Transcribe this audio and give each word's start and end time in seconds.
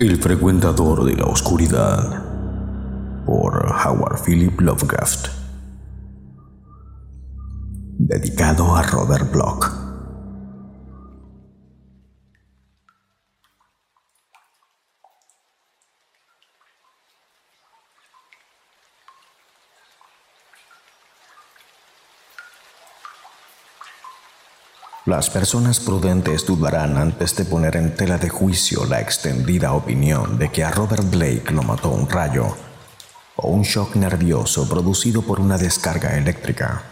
El 0.00 0.16
frecuentador 0.16 1.04
de 1.04 1.14
la 1.14 1.26
oscuridad 1.26 2.24
por 3.26 3.66
Howard 3.84 4.18
Philip 4.24 4.58
Lovecraft. 4.58 5.28
Dedicado 7.98 8.74
a 8.74 8.82
Robert 8.82 9.30
Bloch. 9.30 9.79
Las 25.10 25.28
personas 25.28 25.80
prudentes 25.80 26.46
dudarán 26.46 26.96
antes 26.96 27.34
de 27.34 27.44
poner 27.44 27.74
en 27.74 27.96
tela 27.96 28.16
de 28.16 28.28
juicio 28.28 28.84
la 28.84 29.00
extendida 29.00 29.72
opinión 29.72 30.38
de 30.38 30.52
que 30.52 30.62
a 30.62 30.70
Robert 30.70 31.02
Blake 31.10 31.50
lo 31.50 31.64
mató 31.64 31.88
un 31.88 32.08
rayo 32.08 32.56
o 33.34 33.48
un 33.48 33.62
shock 33.62 33.96
nervioso 33.96 34.68
producido 34.68 35.22
por 35.22 35.40
una 35.40 35.58
descarga 35.58 36.16
eléctrica. 36.16 36.82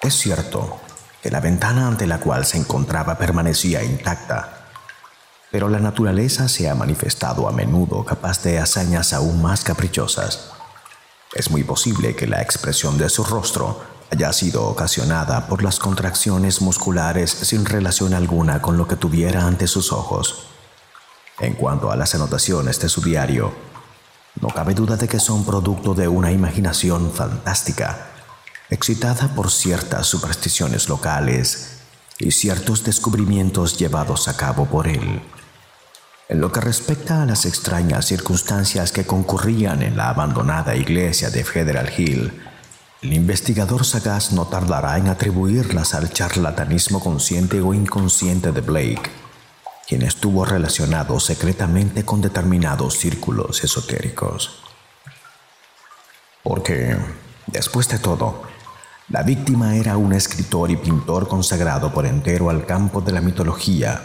Es 0.00 0.14
cierto 0.14 0.78
que 1.20 1.32
la 1.32 1.40
ventana 1.40 1.88
ante 1.88 2.06
la 2.06 2.20
cual 2.20 2.46
se 2.46 2.58
encontraba 2.58 3.18
permanecía 3.18 3.82
intacta, 3.82 4.68
pero 5.50 5.68
la 5.68 5.80
naturaleza 5.80 6.48
se 6.48 6.70
ha 6.70 6.76
manifestado 6.76 7.48
a 7.48 7.52
menudo 7.52 8.04
capaz 8.04 8.40
de 8.44 8.60
hazañas 8.60 9.12
aún 9.12 9.42
más 9.42 9.64
caprichosas. 9.64 10.52
Es 11.34 11.50
muy 11.50 11.64
posible 11.64 12.14
que 12.14 12.28
la 12.28 12.40
expresión 12.40 12.98
de 12.98 13.08
su 13.08 13.24
rostro 13.24 13.99
haya 14.10 14.32
sido 14.32 14.66
ocasionada 14.66 15.46
por 15.46 15.62
las 15.62 15.78
contracciones 15.78 16.60
musculares 16.60 17.30
sin 17.30 17.64
relación 17.64 18.12
alguna 18.12 18.60
con 18.60 18.76
lo 18.76 18.88
que 18.88 18.96
tuviera 18.96 19.46
ante 19.46 19.66
sus 19.66 19.92
ojos. 19.92 20.46
En 21.38 21.54
cuanto 21.54 21.90
a 21.90 21.96
las 21.96 22.14
anotaciones 22.14 22.80
de 22.80 22.88
su 22.88 23.00
diario, 23.00 23.52
no 24.40 24.48
cabe 24.48 24.74
duda 24.74 24.96
de 24.96 25.08
que 25.08 25.20
son 25.20 25.44
producto 25.44 25.94
de 25.94 26.08
una 26.08 26.32
imaginación 26.32 27.12
fantástica, 27.12 28.08
excitada 28.68 29.28
por 29.34 29.50
ciertas 29.50 30.06
supersticiones 30.06 30.88
locales 30.88 31.78
y 32.18 32.32
ciertos 32.32 32.84
descubrimientos 32.84 33.78
llevados 33.78 34.28
a 34.28 34.36
cabo 34.36 34.66
por 34.66 34.88
él. 34.88 35.22
En 36.28 36.40
lo 36.40 36.52
que 36.52 36.60
respecta 36.60 37.22
a 37.22 37.26
las 37.26 37.44
extrañas 37.44 38.06
circunstancias 38.06 38.92
que 38.92 39.06
concurrían 39.06 39.82
en 39.82 39.96
la 39.96 40.10
abandonada 40.10 40.76
iglesia 40.76 41.30
de 41.30 41.44
Federal 41.44 41.90
Hill, 41.96 42.32
el 43.02 43.14
investigador 43.14 43.86
sagaz 43.86 44.32
no 44.32 44.46
tardará 44.46 44.98
en 44.98 45.08
atribuirlas 45.08 45.94
al 45.94 46.12
charlatanismo 46.12 47.00
consciente 47.00 47.62
o 47.62 47.72
inconsciente 47.72 48.52
de 48.52 48.60
Blake, 48.60 49.10
quien 49.88 50.02
estuvo 50.02 50.44
relacionado 50.44 51.18
secretamente 51.18 52.04
con 52.04 52.20
determinados 52.20 52.98
círculos 52.98 53.64
esotéricos. 53.64 54.62
Porque, 56.42 56.94
después 57.46 57.88
de 57.88 57.98
todo, 57.98 58.42
la 59.08 59.22
víctima 59.22 59.76
era 59.76 59.96
un 59.96 60.12
escritor 60.12 60.70
y 60.70 60.76
pintor 60.76 61.26
consagrado 61.26 61.94
por 61.94 62.04
entero 62.04 62.50
al 62.50 62.66
campo 62.66 63.00
de 63.00 63.12
la 63.12 63.22
mitología, 63.22 64.02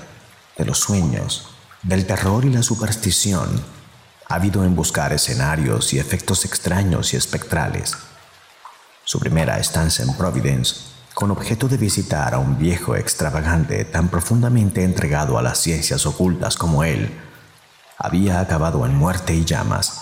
de 0.58 0.64
los 0.64 0.80
sueños, 0.80 1.50
del 1.84 2.08
terror 2.08 2.46
y 2.46 2.50
la 2.50 2.64
superstición, 2.64 3.62
ávido 4.30 4.64
en 4.64 4.74
buscar 4.74 5.12
escenarios 5.12 5.94
y 5.94 6.00
efectos 6.00 6.46
extraños 6.46 7.14
y 7.14 7.18
espectrales 7.18 7.98
su 9.06 9.20
primera 9.20 9.60
estancia 9.60 10.04
en 10.04 10.14
Providence, 10.16 10.76
con 11.14 11.32
objeto 11.32 11.68
de 11.68 11.78
visitar 11.78 12.34
a 12.34 12.40
un 12.40 12.58
viejo 12.58 12.96
extravagante 12.96 13.86
tan 13.86 14.10
profundamente 14.10 14.84
entregado 14.84 15.38
a 15.38 15.42
las 15.42 15.60
ciencias 15.60 16.06
ocultas 16.06 16.58
como 16.58 16.84
él, 16.84 17.10
había 17.98 18.42
acabado 18.42 18.86
en 18.86 18.96
muerte 18.96 19.34
y 19.34 19.46
llamas. 19.46 20.02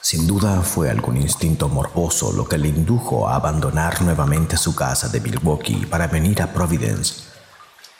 Sin 0.00 0.26
duda 0.26 0.60
fue 0.60 0.90
algún 0.90 1.16
instinto 1.16 1.68
morboso 1.68 2.32
lo 2.32 2.46
que 2.46 2.58
le 2.58 2.68
indujo 2.68 3.28
a 3.28 3.36
abandonar 3.36 4.02
nuevamente 4.02 4.56
su 4.56 4.74
casa 4.74 5.08
de 5.08 5.20
Milwaukee 5.20 5.86
para 5.86 6.06
venir 6.06 6.42
a 6.42 6.52
Providence. 6.52 7.22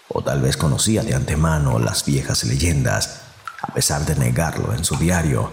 O 0.08 0.22
tal 0.22 0.42
vez 0.42 0.56
conocía 0.56 1.02
de 1.02 1.14
antemano 1.14 1.78
las 1.78 2.04
viejas 2.04 2.44
leyendas, 2.44 3.22
a 3.62 3.72
pesar 3.72 4.04
de 4.04 4.14
negarlo 4.16 4.74
en 4.74 4.84
su 4.84 4.96
diario, 4.96 5.50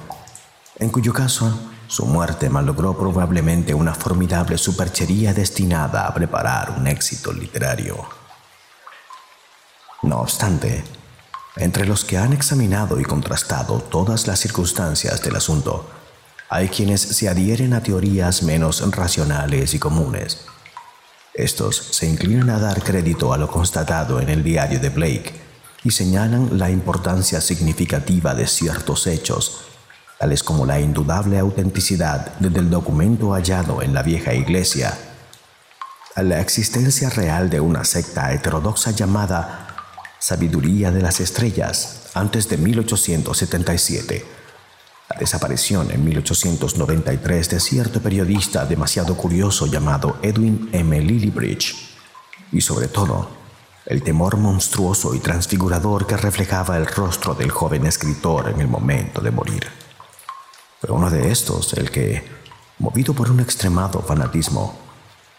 en 0.77 0.89
cuyo 0.89 1.13
caso 1.13 1.57
su 1.89 2.05
muerte 2.05 2.51
malogró 2.51 2.95
probablemente 2.95 3.73
una 3.73 3.95
formidable 3.95 4.59
superchería 4.59 5.33
destinada 5.33 6.05
a 6.05 6.13
preparar 6.13 6.75
un 6.77 6.85
éxito 6.85 7.33
literario. 7.33 8.07
No 10.03 10.19
obstante, 10.19 10.83
entre 11.55 11.87
los 11.87 12.05
que 12.05 12.19
han 12.19 12.31
examinado 12.31 12.99
y 12.99 13.03
contrastado 13.03 13.79
todas 13.79 14.27
las 14.27 14.39
circunstancias 14.39 15.23
del 15.23 15.35
asunto, 15.35 15.89
hay 16.47 16.69
quienes 16.69 17.01
se 17.01 17.27
adhieren 17.27 17.73
a 17.73 17.81
teorías 17.81 18.43
menos 18.43 18.83
racionales 18.91 19.73
y 19.73 19.79
comunes. 19.79 20.45
Estos 21.33 21.75
se 21.75 22.05
inclinan 22.05 22.51
a 22.51 22.59
dar 22.59 22.83
crédito 22.83 23.33
a 23.33 23.37
lo 23.39 23.47
constatado 23.47 24.21
en 24.21 24.29
el 24.29 24.43
diario 24.43 24.79
de 24.79 24.89
Blake 24.89 25.33
y 25.83 25.89
señalan 25.89 26.59
la 26.59 26.69
importancia 26.69 27.41
significativa 27.41 28.35
de 28.35 28.45
ciertos 28.45 29.07
hechos 29.07 29.68
tales 30.19 30.43
como 30.43 30.65
la 30.65 30.81
indudable 30.81 31.39
autenticidad 31.39 32.37
del 32.39 32.69
documento 32.69 33.31
hallado 33.31 33.81
en 33.81 33.93
la 33.93 34.03
vieja 34.03 34.33
iglesia, 34.33 34.97
la 36.17 36.41
existencia 36.41 37.09
real 37.09 37.49
de 37.49 37.61
una 37.61 37.85
secta 37.85 38.33
heterodoxa 38.33 38.91
llamada 38.91 39.67
Sabiduría 40.19 40.91
de 40.91 41.01
las 41.01 41.21
Estrellas 41.21 42.09
antes 42.13 42.49
de 42.49 42.57
1877, 42.57 44.25
la 45.09 45.17
desaparición 45.17 45.89
en 45.89 46.03
1893 46.03 47.49
de 47.49 47.59
cierto 47.61 48.01
periodista 48.01 48.65
demasiado 48.65 49.15
curioso 49.15 49.67
llamado 49.67 50.17
Edwin 50.21 50.69
M. 50.73 50.99
Lillibridge, 50.99 51.75
y 52.51 52.59
sobre 52.59 52.89
todo, 52.89 53.29
el 53.85 54.03
temor 54.03 54.35
monstruoso 54.35 55.15
y 55.15 55.19
transfigurador 55.19 56.05
que 56.05 56.17
reflejaba 56.17 56.75
el 56.75 56.87
rostro 56.87 57.35
del 57.35 57.51
joven 57.51 57.85
escritor 57.85 58.49
en 58.49 58.59
el 58.59 58.67
momento 58.67 59.21
de 59.21 59.31
morir. 59.31 59.88
Fue 60.79 60.91
uno 60.91 61.09
de 61.09 61.29
estos 61.29 61.73
el 61.73 61.91
que, 61.91 62.23
movido 62.77 63.13
por 63.13 63.29
un 63.29 63.41
extremado 63.41 64.01
fanatismo, 64.01 64.79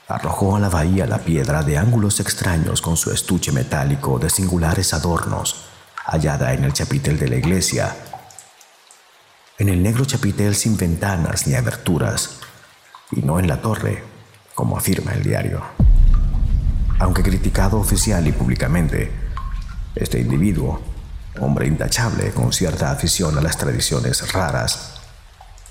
arrojó 0.06 0.56
a 0.56 0.60
la 0.60 0.68
bahía 0.68 1.06
la 1.06 1.18
piedra 1.18 1.62
de 1.62 1.78
ángulos 1.78 2.20
extraños 2.20 2.82
con 2.82 2.98
su 2.98 3.10
estuche 3.10 3.50
metálico 3.50 4.18
de 4.18 4.28
singulares 4.28 4.92
adornos, 4.92 5.64
hallada 6.04 6.52
en 6.52 6.64
el 6.64 6.74
chapitel 6.74 7.18
de 7.18 7.28
la 7.28 7.36
iglesia. 7.36 7.96
En 9.56 9.70
el 9.70 9.82
negro 9.82 10.04
chapitel 10.04 10.54
sin 10.54 10.76
ventanas 10.76 11.46
ni 11.46 11.54
aberturas, 11.54 12.40
y 13.10 13.22
no 13.22 13.38
en 13.38 13.48
la 13.48 13.62
torre, 13.62 14.04
como 14.54 14.76
afirma 14.76 15.12
el 15.12 15.22
diario. 15.22 15.62
Aunque 16.98 17.22
criticado 17.22 17.78
oficial 17.78 18.26
y 18.26 18.32
públicamente, 18.32 19.10
este 19.94 20.20
individuo, 20.20 20.82
hombre 21.40 21.66
intachable 21.66 22.30
con 22.32 22.52
cierta 22.52 22.90
afición 22.90 23.38
a 23.38 23.40
las 23.40 23.56
tradiciones 23.56 24.32
raras, 24.32 24.99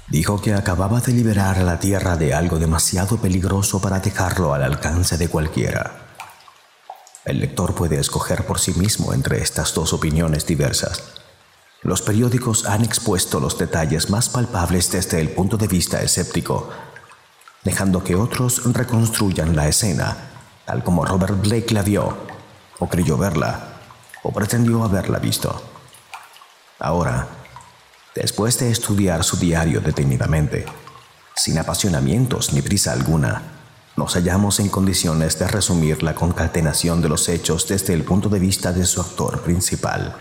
Dijo 0.10 0.42
que 0.42 0.56
acababa 0.56 1.02
de 1.02 1.14
liberar 1.14 1.60
a 1.60 1.64
la 1.64 1.80
Tierra 1.80 2.18
de 2.18 2.34
algo 2.34 2.58
demasiado 2.58 3.18
peligroso 3.18 3.80
para 3.80 4.00
dejarlo 4.00 4.56
al 4.56 4.64
alcance 4.64 5.18
de 5.18 5.30
cualquiera. 5.30 6.08
El 7.26 7.40
lector 7.40 7.76
puede 7.76 8.00
escoger 8.00 8.44
por 8.48 8.60
sí 8.60 8.74
mismo 8.74 9.14
entre 9.14 9.40
estas 9.40 9.72
dos 9.76 9.94
opiniones 9.94 10.48
diversas. 10.48 11.04
Los 11.84 12.02
periódicos 12.02 12.66
han 12.66 12.84
expuesto 12.84 13.40
los 13.40 13.60
detalles 13.60 14.10
más 14.10 14.30
palpables 14.30 14.92
desde 14.92 15.22
el 15.22 15.30
punto 15.30 15.58
de 15.58 15.68
vista 15.68 16.02
escéptico, 16.02 16.72
dejando 17.64 18.04
que 18.04 18.16
otros 18.16 18.64
reconstruyan 18.74 19.56
la 19.56 19.68
escena, 19.68 20.18
tal 20.66 20.84
como 20.84 21.06
Robert 21.06 21.40
Blake 21.40 21.72
la 21.74 21.84
vio, 21.84 22.18
o 22.80 22.90
creyó 22.90 23.16
verla, 23.16 23.78
o 24.24 24.34
pretendió 24.34 24.84
haberla 24.84 25.20
visto. 25.20 25.62
Ahora, 26.80 27.28
Después 28.22 28.60
de 28.60 28.70
estudiar 28.70 29.24
su 29.24 29.38
diario 29.38 29.80
detenidamente, 29.80 30.66
sin 31.38 31.58
apasionamientos 31.58 32.52
ni 32.52 32.62
prisa 32.62 32.92
alguna, 32.92 33.44
nos 33.96 34.16
hallamos 34.16 34.60
en 34.60 34.68
condiciones 34.68 35.40
de 35.40 35.48
resumir 35.48 36.04
la 36.04 36.16
concatenación 36.16 37.02
de 37.02 37.08
los 37.08 37.30
hechos 37.30 37.66
desde 37.70 37.94
el 37.94 38.04
punto 38.04 38.28
de 38.28 38.40
vista 38.40 38.74
de 38.74 38.86
su 38.86 39.00
actor 39.00 39.42
principal. 39.42 40.18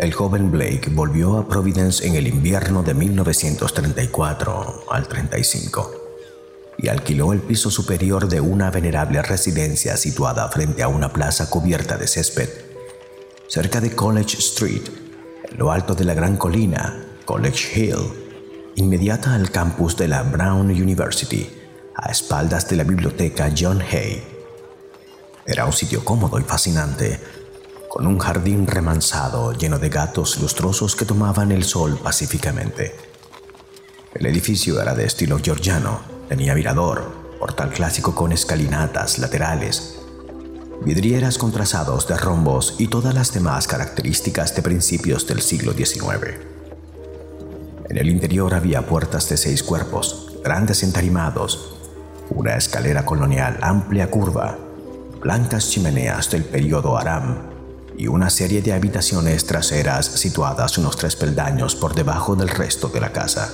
El 0.00 0.14
joven 0.14 0.50
Blake 0.50 0.88
volvió 0.90 1.36
a 1.36 1.46
Providence 1.46 2.06
en 2.06 2.14
el 2.14 2.26
invierno 2.26 2.82
de 2.82 2.94
1934 2.94 4.84
al 4.90 5.06
35 5.06 5.94
y 6.78 6.88
alquiló 6.88 7.34
el 7.34 7.40
piso 7.40 7.70
superior 7.70 8.26
de 8.26 8.40
una 8.40 8.70
venerable 8.70 9.20
residencia 9.20 9.98
situada 9.98 10.48
frente 10.48 10.82
a 10.82 10.88
una 10.88 11.12
plaza 11.12 11.50
cubierta 11.50 11.98
de 11.98 12.06
césped, 12.06 12.48
cerca 13.46 13.82
de 13.82 13.94
College 13.94 14.38
Street, 14.38 14.88
en 15.50 15.58
lo 15.58 15.70
alto 15.70 15.94
de 15.94 16.06
la 16.06 16.14
gran 16.14 16.38
colina, 16.38 17.04
College 17.26 17.78
Hill, 17.78 18.72
inmediata 18.76 19.34
al 19.34 19.50
campus 19.50 19.98
de 19.98 20.08
la 20.08 20.22
Brown 20.22 20.70
University, 20.70 21.46
a 21.94 22.10
espaldas 22.10 22.66
de 22.70 22.76
la 22.76 22.84
biblioteca 22.84 23.52
John 23.54 23.82
Hay. 23.82 24.24
Era 25.44 25.66
un 25.66 25.74
sitio 25.74 26.02
cómodo 26.02 26.40
y 26.40 26.42
fascinante, 26.44 27.20
con 27.90 28.06
un 28.06 28.20
jardín 28.20 28.68
remansado 28.68 29.52
lleno 29.52 29.80
de 29.80 29.88
gatos 29.88 30.38
lustrosos 30.40 30.94
que 30.94 31.04
tomaban 31.04 31.50
el 31.50 31.64
sol 31.64 31.98
pacíficamente. 32.00 32.94
El 34.14 34.26
edificio 34.26 34.80
era 34.80 34.94
de 34.94 35.04
estilo 35.04 35.40
georgiano, 35.42 36.00
tenía 36.28 36.54
mirador, 36.54 37.34
portal 37.40 37.70
clásico 37.70 38.14
con 38.14 38.30
escalinatas 38.30 39.18
laterales, 39.18 39.98
vidrieras 40.84 41.36
con 41.36 41.50
trazados 41.50 42.06
de 42.06 42.16
rombos 42.16 42.76
y 42.78 42.86
todas 42.86 43.12
las 43.12 43.34
demás 43.34 43.66
características 43.66 44.54
de 44.54 44.62
principios 44.62 45.26
del 45.26 45.42
siglo 45.42 45.72
XIX. 45.72 46.38
En 47.88 47.98
el 47.98 48.08
interior 48.08 48.54
había 48.54 48.86
puertas 48.86 49.28
de 49.28 49.36
seis 49.36 49.64
cuerpos, 49.64 50.38
grandes 50.44 50.84
entarimados, 50.84 51.76
una 52.30 52.54
escalera 52.54 53.04
colonial 53.04 53.58
amplia 53.62 54.08
curva, 54.08 54.56
blancas 55.20 55.70
chimeneas 55.70 56.30
del 56.30 56.44
periodo 56.44 56.96
Aram 56.96 57.49
y 57.96 58.06
una 58.06 58.30
serie 58.30 58.62
de 58.62 58.72
habitaciones 58.72 59.44
traseras 59.46 60.06
situadas 60.06 60.78
unos 60.78 60.96
tres 60.96 61.16
peldaños 61.16 61.74
por 61.76 61.94
debajo 61.94 62.36
del 62.36 62.48
resto 62.48 62.88
de 62.88 63.00
la 63.00 63.12
casa. 63.12 63.52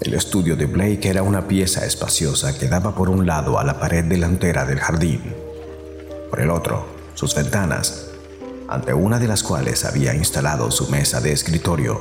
El 0.00 0.14
estudio 0.14 0.56
de 0.56 0.66
Blake 0.66 1.08
era 1.08 1.22
una 1.22 1.46
pieza 1.46 1.86
espaciosa 1.86 2.58
que 2.58 2.68
daba 2.68 2.94
por 2.94 3.08
un 3.08 3.26
lado 3.26 3.58
a 3.58 3.64
la 3.64 3.78
pared 3.78 4.04
delantera 4.04 4.64
del 4.64 4.80
jardín, 4.80 5.34
por 6.30 6.40
el 6.40 6.50
otro, 6.50 6.86
sus 7.14 7.34
ventanas, 7.34 8.06
ante 8.68 8.94
una 8.94 9.18
de 9.18 9.28
las 9.28 9.42
cuales 9.42 9.84
había 9.84 10.14
instalado 10.14 10.70
su 10.70 10.88
mesa 10.88 11.20
de 11.20 11.32
escritorio, 11.32 12.00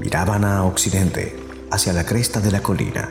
miraban 0.00 0.44
a 0.44 0.64
occidente, 0.64 1.36
hacia 1.70 1.92
la 1.92 2.04
cresta 2.04 2.40
de 2.40 2.50
la 2.50 2.62
colina. 2.62 3.10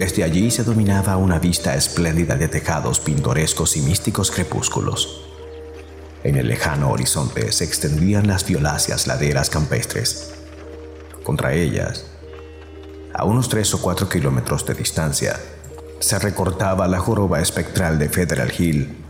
Desde 0.00 0.24
allí 0.24 0.50
se 0.50 0.64
dominaba 0.64 1.18
una 1.18 1.38
vista 1.38 1.76
espléndida 1.76 2.34
de 2.34 2.48
tejados 2.48 3.00
pintorescos 3.00 3.76
y 3.76 3.82
místicos 3.82 4.30
crepúsculos. 4.30 5.26
En 6.24 6.36
el 6.36 6.48
lejano 6.48 6.90
horizonte 6.90 7.52
se 7.52 7.64
extendían 7.64 8.26
las 8.26 8.46
violáceas 8.46 9.06
laderas 9.06 9.50
campestres. 9.50 10.32
Contra 11.22 11.52
ellas, 11.52 12.06
a 13.12 13.26
unos 13.26 13.50
tres 13.50 13.74
o 13.74 13.82
cuatro 13.82 14.08
kilómetros 14.08 14.64
de 14.64 14.72
distancia, 14.72 15.38
se 15.98 16.18
recortaba 16.18 16.88
la 16.88 16.98
joroba 16.98 17.42
espectral 17.42 17.98
de 17.98 18.08
Federal 18.08 18.50
Hill, 18.58 19.04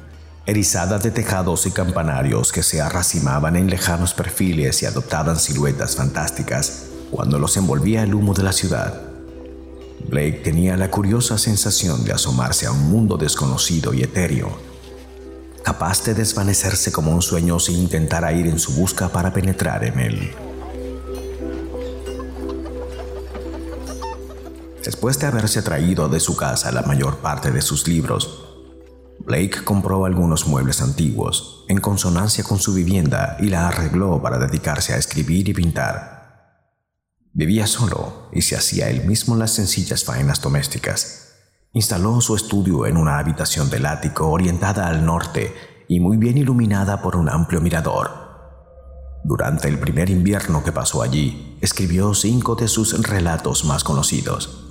erizada 0.45 0.99
de 0.99 1.13
tejados 1.13 1.67
y 1.67 1.71
campanarios 1.71 2.51
que 2.51 2.65
se 2.65 2.81
arracimaban 2.81 3.55
en 3.55 3.71
lejanos 3.71 4.13
perfiles 4.13 4.83
y 4.83 4.87
adoptaban 4.87 5.39
siluetas 5.39 5.95
fantásticas 5.95 6.87
cuando 7.13 7.39
los 7.39 7.57
envolvía 7.57 8.03
el 8.03 8.13
humo 8.13 8.35
de 8.35 8.43
la 8.43 8.53
ciudad. 8.53 9.10
Blake 10.09 10.41
tenía 10.43 10.77
la 10.77 10.91
curiosa 10.91 11.39
sensación 11.39 12.05
de 12.05 12.13
asomarse 12.13 12.67
a 12.67 12.73
un 12.73 12.91
mundo 12.91 13.17
desconocido 13.17 13.95
y 13.95 14.03
etéreo, 14.03 14.59
capaz 15.63 16.05
de 16.05 16.15
desvanecerse 16.15 16.91
como 16.91 17.13
un 17.13 17.23
sueño 17.23 17.59
si 17.61 17.75
intentara 17.75 18.33
ir 18.33 18.47
en 18.47 18.59
su 18.59 18.73
busca 18.73 19.09
para 19.09 19.33
penetrar 19.33 19.85
en 19.85 20.01
él. 20.01 20.31
Después 24.85 25.19
de 25.19 25.27
haberse 25.27 25.63
traído 25.63 26.09
de 26.09 26.21
su 26.21 26.37
casa 26.37 26.73
la 26.73 26.83
mayor 26.83 27.19
parte 27.19 27.51
de 27.51 27.63
sus 27.63 27.87
libros, 27.87 28.47
Blake 29.21 29.63
compró 29.63 30.07
algunos 30.07 30.47
muebles 30.47 30.81
antiguos 30.81 31.65
en 31.69 31.79
consonancia 31.79 32.43
con 32.43 32.59
su 32.59 32.75
vivienda 32.75 33.37
y 33.39 33.51
la 33.51 33.69
arregló 33.69 34.21
para 34.21 34.39
dedicarse 34.39 34.95
a 34.95 34.97
escribir 34.97 35.49
y 35.49 35.55
pintar. 35.55 36.20
Vivía 37.33 37.67
solo 37.67 38.29
y 38.33 38.43
se 38.43 38.57
hacía 38.57 38.89
él 38.91 39.07
mismo 39.07 39.37
las 39.37 39.53
sencillas 39.53 40.05
faenas 40.05 40.41
domésticas. 40.41 41.35
Instaló 41.73 42.21
su 42.21 42.35
estudio 42.35 42.87
en 42.87 42.97
una 42.97 43.19
habitación 43.19 43.71
del 43.71 43.87
ático 43.87 44.29
orientada 44.29 44.89
al 44.89 45.05
norte 45.05 45.55
y 45.89 46.01
muy 46.01 46.17
bien 46.17 46.39
iluminada 46.39 47.03
por 47.03 47.17
un 47.17 47.29
amplio 47.29 47.61
mirador. 47.61 48.11
Durante 49.25 49.69
el 49.69 49.79
primer 49.79 50.11
invierno 50.11 50.65
que 50.65 50.73
pasó 50.73 51.03
allí, 51.03 51.59
escribió 51.61 52.15
cinco 52.15 52.55
de 52.55 52.69
sus 52.69 53.07
relatos 53.07 53.65
más 53.65 53.85
conocidos 53.85 54.67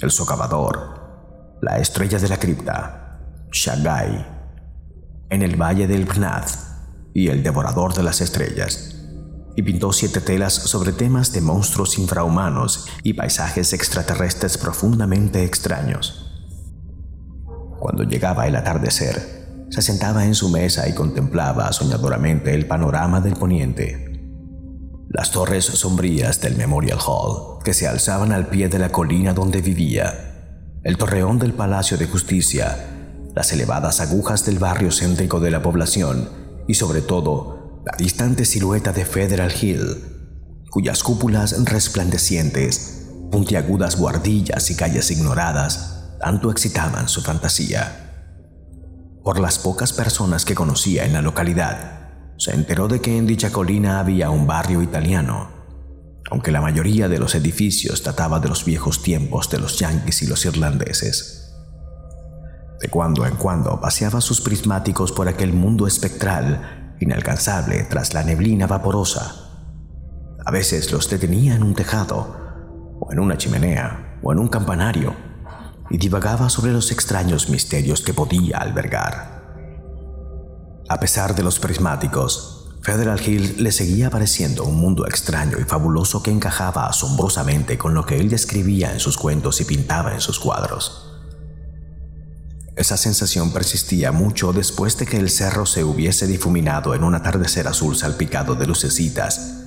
el 0.00 0.10
socavador, 0.10 1.58
la 1.60 1.78
estrella 1.78 2.18
de 2.18 2.28
la 2.28 2.38
cripta, 2.38 3.20
Shagai, 3.52 4.26
en 5.28 5.42
el 5.42 5.60
valle 5.60 5.86
del 5.86 6.06
Bnath 6.06 6.50
y 7.12 7.28
el 7.28 7.42
devorador 7.42 7.92
de 7.94 8.02
las 8.02 8.20
estrellas, 8.22 8.99
y 9.56 9.62
pintó 9.62 9.92
siete 9.92 10.20
telas 10.20 10.54
sobre 10.54 10.92
temas 10.92 11.32
de 11.32 11.40
monstruos 11.40 11.98
infrahumanos 11.98 12.86
y 13.02 13.14
paisajes 13.14 13.72
extraterrestres 13.72 14.58
profundamente 14.58 15.44
extraños. 15.44 16.26
Cuando 17.78 18.04
llegaba 18.04 18.46
el 18.46 18.56
atardecer, 18.56 19.66
se 19.70 19.82
sentaba 19.82 20.24
en 20.24 20.34
su 20.34 20.48
mesa 20.48 20.88
y 20.88 20.94
contemplaba 20.94 21.72
soñadoramente 21.72 22.54
el 22.54 22.66
panorama 22.66 23.20
del 23.20 23.34
poniente 23.34 24.10
las 25.10 25.32
torres 25.32 25.64
sombrías 25.64 26.40
del 26.40 26.56
Memorial 26.56 26.98
Hall, 27.04 27.58
que 27.64 27.74
se 27.74 27.88
alzaban 27.88 28.30
al 28.30 28.46
pie 28.46 28.68
de 28.68 28.78
la 28.78 28.90
colina 28.90 29.34
donde 29.34 29.60
vivía, 29.60 30.78
el 30.84 30.96
torreón 30.96 31.40
del 31.40 31.52
Palacio 31.52 31.98
de 31.98 32.06
Justicia, 32.06 32.78
las 33.34 33.52
elevadas 33.52 34.00
agujas 34.00 34.46
del 34.46 34.60
barrio 34.60 34.92
céntrico 34.92 35.40
de 35.40 35.50
la 35.50 35.62
población 35.62 36.28
y 36.68 36.74
sobre 36.74 37.00
todo 37.02 37.59
la 37.84 37.96
distante 37.96 38.44
silueta 38.44 38.92
de 38.92 39.06
Federal 39.06 39.52
Hill, 39.58 40.66
cuyas 40.70 41.02
cúpulas 41.02 41.64
resplandecientes, 41.64 43.08
puntiagudas 43.30 43.96
guardillas 43.96 44.70
y 44.70 44.76
calles 44.76 45.10
ignoradas 45.10 46.16
tanto 46.20 46.50
excitaban 46.50 47.08
su 47.08 47.22
fantasía. 47.22 48.06
Por 49.24 49.40
las 49.40 49.58
pocas 49.58 49.94
personas 49.94 50.44
que 50.44 50.54
conocía 50.54 51.06
en 51.06 51.14
la 51.14 51.22
localidad, 51.22 52.34
se 52.36 52.54
enteró 52.54 52.88
de 52.88 53.00
que 53.00 53.16
en 53.16 53.26
dicha 53.26 53.50
colina 53.50 53.98
había 53.98 54.30
un 54.30 54.46
barrio 54.46 54.82
italiano, 54.82 55.48
aunque 56.30 56.52
la 56.52 56.60
mayoría 56.60 57.08
de 57.08 57.18
los 57.18 57.34
edificios 57.34 58.02
databa 58.02 58.40
de 58.40 58.48
los 58.48 58.64
viejos 58.64 59.02
tiempos 59.02 59.48
de 59.50 59.58
los 59.58 59.78
yanquis 59.78 60.22
y 60.22 60.26
los 60.26 60.44
irlandeses. 60.44 61.54
De 62.80 62.88
cuando 62.88 63.26
en 63.26 63.36
cuando 63.36 63.80
paseaba 63.80 64.20
sus 64.20 64.40
prismáticos 64.40 65.12
por 65.12 65.28
aquel 65.28 65.52
mundo 65.52 65.86
espectral, 65.86 66.79
inalcanzable 67.00 67.84
tras 67.84 68.14
la 68.14 68.22
neblina 68.22 68.66
vaporosa. 68.66 69.34
A 70.44 70.50
veces 70.50 70.92
los 70.92 71.08
detenía 71.10 71.54
en 71.54 71.62
un 71.62 71.74
tejado, 71.74 72.36
o 73.00 73.12
en 73.12 73.18
una 73.18 73.36
chimenea, 73.36 74.18
o 74.22 74.32
en 74.32 74.38
un 74.38 74.48
campanario, 74.48 75.14
y 75.90 75.98
divagaba 75.98 76.48
sobre 76.50 76.72
los 76.72 76.92
extraños 76.92 77.48
misterios 77.48 78.02
que 78.02 78.14
podía 78.14 78.58
albergar. 78.58 79.40
A 80.88 81.00
pesar 81.00 81.34
de 81.34 81.42
los 81.42 81.58
prismáticos, 81.58 82.68
Federal 82.82 83.20
Hill 83.20 83.62
le 83.62 83.72
seguía 83.72 84.08
pareciendo 84.08 84.64
un 84.64 84.76
mundo 84.76 85.06
extraño 85.06 85.58
y 85.58 85.64
fabuloso 85.64 86.22
que 86.22 86.30
encajaba 86.30 86.86
asombrosamente 86.86 87.76
con 87.76 87.94
lo 87.94 88.06
que 88.06 88.18
él 88.18 88.30
describía 88.30 88.92
en 88.92 89.00
sus 89.00 89.18
cuentos 89.18 89.60
y 89.60 89.64
pintaba 89.64 90.14
en 90.14 90.20
sus 90.20 90.38
cuadros. 90.38 91.09
Esa 92.80 92.96
sensación 92.96 93.52
persistía 93.52 94.10
mucho 94.10 94.54
después 94.54 94.96
de 94.96 95.04
que 95.04 95.18
el 95.18 95.28
cerro 95.28 95.66
se 95.66 95.84
hubiese 95.84 96.26
difuminado 96.26 96.94
en 96.94 97.04
un 97.04 97.14
atardecer 97.14 97.68
azul 97.68 97.94
salpicado 97.94 98.54
de 98.54 98.66
lucecitas 98.66 99.66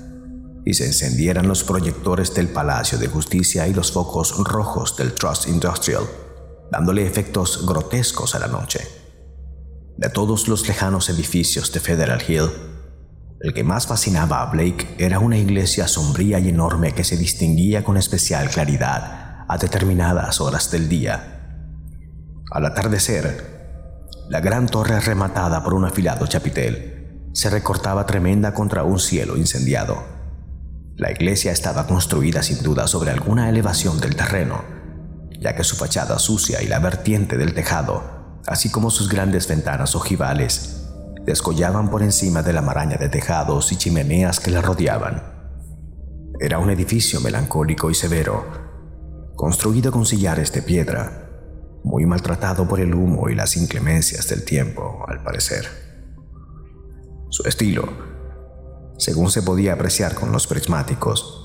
y 0.65 0.74
se 0.74 0.88
encendieran 0.88 1.48
los 1.48 1.63
proyectores 1.63 2.34
del 2.34 2.48
Palacio 2.48 2.98
de 2.98 3.05
Justicia 3.05 3.67
y 3.67 3.74
los 3.75 3.91
focos 3.91 4.36
rojos 4.43 4.98
del 4.98 5.13
Trust 5.13 5.48
Industrial, 5.48 6.01
dándole 6.72 7.05
efectos 7.05 7.67
grotescos 7.67 8.34
a 8.34 8.39
la 8.39 8.48
noche. 8.48 8.79
De 9.96 10.10
todos 10.10 10.48
los 10.48 10.67
lejanos 10.67 11.08
edificios 11.08 11.72
de 11.72 11.82
Federal 11.82 12.24
Hill, 12.27 12.50
el 13.41 13.53
que 13.53 13.63
más 13.63 13.86
fascinaba 13.86 14.41
a 14.41 14.51
Blake 14.51 14.96
era 14.98 15.20
una 15.20 15.38
iglesia 15.38 15.88
sombría 15.88 16.39
y 16.39 16.50
enorme 16.50 16.93
que 16.93 17.03
se 17.03 17.15
distinguía 17.15 17.84
con 17.84 17.96
especial 17.96 18.50
claridad 18.50 19.46
a 19.48 19.58
determinadas 19.60 20.41
horas 20.41 20.72
del 20.72 20.89
día. 20.89 21.42
Al 22.53 22.65
atardecer, 22.65 24.13
la 24.29 24.39
gran 24.39 24.67
torre 24.67 25.00
rematada 25.00 25.63
por 25.63 25.74
un 25.74 25.86
afilado 25.86 26.27
chapitel 26.27 27.29
se 27.33 27.50
recortaba 27.50 28.05
tremenda 28.05 28.53
contra 28.53 28.83
un 28.83 29.00
cielo 29.00 29.36
incendiado. 29.36 30.03
La 30.95 31.12
iglesia 31.12 31.51
estaba 31.51 31.88
construida 31.88 32.43
sin 32.43 32.62
duda 32.63 32.88
sobre 32.88 33.12
alguna 33.12 33.50
elevación 33.50 34.00
del 34.00 34.15
terreno, 34.15 34.63
ya 35.39 35.55
que 35.55 35.63
su 35.63 35.75
fachada 35.75 36.19
sucia 36.19 36.62
y 36.62 36.67
la 36.67 36.79
vertiente 36.79 37.38
del 37.38 37.53
tejado 37.55 38.13
así 38.48 38.69
como 38.69 38.89
sus 38.89 39.10
grandes 39.10 39.48
ventanas 39.48 39.95
ojivales, 39.95 40.86
descollaban 41.25 41.89
por 41.89 42.03
encima 42.03 42.43
de 42.43 42.53
la 42.53 42.62
maraña 42.62 42.98
de 42.98 43.10
tejados 43.10 43.72
y 43.72 43.77
chimeneas 43.77 44.39
que 44.39 44.51
la 44.51 44.62
rodeaban. 44.62 45.24
Era 46.39 46.60
un 46.60 46.69
edificio 46.69 47.22
melancólico 47.22 47.89
y 47.89 47.93
severo, 47.93 48.45
construido 49.36 49.91
con 49.91 50.05
sillares 50.05 50.51
de 50.51 50.62
piedra, 50.62 51.23
muy 51.83 52.05
maltratado 52.05 52.67
por 52.67 52.79
el 52.79 52.93
humo 52.93 53.29
y 53.29 53.35
las 53.35 53.57
inclemencias 53.57 54.27
del 54.27 54.43
tiempo, 54.43 55.05
al 55.07 55.23
parecer. 55.23 55.67
Su 57.29 57.43
estilo, 57.47 57.89
según 58.97 59.31
se 59.31 59.41
podía 59.41 59.73
apreciar 59.73 60.15
con 60.15 60.31
los 60.31 60.47
prismáticos, 60.47 61.43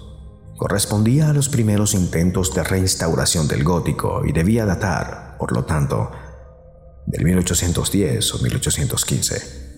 correspondía 0.57 1.31
a 1.31 1.33
los 1.33 1.49
primeros 1.49 1.95
intentos 1.95 2.55
de 2.55 2.65
reinstauración 2.65 3.49
del 3.49 3.65
gótico 3.65 4.23
y 4.27 4.33
debía 4.33 4.67
datar, 4.67 5.37
por 5.39 5.53
lo 5.53 5.65
tanto, 5.65 6.11
del 7.07 7.25
1810 7.25 8.35
o 8.35 8.39
1815. 8.39 9.69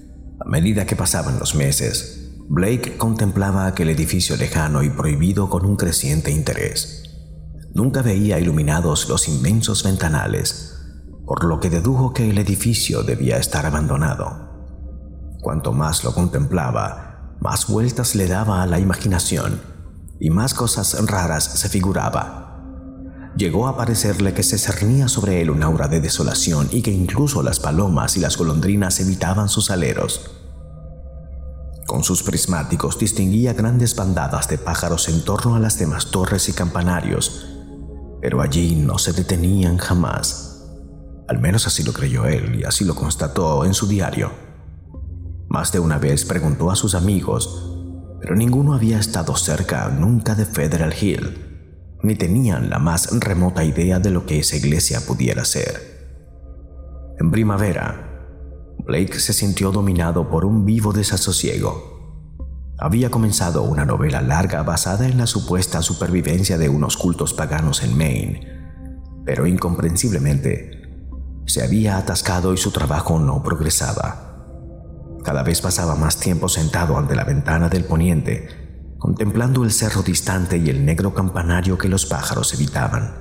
A 0.41 0.49
medida 0.49 0.87
que 0.87 0.97
pasaban 0.97 1.39
los 1.39 1.55
meses, 1.55 2.33
Blake 2.49 2.97
contemplaba 2.97 3.67
aquel 3.67 3.91
edificio 3.91 4.37
lejano 4.37 4.83
y 4.83 4.91
prohibido 4.91 5.49
con 5.49 5.65
un 5.65 5.77
creciente 5.77 6.33
interés. 6.33 7.10
Nunca 7.75 8.03
veía 8.03 8.39
iluminados 8.39 9.09
los 9.09 9.29
inmensos 9.29 9.85
ventanales, 9.85 10.77
por 11.25 11.45
lo 11.45 11.61
que 11.61 11.71
dedujo 11.71 12.13
que 12.13 12.29
el 12.29 12.39
edificio 12.39 13.03
debía 13.03 13.37
estar 13.37 13.65
abandonado. 13.65 14.51
Cuanto 15.41 15.73
más 15.73 16.03
lo 16.03 16.13
contemplaba, 16.13 17.37
más 17.41 17.69
vueltas 17.69 18.15
le 18.15 18.27
daba 18.27 18.63
a 18.63 18.67
la 18.67 18.79
imaginación 18.79 19.61
y 20.19 20.31
más 20.31 20.53
cosas 20.53 20.97
raras 21.07 21.45
se 21.45 21.69
figuraba. 21.69 22.51
Llegó 23.37 23.69
a 23.69 23.77
parecerle 23.77 24.35
que 24.35 24.43
se 24.43 24.59
cernía 24.59 25.09
sobre 25.09 25.41
él 25.41 25.51
un 25.51 25.63
aura 25.63 25.89
de 25.89 26.01
desolación 26.01 26.69
y 26.73 26.83
que 26.83 26.91
incluso 26.91 27.43
las 27.43 27.61
palomas 27.61 28.17
y 28.17 28.21
las 28.21 28.37
golondrinas 28.37 29.01
evitaban 29.01 29.49
sus 29.49 29.71
aleros. 29.71 30.31
Con 31.87 32.05
sus 32.05 32.23
prismáticos 32.23 32.99
distinguía 32.99 33.53
grandes 33.53 33.97
bandadas 33.97 34.49
de 34.49 34.59
pájaros 34.59 35.09
en 35.09 35.25
torno 35.25 35.55
a 35.55 35.61
las 35.61 35.79
demás 35.79 36.11
torres 36.11 36.49
y 36.49 36.53
campanarios, 36.53 37.60
pero 38.21 38.41
allí 38.43 38.77
no 38.77 38.99
se 38.99 39.13
detenían 39.13 39.79
jamás. 39.79 40.69
Al 41.29 41.39
menos 41.39 41.67
así 41.67 41.83
lo 41.83 41.93
creyó 41.93 42.27
él 42.27 42.61
y 42.61 42.65
así 42.65 42.85
lo 42.85 42.95
constató 42.95 43.65
en 43.65 43.75
su 43.75 43.87
diario. 43.87 44.31
Más 45.49 45.73
de 45.73 45.81
una 45.81 45.99
vez 45.99 46.25
preguntó 46.25 46.71
a 46.71 46.77
sus 46.77 46.95
amigos 46.95 47.71
pero 48.21 48.37
ninguno 48.37 48.75
había 48.75 48.99
estado 48.99 49.35
cerca 49.35 49.89
nunca 49.89 50.35
de 50.35 50.45
Federal 50.45 50.95
Hill, 50.99 51.97
ni 52.03 52.15
tenían 52.15 52.69
la 52.69 52.79
más 52.79 53.19
remota 53.19 53.65
idea 53.65 53.99
de 53.99 54.11
lo 54.11 54.27
que 54.27 54.39
esa 54.39 54.57
iglesia 54.57 55.01
pudiera 55.07 55.45
ser. 55.45 55.99
En 57.19 57.31
primavera, 57.31 58.77
Blake 58.85 59.19
se 59.19 59.33
sintió 59.33 59.73
dominado 59.73 60.29
por 60.29 60.45
un 60.45 60.65
vivo 60.65 60.93
desasosiego. 60.93 62.00
Había 62.83 63.11
comenzado 63.11 63.63
una 63.63 63.85
novela 63.85 64.23
larga 64.23 64.63
basada 64.63 65.07
en 65.07 65.19
la 65.19 65.27
supuesta 65.27 65.83
supervivencia 65.83 66.57
de 66.57 66.71
unos 66.71 66.97
cultos 66.97 67.35
paganos 67.35 67.83
en 67.83 67.95
Maine, 67.95 68.41
pero 69.27 69.47
incomprensiblemente 69.47 70.81
se 71.45 71.63
había 71.63 71.99
atascado 71.99 72.55
y 72.55 72.57
su 72.57 72.71
trabajo 72.71 73.19
no 73.19 73.43
progresaba. 73.43 74.47
Cada 75.23 75.43
vez 75.43 75.61
pasaba 75.61 75.95
más 75.95 76.19
tiempo 76.19 76.49
sentado 76.49 76.97
ante 76.97 77.15
la 77.15 77.25
ventana 77.25 77.69
del 77.69 77.85
poniente, 77.85 78.49
contemplando 78.99 79.63
el 79.63 79.73
cerro 79.73 80.03
distante 80.03 80.57
y 80.57 80.71
el 80.71 80.87
negro 80.87 81.13
campanario 81.13 81.77
que 81.77 81.89
los 81.89 82.07
pájaros 82.07 82.55
evitaban. 82.55 83.15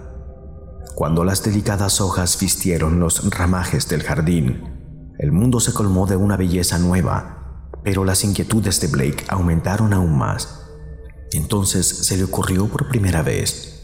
Cuando 0.96 1.26
las 1.26 1.44
delicadas 1.44 2.00
hojas 2.00 2.40
vistieron 2.40 3.02
los 3.02 3.30
ramajes 3.30 3.90
del 3.90 4.04
jardín, 4.04 5.14
el 5.20 5.34
mundo 5.34 5.60
se 5.60 5.74
colmó 5.74 6.08
de 6.08 6.16
una 6.16 6.38
belleza 6.38 6.78
nueva, 6.78 7.39
pero 7.90 8.06
las 8.06 8.24
inquietudes 8.24 8.80
de 8.82 8.88
Blake 8.88 9.26
aumentaron 9.30 9.94
aún 9.94 10.16
más. 10.16 10.62
Entonces 11.32 11.88
se 11.88 12.18
le 12.18 12.24
ocurrió 12.24 12.68
por 12.68 12.88
primera 12.88 13.24
vez 13.24 13.82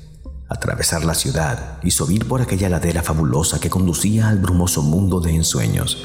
atravesar 0.47 1.03
la 1.03 1.15
ciudad 1.15 1.79
y 1.81 1.89
subir 1.89 2.27
por 2.27 2.39
aquella 2.39 2.69
ladera 2.69 3.01
fabulosa 3.01 3.59
que 3.59 3.71
conducía 3.71 4.29
al 4.29 4.37
brumoso 4.37 4.83
mundo 4.83 5.21
de 5.21 5.33
ensueños 5.33 5.97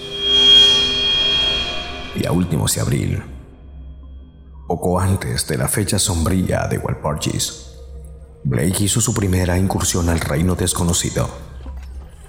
y 2.17 2.25
a 2.27 2.33
últimos 2.33 2.75
de 2.75 2.81
abril, 2.81 3.23
poco 4.67 4.99
antes 4.99 5.47
de 5.47 5.59
la 5.59 5.69
fecha 5.69 5.99
sombría 5.99 6.69
de 6.69 6.79
Walpurgis. 6.79 7.67
Blake 8.45 8.85
hizo 8.85 9.03
su 9.03 9.13
primera 9.13 9.59
incursión 9.59 10.09
al 10.09 10.21
reino 10.21 10.55
desconocido. 10.55 11.29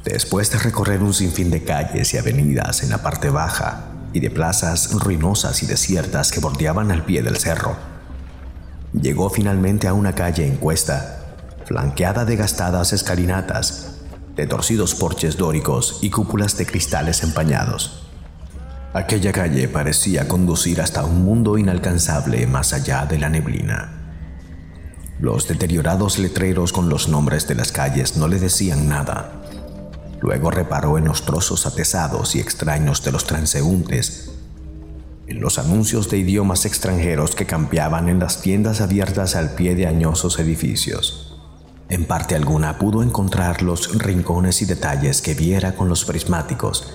Después 0.03 0.51
de 0.51 0.59
recorrer 0.59 1.01
un 1.01 1.13
sinfín 1.13 1.49
de 1.49 1.63
calles 1.63 2.13
y 2.13 2.17
avenidas 2.17 2.83
en 2.83 2.89
la 2.89 3.01
parte 3.01 3.29
baja 3.29 3.90
y 4.13 4.19
de 4.19 4.29
plazas 4.29 4.91
ruinosas 4.93 5.63
y 5.63 5.65
desiertas 5.65 6.31
que 6.31 6.39
bordeaban 6.39 6.91
al 6.91 7.05
pie 7.05 7.21
del 7.21 7.37
cerro, 7.37 7.75
llegó 8.93 9.29
finalmente 9.29 9.87
a 9.87 9.93
una 9.93 10.13
calle 10.13 10.45
en 10.45 10.57
cuesta, 10.57 11.35
flanqueada 11.65 12.25
de 12.25 12.35
gastadas 12.35 12.93
escalinatas, 12.93 14.01
de 14.35 14.47
torcidos 14.47 14.95
porches 14.95 15.37
dóricos 15.37 15.99
y 16.01 16.09
cúpulas 16.09 16.57
de 16.57 16.65
cristales 16.65 17.23
empañados. 17.23 18.07
Aquella 18.93 19.31
calle 19.31 19.67
parecía 19.69 20.27
conducir 20.27 20.81
hasta 20.81 21.05
un 21.05 21.23
mundo 21.23 21.57
inalcanzable 21.57 22.45
más 22.47 22.73
allá 22.73 23.05
de 23.05 23.19
la 23.19 23.29
neblina. 23.29 24.01
Los 25.19 25.47
deteriorados 25.47 26.17
letreros 26.19 26.73
con 26.73 26.89
los 26.89 27.07
nombres 27.07 27.47
de 27.47 27.55
las 27.55 27.71
calles 27.71 28.17
no 28.17 28.27
le 28.27 28.39
decían 28.39 28.89
nada. 28.89 29.40
Luego 30.21 30.51
reparó 30.51 30.97
en 30.97 31.05
los 31.05 31.25
trozos 31.25 31.65
atesados 31.65 32.35
y 32.35 32.39
extraños 32.39 33.03
de 33.03 33.11
los 33.11 33.25
transeúntes, 33.25 34.31
en 35.27 35.41
los 35.41 35.57
anuncios 35.59 36.09
de 36.09 36.19
idiomas 36.19 36.65
extranjeros 36.65 37.35
que 37.35 37.45
campeaban 37.45 38.07
en 38.07 38.19
las 38.19 38.41
tiendas 38.41 38.81
abiertas 38.81 39.35
al 39.35 39.55
pie 39.55 39.75
de 39.75 39.87
añosos 39.87 40.39
edificios. 40.39 41.39
En 41.89 42.05
parte 42.05 42.35
alguna 42.35 42.77
pudo 42.77 43.03
encontrar 43.03 43.61
los 43.61 43.97
rincones 43.97 44.61
y 44.61 44.65
detalles 44.65 45.21
que 45.21 45.33
viera 45.33 45.75
con 45.75 45.89
los 45.89 46.05
prismáticos 46.05 46.93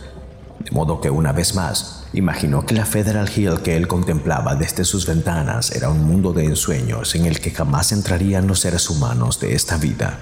de 0.66 0.72
modo 0.72 1.00
que 1.00 1.10
una 1.10 1.32
vez 1.32 1.54
más 1.54 2.06
imaginó 2.12 2.66
que 2.66 2.74
la 2.74 2.86
Federal 2.86 3.30
Hill 3.34 3.60
que 3.62 3.76
él 3.76 3.86
contemplaba 3.86 4.56
desde 4.56 4.84
sus 4.84 5.06
ventanas 5.06 5.70
era 5.70 5.90
un 5.90 6.04
mundo 6.04 6.32
de 6.32 6.44
ensueños 6.44 7.14
en 7.14 7.24
el 7.24 7.38
que 7.40 7.52
jamás 7.52 7.92
entrarían 7.92 8.48
los 8.48 8.60
seres 8.60 8.90
humanos 8.90 9.38
de 9.38 9.54
esta 9.54 9.76
vida. 9.76 10.18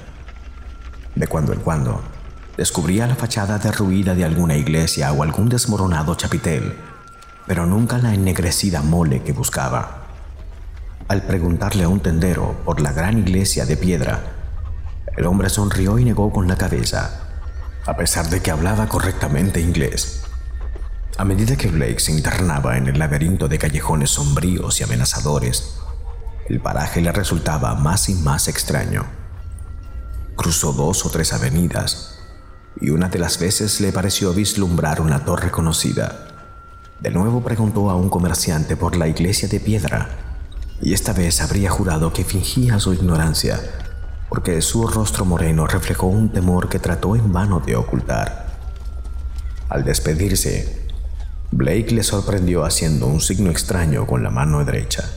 De 1.15 1.27
cuando 1.29 1.55
en 1.55 1.61
cuando, 1.61 2.03
descubría 2.57 3.07
la 3.07 3.17
fachada 3.17 3.59
derruida 3.59 4.15
de 4.15 4.25
alguna 4.25 4.57
iglesia 4.57 5.13
o 5.13 5.23
algún 5.23 5.49
desmoronado 5.49 6.15
chapitel, 6.15 6.77
pero 7.47 7.67
nunca 7.67 7.99
la 7.99 8.15
ennegrecida 8.15 8.81
mole 8.83 9.23
que 9.23 9.33
buscaba. 9.33 10.03
Al 11.09 11.23
preguntarle 11.23 11.85
a 11.85 11.89
un 11.89 12.01
tendero 12.01 12.57
por 12.65 12.81
la 12.81 12.93
gran 12.93 13.19
iglesia 13.19 13.67
de 13.67 13.77
piedra, 13.77 14.21
el 15.17 15.27
hombre 15.27 15.51
sonrió 15.51 15.99
y 15.99 16.05
negó 16.05 16.33
con 16.33 16.49
la 16.49 16.57
cabeza, 16.57 17.21
a 17.87 17.97
pesar 17.97 18.31
de 18.31 18.41
que 18.41 18.51
hablaba 18.51 18.89
correctamente 18.89 19.61
inglés. 19.61 20.25
A 21.19 21.25
medida 21.25 21.57
que 21.57 21.69
Blake 21.69 22.01
se 22.01 22.13
internaba 22.13 22.77
en 22.77 22.89
el 22.89 22.99
laberinto 22.99 23.47
de 23.47 23.59
callejones 23.59 24.11
sombríos 24.11 24.81
y 24.81 24.85
amenazadores, 24.85 25.77
el 26.49 26.61
paraje 26.61 27.01
le 27.01 27.13
resultaba 27.13 27.75
más 27.75 28.09
y 28.09 28.15
más 28.15 28.49
extraño. 28.49 29.05
Cruzó 30.37 30.73
dos 30.73 31.07
o 31.07 31.11
tres 31.11 31.33
avenidas 31.33 32.14
y 32.81 32.91
una 32.91 33.09
de 33.09 33.19
las 33.19 33.39
veces 33.39 33.81
le 33.81 33.93
pareció 33.93 34.33
vislumbrar 34.33 35.01
una 35.01 35.25
torre 35.25 35.51
conocida. 35.51 36.29
De 37.01 37.11
nuevo 37.11 37.43
preguntó 37.43 37.91
a 37.91 37.95
un 37.95 38.09
comerciante 38.09 38.77
por 38.77 38.97
la 38.97 39.09
iglesia 39.09 39.49
de 39.49 39.61
piedra 39.61 40.09
y 40.81 40.93
esta 40.93 41.13
vez 41.13 41.41
habría 41.41 41.71
jurado 41.71 42.13
que 42.13 42.25
fingía 42.25 42.79
su 42.81 42.93
ignorancia 42.93 43.61
porque 44.29 44.61
su 44.63 44.87
rostro 44.87 45.25
moreno 45.25 45.67
reflejó 45.67 46.07
un 46.09 46.33
temor 46.33 46.69
que 46.69 46.79
trató 46.79 47.15
en 47.15 47.33
vano 47.33 47.61
de 47.61 47.77
ocultar. 47.77 48.47
Al 49.69 49.85
despedirse, 49.85 50.89
Blake 51.53 51.95
le 51.95 52.03
sorprendió 52.03 52.65
haciendo 52.65 53.07
un 53.07 53.21
signo 53.21 53.51
extraño 53.51 54.07
con 54.07 54.23
la 54.23 54.31
mano 54.31 54.65
derecha. 54.65 55.09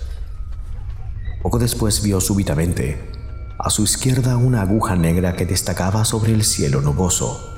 Poco 1.41 1.57
después 1.57 2.03
vio 2.03 2.21
súbitamente 2.21 3.16
a 3.59 3.69
su 3.69 3.83
izquierda 3.83 4.37
una 4.37 4.61
aguja 4.61 4.95
negra 4.95 5.35
que 5.35 5.45
destacaba 5.45 6.05
sobre 6.05 6.33
el 6.33 6.43
cielo 6.43 6.81
nuboso, 6.81 7.53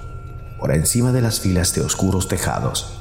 por 0.60 0.74
encima 0.74 1.12
de 1.12 1.22
las 1.22 1.40
filas 1.40 1.74
de 1.74 1.82
oscuros 1.82 2.28
tejados. 2.28 3.00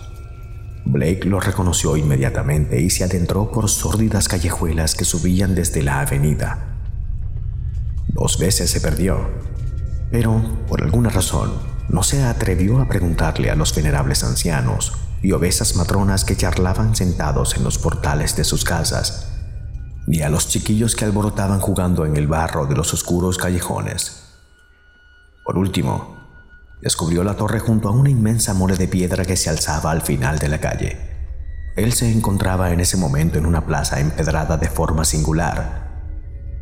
Blake 0.85 1.25
lo 1.25 1.38
reconoció 1.38 1.97
inmediatamente 1.97 2.81
y 2.81 2.90
se 2.90 3.05
adentró 3.05 3.50
por 3.50 3.69
sórdidas 3.69 4.28
callejuelas 4.28 4.95
que 4.95 5.05
subían 5.05 5.55
desde 5.55 5.83
la 5.83 6.00
avenida. 6.00 6.76
Dos 8.09 8.38
veces 8.38 8.71
se 8.71 8.81
perdió, 8.81 9.28
pero 10.11 10.43
por 10.67 10.83
alguna 10.83 11.11
razón 11.11 11.52
no 11.88 12.02
se 12.02 12.23
atrevió 12.23 12.81
a 12.81 12.88
preguntarle 12.88 13.50
a 13.50 13.55
los 13.55 13.75
venerables 13.75 14.25
ancianos 14.25 14.93
y 15.23 15.33
obesas 15.33 15.76
matronas 15.76 16.25
que 16.25 16.37
charlaban 16.37 16.97
sentados 16.97 17.57
en 17.57 17.64
los 17.64 17.78
portales 17.78 18.37
de 18.37 18.45
sus 18.45 18.64
casas, 18.64 19.27
ni 20.09 20.23
a 20.23 20.31
los 20.31 20.49
chiquillos 20.49 20.97
que 20.97 21.05
alborotaban 21.05 21.61
jugando 21.61 22.07
en 22.07 22.17
el 22.17 22.27
barro 22.27 22.65
de 22.65 22.75
los 22.75 22.95
oscuros 22.95 23.37
callejones. 23.37 24.23
Por 25.45 25.59
último, 25.59 26.17
descubrió 26.81 27.23
la 27.23 27.35
torre 27.35 27.61
junto 27.61 27.88
a 27.88 27.93
una 27.93 28.09
inmensa 28.09 28.55
mole 28.55 28.77
de 28.77 28.88
piedra 28.88 29.27
que 29.27 29.37
se 29.37 29.50
alzaba 29.50 29.91
al 29.91 30.00
final 30.00 30.38
de 30.38 30.49
la 30.49 30.61
calle. 30.61 30.97
Él 31.77 31.93
se 31.93 32.11
encontraba 32.11 32.73
en 32.73 32.81
ese 32.81 32.97
momento 32.97 33.37
en 33.38 33.45
una 33.45 33.67
plaza 33.67 34.00
empedrada 34.00 34.57
de 34.57 34.71
forma 34.71 35.05
singular, 35.05 35.88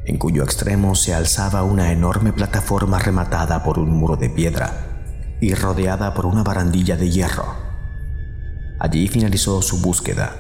en 0.07 0.19
cuyo 0.19 0.43
extremo 0.43 0.97
se 0.97 1.15
alzaba 1.15 1.63
una 1.63 1.93
enorme 1.93 2.33
plataforma 2.33 2.99
rematada 2.99 3.63
por 3.63 3.79
un 3.79 3.91
muro 3.91 4.17
de 4.17 4.29
piedra 4.29 5.37
y 5.41 5.55
rodeada 5.55 6.15
por 6.15 6.27
una 6.27 6.43
barandilla 6.43 6.97
de 6.97 7.11
hierro. 7.11 7.47
Allí 8.81 9.07
finalizó 9.07 9.63
su 9.63 9.81
búsqueda, 9.81 10.35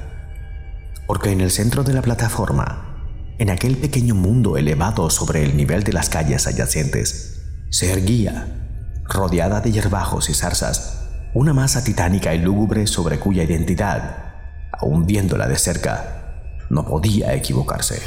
porque 1.06 1.30
en 1.30 1.40
el 1.40 1.52
centro 1.52 1.84
de 1.84 1.92
la 1.92 2.02
plataforma 2.02 2.95
en 3.38 3.50
aquel 3.50 3.76
pequeño 3.76 4.14
mundo 4.14 4.56
elevado 4.56 5.10
sobre 5.10 5.44
el 5.44 5.56
nivel 5.56 5.82
de 5.82 5.92
las 5.92 6.08
calles 6.08 6.46
adyacentes, 6.46 7.42
se 7.70 7.92
erguía, 7.92 8.46
rodeada 9.04 9.60
de 9.60 9.72
hierbajos 9.72 10.30
y 10.30 10.34
zarzas, 10.34 11.08
una 11.34 11.52
masa 11.52 11.84
titánica 11.84 12.34
y 12.34 12.38
lúgubre 12.38 12.86
sobre 12.86 13.18
cuya 13.18 13.42
identidad, 13.42 14.34
aun 14.72 15.06
viéndola 15.06 15.46
de 15.48 15.58
cerca, 15.58 16.62
no 16.70 16.86
podía 16.86 17.34
equivocarse. 17.34 18.00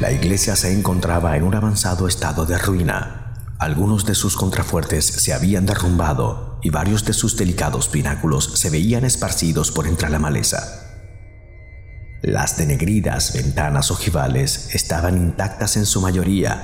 La 0.00 0.10
iglesia 0.10 0.56
se 0.56 0.72
encontraba 0.72 1.36
en 1.36 1.44
un 1.44 1.54
avanzado 1.54 2.08
estado 2.08 2.46
de 2.46 2.58
ruina. 2.58 3.34
Algunos 3.58 4.06
de 4.06 4.14
sus 4.14 4.36
contrafuertes 4.36 5.04
se 5.04 5.32
habían 5.32 5.66
derrumbado 5.66 6.58
y 6.62 6.70
varios 6.70 7.04
de 7.04 7.12
sus 7.12 7.36
delicados 7.36 7.88
pináculos 7.88 8.52
se 8.54 8.70
veían 8.70 9.04
esparcidos 9.04 9.70
por 9.70 9.86
entre 9.86 10.08
la 10.08 10.18
maleza. 10.18 10.89
Las 12.22 12.58
denegridas 12.58 13.32
ventanas 13.32 13.90
ojivales 13.90 14.74
estaban 14.74 15.16
intactas 15.16 15.78
en 15.78 15.86
su 15.86 16.02
mayoría, 16.02 16.60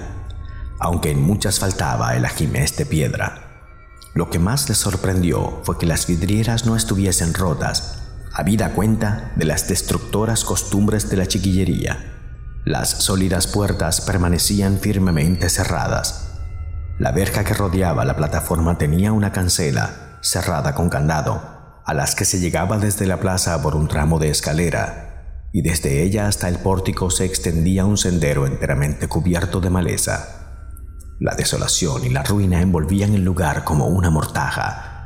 aunque 0.78 1.10
en 1.10 1.22
muchas 1.22 1.60
faltaba 1.60 2.14
el 2.14 2.26
ajimez 2.26 2.76
de 2.76 2.84
piedra. 2.84 3.64
Lo 4.12 4.28
que 4.28 4.38
más 4.38 4.68
les 4.68 4.76
sorprendió 4.76 5.62
fue 5.64 5.78
que 5.78 5.86
las 5.86 6.06
vidrieras 6.06 6.66
no 6.66 6.76
estuviesen 6.76 7.32
rotas, 7.32 8.02
habida 8.34 8.74
cuenta 8.74 9.32
de 9.36 9.46
las 9.46 9.66
destructoras 9.66 10.44
costumbres 10.44 11.08
de 11.08 11.16
la 11.16 11.26
chiquillería. 11.26 12.04
Las 12.66 12.90
sólidas 12.90 13.46
puertas 13.46 14.02
permanecían 14.02 14.78
firmemente 14.78 15.48
cerradas. 15.48 16.32
La 16.98 17.12
verja 17.12 17.44
que 17.44 17.54
rodeaba 17.54 18.04
la 18.04 18.16
plataforma 18.16 18.76
tenía 18.76 19.12
una 19.12 19.32
cancela, 19.32 20.18
cerrada 20.20 20.74
con 20.74 20.90
candado, 20.90 21.80
a 21.86 21.94
las 21.94 22.14
que 22.14 22.26
se 22.26 22.40
llegaba 22.40 22.76
desde 22.76 23.06
la 23.06 23.20
plaza 23.20 23.62
por 23.62 23.74
un 23.74 23.88
tramo 23.88 24.18
de 24.18 24.28
escalera 24.28 25.06
y 25.52 25.62
desde 25.62 26.02
ella 26.02 26.28
hasta 26.28 26.48
el 26.48 26.58
pórtico 26.58 27.10
se 27.10 27.24
extendía 27.24 27.84
un 27.84 27.96
sendero 27.96 28.46
enteramente 28.46 29.08
cubierto 29.08 29.60
de 29.60 29.70
maleza. 29.70 30.46
La 31.18 31.34
desolación 31.34 32.04
y 32.04 32.10
la 32.10 32.22
ruina 32.22 32.60
envolvían 32.60 33.14
el 33.14 33.24
lugar 33.24 33.64
como 33.64 33.86
una 33.86 34.10
mortaja, 34.10 34.96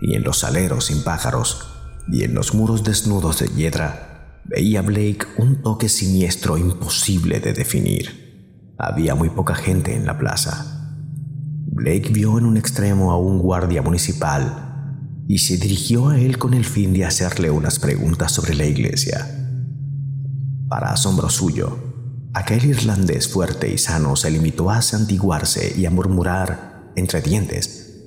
y 0.00 0.14
en 0.14 0.24
los 0.24 0.44
aleros 0.44 0.86
sin 0.86 1.04
pájaros 1.04 1.68
y 2.08 2.24
en 2.24 2.34
los 2.34 2.54
muros 2.54 2.84
desnudos 2.84 3.38
de 3.40 3.48
hiedra 3.48 4.40
veía 4.44 4.82
Blake 4.82 5.26
un 5.38 5.62
toque 5.62 5.88
siniestro 5.88 6.58
imposible 6.58 7.40
de 7.40 7.52
definir. 7.52 8.74
Había 8.78 9.14
muy 9.14 9.30
poca 9.30 9.54
gente 9.54 9.94
en 9.94 10.06
la 10.06 10.18
plaza. 10.18 10.96
Blake 11.66 12.10
vio 12.10 12.38
en 12.38 12.46
un 12.46 12.56
extremo 12.56 13.12
a 13.12 13.18
un 13.18 13.38
guardia 13.38 13.82
municipal 13.82 15.22
y 15.28 15.38
se 15.38 15.56
dirigió 15.56 16.08
a 16.08 16.18
él 16.18 16.38
con 16.38 16.54
el 16.54 16.64
fin 16.64 16.92
de 16.92 17.04
hacerle 17.04 17.50
unas 17.50 17.78
preguntas 17.78 18.32
sobre 18.32 18.54
la 18.54 18.64
iglesia. 18.64 19.41
Para 20.72 20.92
asombro 20.92 21.28
suyo, 21.28 21.76
aquel 22.32 22.64
irlandés 22.64 23.28
fuerte 23.28 23.70
y 23.70 23.76
sano 23.76 24.16
se 24.16 24.30
limitó 24.30 24.70
a 24.70 24.80
santiguarse 24.80 25.74
y 25.76 25.84
a 25.84 25.90
murmurar 25.90 26.90
entre 26.96 27.20
dientes 27.20 28.00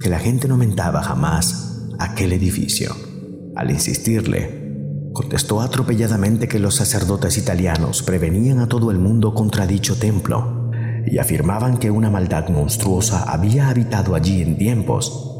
que 0.00 0.08
la 0.08 0.18
gente 0.18 0.48
no 0.48 0.56
mentaba 0.56 1.04
jamás 1.04 1.86
aquel 2.00 2.32
edificio. 2.32 2.92
Al 3.54 3.70
insistirle, 3.70 5.12
contestó 5.12 5.60
atropelladamente 5.60 6.48
que 6.48 6.58
los 6.58 6.74
sacerdotes 6.74 7.38
italianos 7.38 8.02
prevenían 8.02 8.58
a 8.58 8.66
todo 8.66 8.90
el 8.90 8.98
mundo 8.98 9.32
contra 9.32 9.68
dicho 9.68 9.96
templo 9.96 10.72
y 11.06 11.18
afirmaban 11.18 11.78
que 11.78 11.92
una 11.92 12.10
maldad 12.10 12.48
monstruosa 12.48 13.22
había 13.32 13.68
habitado 13.68 14.16
allí 14.16 14.42
en 14.42 14.58
tiempos 14.58 15.38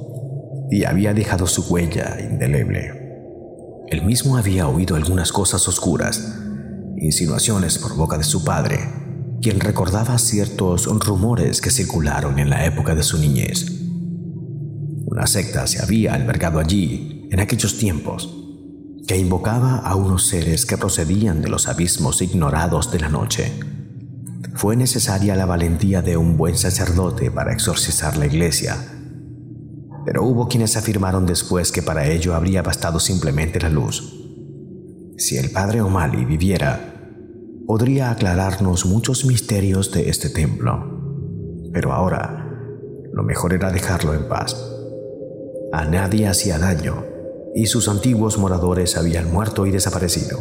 y 0.70 0.85
había 0.85 1.12
dejado 1.12 1.48
su 1.48 1.62
huella 1.62 2.18
indeleble. 2.20 3.03
Él 3.88 4.05
mismo 4.05 4.37
había 4.37 4.68
oído 4.68 4.94
algunas 4.94 5.33
cosas 5.33 5.66
oscuras 5.66 6.38
insinuaciones 7.03 7.79
por 7.79 7.97
boca 7.97 8.17
de 8.17 8.25
su 8.25 8.45
padre, 8.45 8.79
quien 9.43 9.59
recordaba 9.59 10.19
ciertos 10.19 10.87
rumores 10.87 11.61
que 11.61 11.71
circularon 11.71 12.38
en 12.38 12.49
la 12.49 12.65
época 12.65 12.95
de 12.95 13.03
su 13.03 13.19
niñez. 13.19 13.67
Una 15.07 15.27
secta 15.27 15.67
se 15.67 15.83
había 15.83 16.15
albergado 16.15 16.61
allí 16.61 17.29
en 17.33 17.41
aquellos 17.41 17.77
tiempos, 17.77 18.33
que 19.07 19.19
invocaba 19.19 19.79
a 19.79 19.97
unos 19.97 20.29
seres 20.29 20.65
que 20.65 20.79
procedían 20.79 21.43
de 21.43 21.49
los 21.49 21.67
abismos 21.67 22.23
ignorados 22.23 22.93
de 22.93 23.01
la 23.01 23.09
noche. 23.09 23.53
Fue 24.55 24.77
necesaria 24.77 25.35
la 25.35 25.45
valentía 25.45 26.03
de 26.03 26.17
un 26.17 26.37
buen 26.37 26.57
sacerdote 26.57 27.33
para 27.33 27.53
exorcizar 27.53 28.17
la 28.17 28.27
iglesia, 28.27 28.77
pero 30.05 30.25
hubo 30.25 30.47
quienes 30.47 30.77
afirmaron 30.77 31.27
después 31.27 31.73
que 31.73 31.83
para 31.83 32.07
ello 32.07 32.35
habría 32.37 32.62
bastado 32.62 33.01
simplemente 33.01 33.61
la 33.61 33.71
luz. 33.71 34.21
Si 35.19 35.37
el 35.37 35.51
padre 35.51 35.81
O'Malley 35.81 36.25
viviera, 36.25 36.91
podría 37.72 38.11
aclararnos 38.11 38.85
muchos 38.85 39.24
misterios 39.24 39.92
de 39.92 40.11
este 40.11 40.28
templo. 40.28 41.70
Pero 41.72 41.94
ahora, 41.94 42.46
lo 43.14 43.22
mejor 43.22 43.54
era 43.54 43.72
dejarlo 43.72 44.12
en 44.12 44.28
paz. 44.28 44.54
A 45.72 45.87
nadie 45.87 46.28
hacía 46.28 46.58
daño, 46.58 47.02
y 47.54 47.64
sus 47.64 47.88
antiguos 47.88 48.37
moradores 48.37 48.98
habían 48.98 49.32
muerto 49.32 49.64
y 49.64 49.70
desaparecido. 49.70 50.38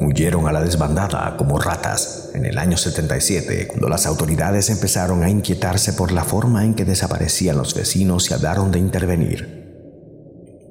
Huyeron 0.00 0.48
a 0.48 0.52
la 0.52 0.62
desbandada 0.62 1.36
como 1.36 1.60
ratas 1.60 2.32
en 2.34 2.44
el 2.44 2.58
año 2.58 2.76
77, 2.76 3.68
cuando 3.68 3.88
las 3.88 4.04
autoridades 4.04 4.68
empezaron 4.68 5.22
a 5.22 5.30
inquietarse 5.30 5.92
por 5.92 6.10
la 6.10 6.24
forma 6.24 6.64
en 6.64 6.74
que 6.74 6.84
desaparecían 6.84 7.56
los 7.56 7.72
vecinos 7.72 8.32
y 8.32 8.34
hablaron 8.34 8.72
de 8.72 8.80
intervenir. 8.80 9.64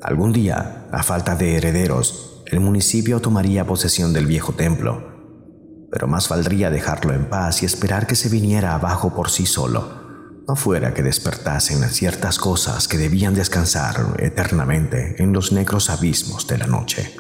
Algún 0.02 0.34
día, 0.34 0.88
a 0.92 1.02
falta 1.02 1.38
de 1.38 1.56
herederos, 1.56 2.44
el 2.48 2.60
municipio 2.60 3.22
tomaría 3.22 3.66
posesión 3.66 4.12
del 4.12 4.26
viejo 4.26 4.52
templo 4.52 5.15
pero 5.96 6.10
más 6.10 6.28
valdría 6.28 6.70
dejarlo 6.70 7.14
en 7.14 7.30
paz 7.30 7.64
y 7.64 7.66
esperar 7.66 8.06
que 8.06 8.18
se 8.18 8.28
viniera 8.28 8.76
abajo 8.76 9.16
por 9.16 9.30
sí 9.30 9.46
solo, 9.46 10.42
no 10.46 10.58
fuera 10.58 10.94
que 10.94 11.02
despertasen 11.02 11.82
ciertas 11.88 12.38
cosas 12.38 12.90
que 12.90 12.98
debían 12.98 13.34
descansar 13.34 14.18
eternamente 14.20 15.24
en 15.24 15.32
los 15.32 15.54
negros 15.54 15.90
abismos 15.90 16.48
de 16.48 16.58
la 16.58 16.68
noche. 16.68 17.16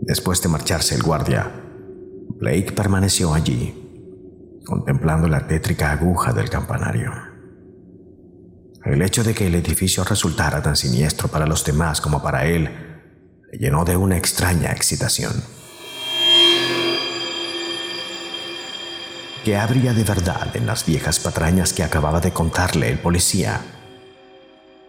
Después 0.00 0.40
de 0.40 0.48
marcharse 0.48 0.94
el 0.94 1.02
guardia, 1.02 1.52
Blake 2.40 2.72
permaneció 2.72 3.34
allí, 3.34 4.62
contemplando 4.64 5.28
la 5.28 5.46
tétrica 5.46 5.92
aguja 5.92 6.32
del 6.32 6.48
campanario. 6.48 7.12
El 8.82 9.02
hecho 9.02 9.22
de 9.22 9.34
que 9.34 9.48
el 9.48 9.56
edificio 9.56 10.04
resultara 10.04 10.62
tan 10.62 10.74
siniestro 10.74 11.28
para 11.28 11.46
los 11.46 11.66
demás 11.66 12.00
como 12.00 12.22
para 12.22 12.46
él 12.46 12.70
le 13.52 13.58
llenó 13.58 13.84
de 13.84 13.98
una 13.98 14.16
extraña 14.16 14.72
excitación. 14.72 15.34
¿Qué 19.46 19.56
habría 19.56 19.94
de 19.94 20.02
verdad 20.02 20.56
en 20.56 20.66
las 20.66 20.84
viejas 20.84 21.20
patrañas 21.20 21.72
que 21.72 21.84
acababa 21.84 22.18
de 22.18 22.32
contarle 22.32 22.90
el 22.90 22.98
policía? 22.98 23.60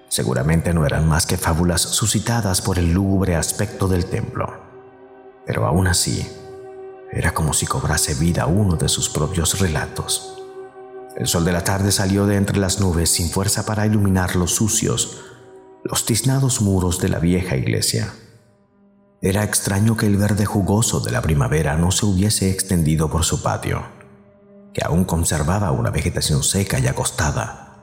Seguramente 0.10 0.74
no 0.74 0.84
eran 0.84 1.08
más 1.08 1.28
que 1.28 1.38
fábulas 1.38 1.80
suscitadas 1.80 2.62
por 2.62 2.80
el 2.80 2.91
lúgubre 2.91 3.36
aspecto 3.36 3.88
del 3.88 4.08
templo. 4.08 4.52
Pero 5.46 5.67
aún 5.67 5.86
así, 5.86 6.28
era 7.12 7.36
como 7.36 7.54
si 7.54 7.67
cobrase 7.67 8.15
vida 8.15 8.48
uno 8.48 8.78
de 8.78 8.89
sus 8.89 9.10
propios 9.10 9.60
relatos. 9.60 10.41
El 11.15 11.28
sol 11.28 11.46
de 11.46 11.52
la 11.52 11.63
tarde 11.63 11.91
salió 11.91 12.26
de 12.26 12.38
entre 12.38 12.58
las 12.58 12.80
nubes 12.80 13.12
sin 13.12 13.30
fuerza 13.30 13.63
para 13.63 13.86
iluminar 13.86 14.36
los 14.36 14.56
sucios, 14.56 15.20
los 15.84 16.04
tiznados 16.04 16.62
muros 16.62 17.00
de 17.00 17.10
la 17.10 17.20
vieja 17.20 17.58
iglesia. 17.58 18.12
Era 19.22 19.43
extraño 19.43 19.96
que 19.96 20.08
el 20.08 20.17
verde 20.17 20.48
jugoso 20.48 21.00
de 21.00 21.12
la 21.12 21.22
primavera 21.22 21.78
no 21.78 21.91
se 21.91 22.08
hubiese 22.08 22.50
extendido 22.50 23.08
por 23.08 23.24
su 23.24 23.43
patio 23.43 23.96
que 24.77 24.85
aún 24.85 25.05
conservaba 25.05 25.71
una 25.71 25.89
vegetación 25.89 26.43
seca 26.43 26.77
y 26.77 26.85
acostada. 26.85 27.79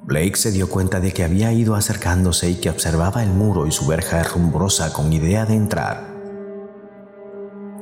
Blake 0.00 0.36
se 0.36 0.50
dio 0.50 0.70
cuenta 0.70 1.00
de 1.00 1.12
que 1.12 1.22
había 1.22 1.52
ido 1.52 1.74
acercándose 1.74 2.48
y 2.48 2.54
que 2.54 2.70
observaba 2.70 3.22
el 3.22 3.28
muro 3.28 3.66
y 3.66 3.72
su 3.72 3.86
verja 3.86 4.18
herrumbrosa 4.18 4.90
con 4.94 5.12
idea 5.12 5.44
de 5.44 5.54
entrar. 5.54 6.06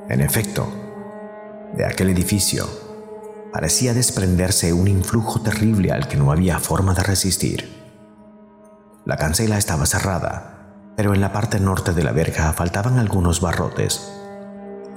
En 0.08 0.20
efecto, 0.20 0.66
de 1.76 1.86
aquel 1.86 2.10
edificio 2.10 2.68
parecía 3.52 3.94
desprenderse 3.94 4.72
un 4.72 4.88
influjo 4.88 5.40
terrible 5.42 5.92
al 5.92 6.08
que 6.08 6.16
no 6.16 6.32
había 6.32 6.58
forma 6.58 6.94
de 6.94 7.04
resistir. 7.04 7.76
La 9.04 9.16
cancela 9.16 9.56
estaba 9.56 9.86
cerrada, 9.86 10.72
pero 10.96 11.14
en 11.14 11.20
la 11.20 11.32
parte 11.32 11.60
norte 11.60 11.92
de 11.92 12.02
la 12.02 12.10
verja 12.10 12.52
faltaban 12.54 12.98
algunos 12.98 13.40
barrotes. 13.40 14.10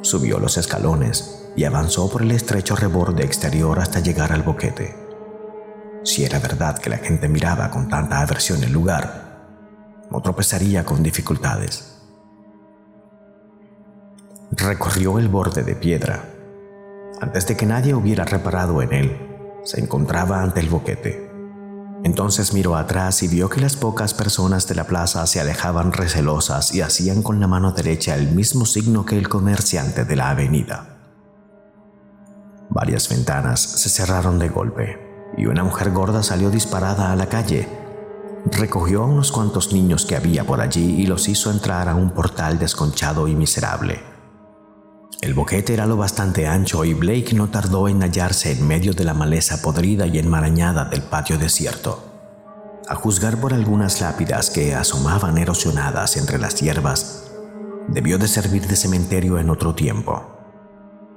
Subió 0.02 0.40
los 0.40 0.58
escalones 0.58 1.39
y 1.56 1.64
avanzó 1.64 2.10
por 2.10 2.22
el 2.22 2.32
estrecho 2.32 2.76
reborde 2.76 3.24
exterior 3.24 3.80
hasta 3.80 4.00
llegar 4.00 4.32
al 4.32 4.44
boquete. 4.44 4.96
Si 6.04 6.24
era 6.24 6.40
verdad 6.40 6.78
que 6.78 6.90
la 6.90 6.98
gente 6.98 7.28
miraba 7.28 7.70
con 7.70 7.90
tanta 7.90 8.22
aversión 8.22 8.64
el 8.64 8.72
lugar, 8.72 9.30
no 10.10 10.22
tropezaría 10.22 10.86
con 10.86 11.04
dificultades. 11.04 11.98
Recorrió 14.52 15.20
el 15.20 15.28
borde 15.28 15.64
de 15.64 15.76
piedra. 15.76 16.24
Antes 17.22 17.46
de 17.48 17.58
que 17.58 17.66
nadie 17.66 17.94
hubiera 17.94 18.26
reparado 18.26 18.82
en 18.82 18.94
él, 18.94 19.18
se 19.64 19.80
encontraba 19.80 20.42
ante 20.42 20.62
el 20.62 20.70
boquete. 20.70 21.30
Entonces 22.04 22.54
miró 22.54 22.78
atrás 22.78 23.22
y 23.24 23.28
vio 23.28 23.50
que 23.50 23.60
las 23.60 23.76
pocas 23.76 24.14
personas 24.14 24.68
de 24.68 24.76
la 24.76 24.86
plaza 24.86 25.28
se 25.28 25.42
alejaban 25.42 25.92
recelosas 25.92 26.74
y 26.74 26.82
hacían 26.82 27.22
con 27.22 27.40
la 27.40 27.48
mano 27.48 27.74
derecha 27.74 28.16
el 28.16 28.32
mismo 28.32 28.66
signo 28.66 29.06
que 29.06 29.18
el 29.18 29.28
comerciante 29.28 30.06
de 30.06 30.16
la 30.16 30.30
avenida. 30.30 30.99
Varias 32.70 33.10
ventanas 33.10 33.60
se 33.60 33.90
cerraron 33.90 34.38
de 34.38 34.50
golpe 34.50 35.10
y 35.36 35.48
una 35.48 35.64
mujer 35.64 35.92
gorda 35.92 36.22
salió 36.22 36.52
disparada 36.52 37.12
a 37.12 37.16
la 37.16 37.28
calle. 37.28 37.68
Recogió 38.46 39.04
a 39.04 39.08
unos 39.08 39.32
cuantos 39.32 39.74
niños 39.74 40.06
que 40.06 40.16
había 40.16 40.46
por 40.46 40.62
allí 40.62 41.02
y 41.02 41.08
los 41.08 41.28
hizo 41.28 41.50
entrar 41.50 41.90
a 41.90 41.96
un 41.96 42.12
portal 42.12 42.60
desconchado 42.60 43.28
y 43.28 43.36
miserable. 43.36 44.00
El 45.22 45.34
boquete 45.34 45.74
era 45.74 45.86
lo 45.86 45.98
bastante 45.98 46.48
ancho 46.48 46.86
y 46.86 46.94
Blake 46.94 47.34
no 47.34 47.50
tardó 47.50 47.90
en 47.90 48.02
hallarse 48.02 48.52
en 48.52 48.66
medio 48.68 48.94
de 48.94 49.04
la 49.04 49.14
maleza 49.14 49.62
podrida 49.62 50.06
y 50.06 50.20
enmarañada 50.20 50.86
del 50.86 51.02
patio 51.02 51.38
desierto. 51.38 52.06
A 52.88 52.96
juzgar 52.96 53.42
por 53.42 53.54
algunas 53.54 54.00
lápidas 54.00 54.50
que 54.50 54.76
asomaban 54.76 55.38
erosionadas 55.38 56.18
entre 56.18 56.38
las 56.38 56.56
hierbas, 56.62 57.32
debió 57.88 58.18
de 58.18 58.28
servir 58.28 58.68
de 58.68 58.76
cementerio 58.76 59.40
en 59.40 59.50
otro 59.50 59.76
tiempo. 59.76 60.38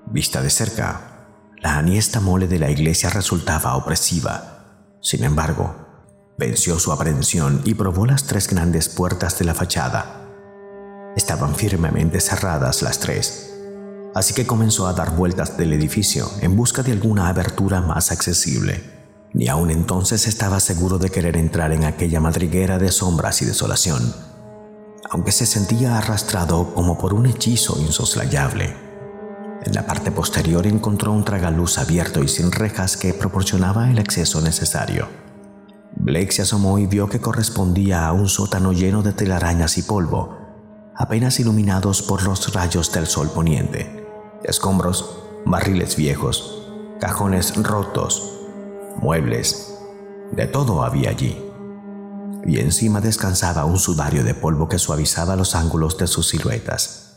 Vista 0.07 0.43
de 0.43 0.51
cerca, 0.51 1.12
la 1.62 1.79
aniesta 1.79 2.20
mole 2.20 2.48
de 2.48 2.59
la 2.59 2.70
iglesia 2.70 3.09
resultaba 3.11 3.77
opresiva. 3.77 4.96
Sin 5.01 5.25
embargo, 5.25 5.75
venció 6.37 6.79
su 6.79 6.92
aprehensión 6.92 7.62
y 7.64 7.75
probó 7.75 8.07
las 8.07 8.25
tres 8.25 8.48
grandes 8.48 8.88
puertas 8.88 9.38
de 9.38 9.44
la 9.44 9.55
fachada. 9.55 10.29
Estaban 11.16 11.55
firmemente 11.55 12.20
cerradas 12.20 12.83
las 12.83 12.98
tres 12.98 13.53
así 14.14 14.35
que 14.35 14.46
comenzó 14.46 14.87
a 14.87 14.92
dar 14.92 15.16
vueltas 15.16 15.57
del 15.57 15.72
edificio 15.72 16.31
en 16.40 16.57
busca 16.57 16.83
de 16.83 16.92
alguna 16.92 17.29
abertura 17.29 17.81
más 17.81 18.12
accesible. 18.12 18.83
Ni 19.33 19.48
aún 19.48 19.70
entonces 19.70 20.27
estaba 20.27 20.61
seguro 20.61 20.98
de 20.98 21.11
querer 21.11 21.37
entrar 21.37 21.72
en 21.72 21.85
aquella 21.85 22.20
madriguera 22.20 22.79
de 22.79 22.92
sombras 22.92 23.40
y 23.40 23.46
desolación, 23.46 24.14
aunque 25.11 25.33
se 25.33 25.46
sentía 25.46 25.96
arrastrado 25.96 26.75
como 26.75 26.98
por 26.98 27.14
un 27.14 27.27
hechizo 27.27 27.79
insoslayable. 27.81 28.92
En 29.64 29.75
la 29.75 29.87
parte 29.87 30.11
posterior 30.11 30.66
encontró 30.66 31.12
un 31.12 31.25
tragaluz 31.25 31.79
abierto 31.79 32.22
y 32.22 32.29
sin 32.29 32.51
rejas 32.53 32.96
que 32.96 33.14
proporcionaba 33.14 33.90
el 33.90 33.98
acceso 33.98 34.40
necesario. 34.40 35.09
Blake 35.96 36.33
se 36.33 36.42
asomó 36.42 36.79
y 36.79 36.87
vio 36.87 37.09
que 37.09 37.20
correspondía 37.20 38.07
a 38.07 38.12
un 38.12 38.29
sótano 38.29 38.72
lleno 38.72 39.03
de 39.03 39.12
telarañas 39.12 39.79
y 39.79 39.83
polvo, 39.83 40.38
apenas 40.96 41.38
iluminados 41.38 42.03
por 42.03 42.22
los 42.22 42.53
rayos 42.53 42.92
del 42.92 43.07
sol 43.07 43.31
poniente 43.31 44.03
escombros, 44.44 45.18
barriles 45.44 45.96
viejos, 45.96 46.62
cajones 47.01 47.55
rotos, 47.62 48.40
muebles, 48.96 49.79
de 50.33 50.46
todo 50.46 50.83
había 50.83 51.11
allí. 51.11 51.40
Y 52.44 52.59
encima 52.59 53.01
descansaba 53.01 53.64
un 53.64 53.79
sudario 53.79 54.25
de 54.25 54.35
polvo 54.35 54.68
que 54.68 54.79
suavizaba 54.79 55.37
los 55.37 55.55
ángulos 55.55 55.96
de 55.98 56.07
sus 56.07 56.29
siluetas. 56.29 57.12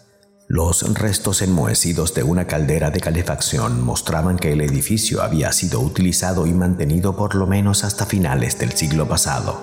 Los 0.47 0.93
restos 0.93 1.41
enmohecidos 1.41 2.13
de 2.13 2.21
una 2.21 2.45
caldera 2.45 2.91
de 2.91 2.99
calefacción 2.99 3.81
mostraban 3.83 4.37
que 4.37 4.51
el 4.51 4.61
edificio 4.61 5.23
había 5.23 5.51
sido 5.51 5.79
utilizado 5.79 6.45
y 6.45 6.53
mantenido 6.53 7.15
por 7.15 7.33
lo 7.33 7.47
menos 7.47 7.83
hasta 7.83 8.05
finales 8.05 8.59
del 8.59 8.73
siglo 8.73 9.07
pasado. 9.07 9.59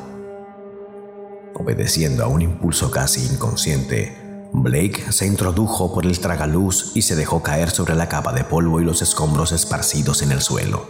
Obedeciendo 1.54 2.24
a 2.24 2.26
un 2.26 2.42
impulso 2.42 2.90
casi 2.90 3.24
inconsciente, 3.32 4.48
Blake 4.52 5.12
se 5.12 5.26
introdujo 5.26 5.94
por 5.94 6.04
el 6.04 6.18
tragaluz 6.18 6.90
y 6.96 7.02
se 7.02 7.14
dejó 7.14 7.44
caer 7.44 7.70
sobre 7.70 7.94
la 7.94 8.08
capa 8.08 8.32
de 8.32 8.42
polvo 8.42 8.80
y 8.80 8.84
los 8.84 9.02
escombros 9.02 9.52
esparcidos 9.52 10.20
en 10.22 10.32
el 10.32 10.40
suelo. 10.40 10.84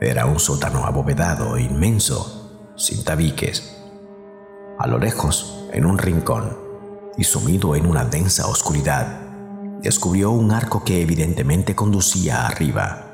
Era 0.00 0.26
un 0.26 0.40
sótano 0.40 0.84
abovedado 0.84 1.56
e 1.56 1.62
inmenso, 1.62 2.72
sin 2.76 3.04
tabiques. 3.04 3.76
A 4.80 4.88
lo 4.88 4.98
lejos, 4.98 5.68
en 5.72 5.86
un 5.86 5.96
rincón, 5.96 6.61
y 7.16 7.24
sumido 7.24 7.76
en 7.76 7.86
una 7.86 8.04
densa 8.04 8.46
oscuridad, 8.46 9.20
descubrió 9.82 10.30
un 10.30 10.52
arco 10.52 10.84
que 10.84 11.02
evidentemente 11.02 11.74
conducía 11.74 12.46
arriba. 12.46 13.08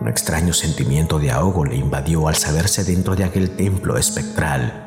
Un 0.00 0.08
extraño 0.08 0.52
sentimiento 0.52 1.18
de 1.18 1.30
ahogo 1.30 1.64
le 1.64 1.76
invadió 1.76 2.28
al 2.28 2.36
saberse 2.36 2.84
dentro 2.84 3.16
de 3.16 3.24
aquel 3.24 3.56
templo 3.56 3.96
espectral 3.96 4.86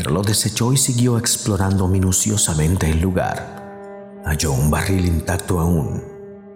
pero 0.00 0.12
lo 0.12 0.22
desechó 0.22 0.72
y 0.72 0.78
siguió 0.78 1.18
explorando 1.18 1.86
minuciosamente 1.86 2.90
el 2.90 3.02
lugar. 3.02 4.18
Halló 4.24 4.52
un 4.52 4.70
barril 4.70 5.04
intacto 5.04 5.60
aún, 5.60 6.02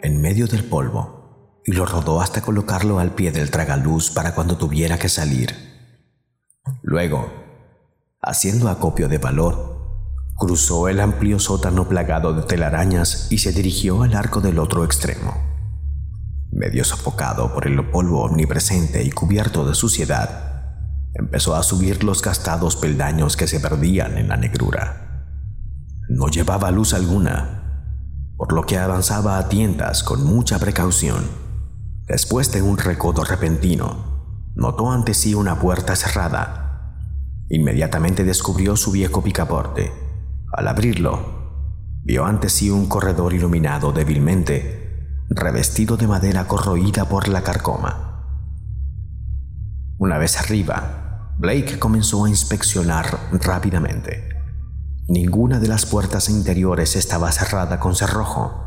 en 0.00 0.18
medio 0.22 0.46
del 0.46 0.64
polvo, 0.64 1.61
y 1.62 1.72
lo 1.72 1.85
rodó 1.85 2.22
hasta 2.22 2.40
colocarlo 2.40 2.98
al 2.98 3.14
pie 3.14 3.33
del 3.33 3.50
tragaluz 3.50 4.11
para 4.11 4.35
cuando 4.35 4.57
tuviera 4.57 4.98
que 4.98 5.11
salir. 5.11 5.54
Luego, 6.80 7.30
haciendo 8.22 8.70
acopio 8.70 9.09
de 9.09 9.18
valor, 9.18 9.73
cruzó 10.37 10.88
el 10.88 11.01
amplio 11.01 11.38
sótano 11.38 11.88
plagado 11.88 12.33
de 12.35 12.42
telarañas 12.42 13.29
y 13.31 13.38
se 13.38 13.53
dirigió 13.53 14.03
al 14.03 14.14
arco 14.14 14.40
del 14.40 14.59
otro 14.59 14.85
extremo. 14.85 15.35
Medio 16.51 16.85
sofocado 16.85 17.53
por 17.53 17.66
el 17.66 17.90
polvo 17.90 18.23
omnipresente 18.23 19.03
y 19.03 19.11
cubierto 19.11 19.66
de 19.66 19.75
suciedad, 19.75 20.55
empezó 21.14 21.55
a 21.55 21.62
subir 21.62 22.05
los 22.05 22.23
gastados 22.23 22.77
peldaños 22.77 23.37
que 23.37 23.47
se 23.47 23.61
perdían 23.61 24.18
en 24.18 24.29
la 24.29 24.37
negrura. 24.37 25.27
No 26.09 26.29
llevaba 26.29 26.70
luz 26.70 26.92
alguna, 26.94 27.64
por 28.37 28.53
lo 28.53 28.66
que 28.66 28.79
avanzaba 28.79 29.38
a 29.38 29.49
tientas 29.49 30.03
con 30.03 30.25
mucha 30.25 30.59
precaución. 30.59 31.25
Después 32.07 32.53
de 32.53 32.62
un 32.62 32.77
recodo 32.77 33.25
repentino, 33.25 34.53
notó 34.55 34.90
ante 34.90 35.14
sí 35.14 35.35
una 35.35 35.59
puerta 35.59 35.97
cerrada. 35.97 36.97
Inmediatamente 37.49 38.25
descubrió 38.25 38.77
su 38.77 38.90
viejo 38.90 39.23
picaporte. 39.23 40.04
Al 40.57 40.69
abrirlo, 40.69 41.99
vio 42.05 42.25
ante 42.25 42.49
sí 42.49 42.71
un 42.71 42.87
corredor 42.87 43.33
iluminado 43.33 43.90
débilmente, 43.90 45.25
revestido 45.29 45.97
de 45.97 46.07
madera 46.07 46.47
corroída 46.47 47.09
por 47.09 47.27
la 47.27 47.43
carcoma. 47.43 48.53
Una 49.99 50.17
vez 50.17 50.38
arriba, 50.38 51.35
Blake 51.38 51.81
comenzó 51.81 52.25
a 52.25 52.29
inspeccionar 52.29 53.19
rápidamente. 53.33 54.29
Ninguna 55.09 55.59
de 55.59 55.67
las 55.67 55.87
puertas 55.87 56.29
interiores 56.29 56.95
estaba 56.95 57.33
cerrada 57.33 57.81
con 57.81 57.97
cerrojo, 57.97 58.62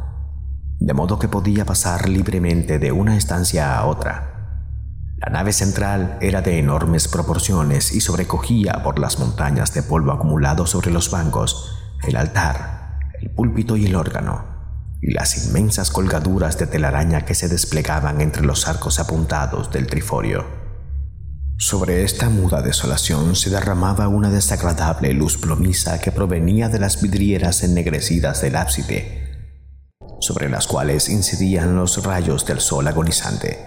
de 0.80 0.94
modo 0.94 1.20
que 1.20 1.30
podía 1.30 1.64
pasar 1.64 2.10
libremente 2.10 2.80
de 2.80 2.92
una 2.92 3.16
estancia 3.16 3.78
a 3.78 3.86
otra. 3.86 4.34
La 5.20 5.32
nave 5.32 5.54
central 5.54 6.18
era 6.20 6.42
de 6.42 6.60
enormes 6.60 7.08
proporciones 7.08 7.94
y 7.94 8.02
sobrecogía 8.02 8.84
por 8.84 9.00
las 9.00 9.20
montañas 9.20 9.74
de 9.74 9.84
polvo 9.84 10.12
acumulado 10.12 10.68
sobre 10.68 10.92
los 10.92 11.10
bancos, 11.10 11.77
el 12.04 12.16
altar, 12.16 13.00
el 13.22 13.30
púlpito 13.32 13.78
y 13.78 13.86
el 13.86 13.96
órgano, 13.96 14.46
y 15.02 15.12
las 15.12 15.46
inmensas 15.46 15.92
colgaduras 15.92 16.58
de 16.58 16.68
telaraña 16.68 17.26
que 17.26 17.36
se 17.36 17.48
desplegaban 17.48 18.22
entre 18.22 18.44
los 18.44 18.68
arcos 18.68 19.00
apuntados 19.00 19.72
del 19.72 19.88
triforio. 19.88 20.46
Sobre 21.60 22.04
esta 22.04 22.30
muda 22.30 22.62
desolación 22.62 23.36
se 23.36 23.50
derramaba 23.50 24.08
una 24.08 24.30
desagradable 24.30 25.14
luz 25.14 25.38
plomiza 25.38 26.00
que 26.00 26.12
provenía 26.12 26.70
de 26.70 26.80
las 26.80 27.02
vidrieras 27.02 27.64
ennegrecidas 27.64 28.42
del 28.42 28.56
ábside, 28.56 29.50
sobre 30.20 30.50
las 30.50 30.68
cuales 30.68 31.10
incidían 31.10 31.76
los 31.76 32.04
rayos 32.04 32.46
del 32.46 32.60
sol 32.60 32.88
agonizante. 32.88 33.58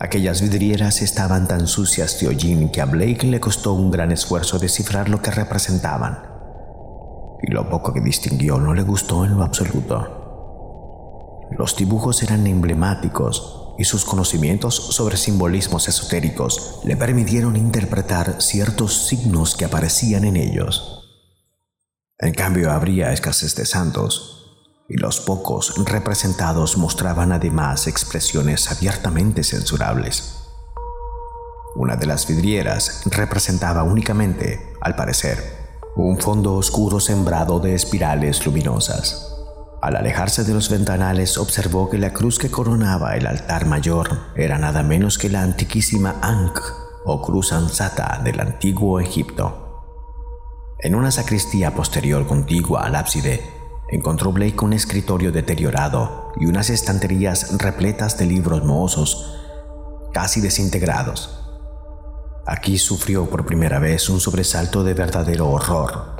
Aquellas 0.00 0.42
vidrieras 0.42 1.02
estaban 1.02 1.48
tan 1.48 1.66
sucias 1.66 2.20
de 2.20 2.28
hollín 2.28 2.70
que 2.70 2.80
a 2.80 2.86
Blake 2.86 3.26
le 3.26 3.40
costó 3.40 3.72
un 3.72 3.90
gran 3.90 4.12
esfuerzo 4.12 4.58
descifrar 4.58 5.08
lo 5.08 5.22
que 5.22 5.30
representaban, 5.30 6.37
y 7.42 7.52
lo 7.52 7.68
poco 7.68 7.92
que 7.92 8.00
distinguió 8.00 8.58
no 8.58 8.74
le 8.74 8.82
gustó 8.82 9.24
en 9.24 9.36
lo 9.36 9.42
absoluto. 9.42 11.46
Los 11.56 11.76
dibujos 11.76 12.22
eran 12.22 12.46
emblemáticos 12.46 13.74
y 13.78 13.84
sus 13.84 14.04
conocimientos 14.04 14.74
sobre 14.74 15.16
simbolismos 15.16 15.88
esotéricos 15.88 16.80
le 16.84 16.96
permitieron 16.96 17.56
interpretar 17.56 18.42
ciertos 18.42 19.06
signos 19.06 19.56
que 19.56 19.64
aparecían 19.64 20.24
en 20.24 20.36
ellos. 20.36 21.04
En 22.18 22.34
cambio, 22.34 22.72
habría 22.72 23.12
escasez 23.12 23.54
de 23.54 23.64
santos, 23.64 24.34
y 24.88 24.96
los 24.96 25.20
pocos 25.20 25.74
representados 25.84 26.76
mostraban 26.76 27.30
además 27.30 27.86
expresiones 27.86 28.72
abiertamente 28.72 29.44
censurables. 29.44 30.34
Una 31.76 31.94
de 31.94 32.06
las 32.06 32.26
vidrieras 32.26 33.02
representaba 33.04 33.84
únicamente, 33.84 34.72
al 34.80 34.96
parecer, 34.96 35.57
un 36.04 36.16
fondo 36.16 36.54
oscuro 36.54 37.00
sembrado 37.00 37.58
de 37.58 37.74
espirales 37.74 38.46
luminosas. 38.46 39.34
Al 39.82 39.96
alejarse 39.96 40.44
de 40.44 40.54
los 40.54 40.70
ventanales 40.70 41.36
observó 41.38 41.90
que 41.90 41.98
la 41.98 42.12
cruz 42.12 42.38
que 42.38 42.52
coronaba 42.52 43.16
el 43.16 43.26
altar 43.26 43.66
mayor 43.66 44.10
era 44.36 44.58
nada 44.58 44.84
menos 44.84 45.18
que 45.18 45.28
la 45.28 45.42
antiquísima 45.42 46.14
Ankh 46.22 46.60
o 47.04 47.20
cruz 47.20 47.52
ansata 47.52 48.20
del 48.22 48.38
antiguo 48.38 49.00
Egipto. 49.00 49.82
En 50.78 50.94
una 50.94 51.10
sacristía 51.10 51.74
posterior 51.74 52.28
contigua 52.28 52.84
al 52.84 52.94
ábside, 52.94 53.42
encontró 53.90 54.30
Blake 54.30 54.64
un 54.64 54.74
escritorio 54.74 55.32
deteriorado 55.32 56.32
y 56.38 56.46
unas 56.46 56.70
estanterías 56.70 57.58
repletas 57.58 58.16
de 58.18 58.26
libros 58.26 58.64
mohosos, 58.64 59.36
casi 60.12 60.40
desintegrados. 60.40 61.47
Aquí 62.50 62.78
sufrió 62.78 63.28
por 63.28 63.44
primera 63.44 63.78
vez 63.78 64.08
un 64.08 64.20
sobresalto 64.20 64.82
de 64.82 64.94
verdadero 64.94 65.50
horror, 65.50 66.16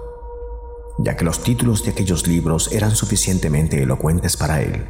ya 0.99 1.17
que 1.17 1.25
los 1.25 1.43
títulos 1.43 1.83
de 1.85 1.93
aquellos 1.93 2.27
libros 2.27 2.71
eran 2.71 2.95
suficientemente 2.95 3.83
elocuentes 3.83 4.37
para 4.37 4.61
él. 4.61 4.87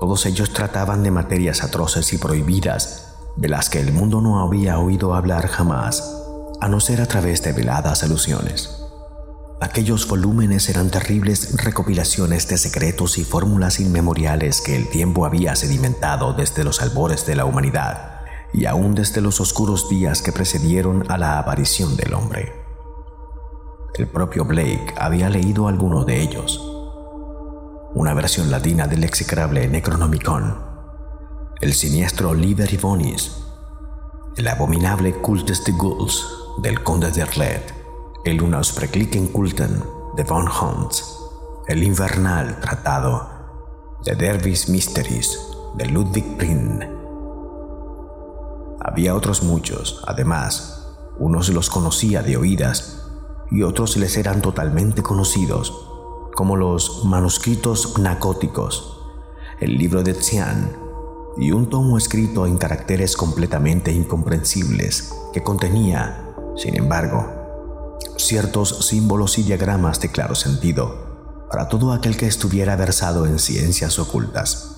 Todos 0.00 0.26
ellos 0.26 0.52
trataban 0.52 1.04
de 1.04 1.12
materias 1.12 1.62
atroces 1.62 2.12
y 2.12 2.18
prohibidas, 2.18 3.14
de 3.36 3.48
las 3.48 3.70
que 3.70 3.78
el 3.78 3.92
mundo 3.92 4.20
no 4.20 4.40
había 4.40 4.80
oído 4.80 5.14
hablar 5.14 5.46
jamás, 5.46 6.24
a 6.60 6.66
no 6.66 6.80
ser 6.80 7.02
a 7.02 7.06
través 7.06 7.40
de 7.44 7.52
veladas 7.52 8.02
alusiones. 8.02 8.82
Aquellos 9.60 10.08
volúmenes 10.08 10.68
eran 10.68 10.90
terribles 10.90 11.56
recopilaciones 11.56 12.48
de 12.48 12.58
secretos 12.58 13.16
y 13.18 13.22
fórmulas 13.22 13.78
inmemoriales 13.78 14.60
que 14.60 14.74
el 14.74 14.88
tiempo 14.88 15.24
había 15.24 15.54
sedimentado 15.54 16.32
desde 16.32 16.64
los 16.64 16.82
albores 16.82 17.26
de 17.26 17.36
la 17.36 17.44
humanidad 17.44 18.07
y 18.52 18.66
aún 18.66 18.94
desde 18.94 19.20
los 19.20 19.40
oscuros 19.40 19.88
días 19.88 20.22
que 20.22 20.32
precedieron 20.32 21.10
a 21.10 21.18
la 21.18 21.38
aparición 21.38 21.96
del 21.96 22.14
hombre. 22.14 22.52
El 23.94 24.06
propio 24.06 24.44
Blake 24.44 24.94
había 24.96 25.28
leído 25.28 25.68
alguno 25.68 26.04
de 26.04 26.20
ellos. 26.22 26.62
Una 27.94 28.14
versión 28.14 28.50
latina 28.50 28.86
del 28.86 29.04
execrable 29.04 29.66
Necronomicon, 29.66 30.56
el 31.60 31.72
siniestro 31.72 32.34
Liber 32.34 32.72
Ivonis, 32.72 33.44
el 34.36 34.46
abominable 34.46 35.14
Cultes 35.14 35.64
de 35.64 35.72
Ghouls 35.72 36.24
del 36.62 36.82
Conde 36.84 37.10
de 37.10 37.22
Arlet, 37.22 37.74
el 38.24 38.40
Unausprecklichen 38.40 39.28
Kulten 39.28 39.82
de 40.16 40.22
Von 40.22 40.46
Hunts, 40.48 41.18
el 41.66 41.82
infernal 41.82 42.60
tratado 42.60 43.28
de 44.04 44.14
Dervis 44.14 44.68
Mysteries 44.68 45.38
de 45.74 45.86
Ludwig 45.86 46.36
Prin, 46.36 46.97
había 48.88 49.14
otros 49.14 49.42
muchos, 49.42 50.02
además, 50.06 50.86
unos 51.18 51.50
los 51.50 51.68
conocía 51.68 52.22
de 52.22 52.38
oídas 52.38 53.02
y 53.50 53.62
otros 53.62 53.98
les 53.98 54.16
eran 54.16 54.40
totalmente 54.40 55.02
conocidos, 55.02 55.74
como 56.34 56.56
los 56.56 57.04
manuscritos 57.04 57.98
nacóticos, 57.98 58.98
el 59.60 59.76
libro 59.76 60.02
de 60.02 60.14
Xian 60.14 60.72
y 61.36 61.52
un 61.52 61.68
tomo 61.68 61.98
escrito 61.98 62.46
en 62.46 62.56
caracteres 62.56 63.14
completamente 63.14 63.92
incomprensibles 63.92 65.12
que 65.34 65.42
contenía, 65.42 66.34
sin 66.56 66.74
embargo, 66.74 67.26
ciertos 68.16 68.86
símbolos 68.86 69.38
y 69.38 69.42
diagramas 69.42 70.00
de 70.00 70.10
claro 70.10 70.34
sentido 70.34 71.46
para 71.50 71.68
todo 71.68 71.92
aquel 71.92 72.16
que 72.16 72.26
estuviera 72.26 72.74
versado 72.76 73.26
en 73.26 73.38
ciencias 73.38 73.98
ocultas. 73.98 74.77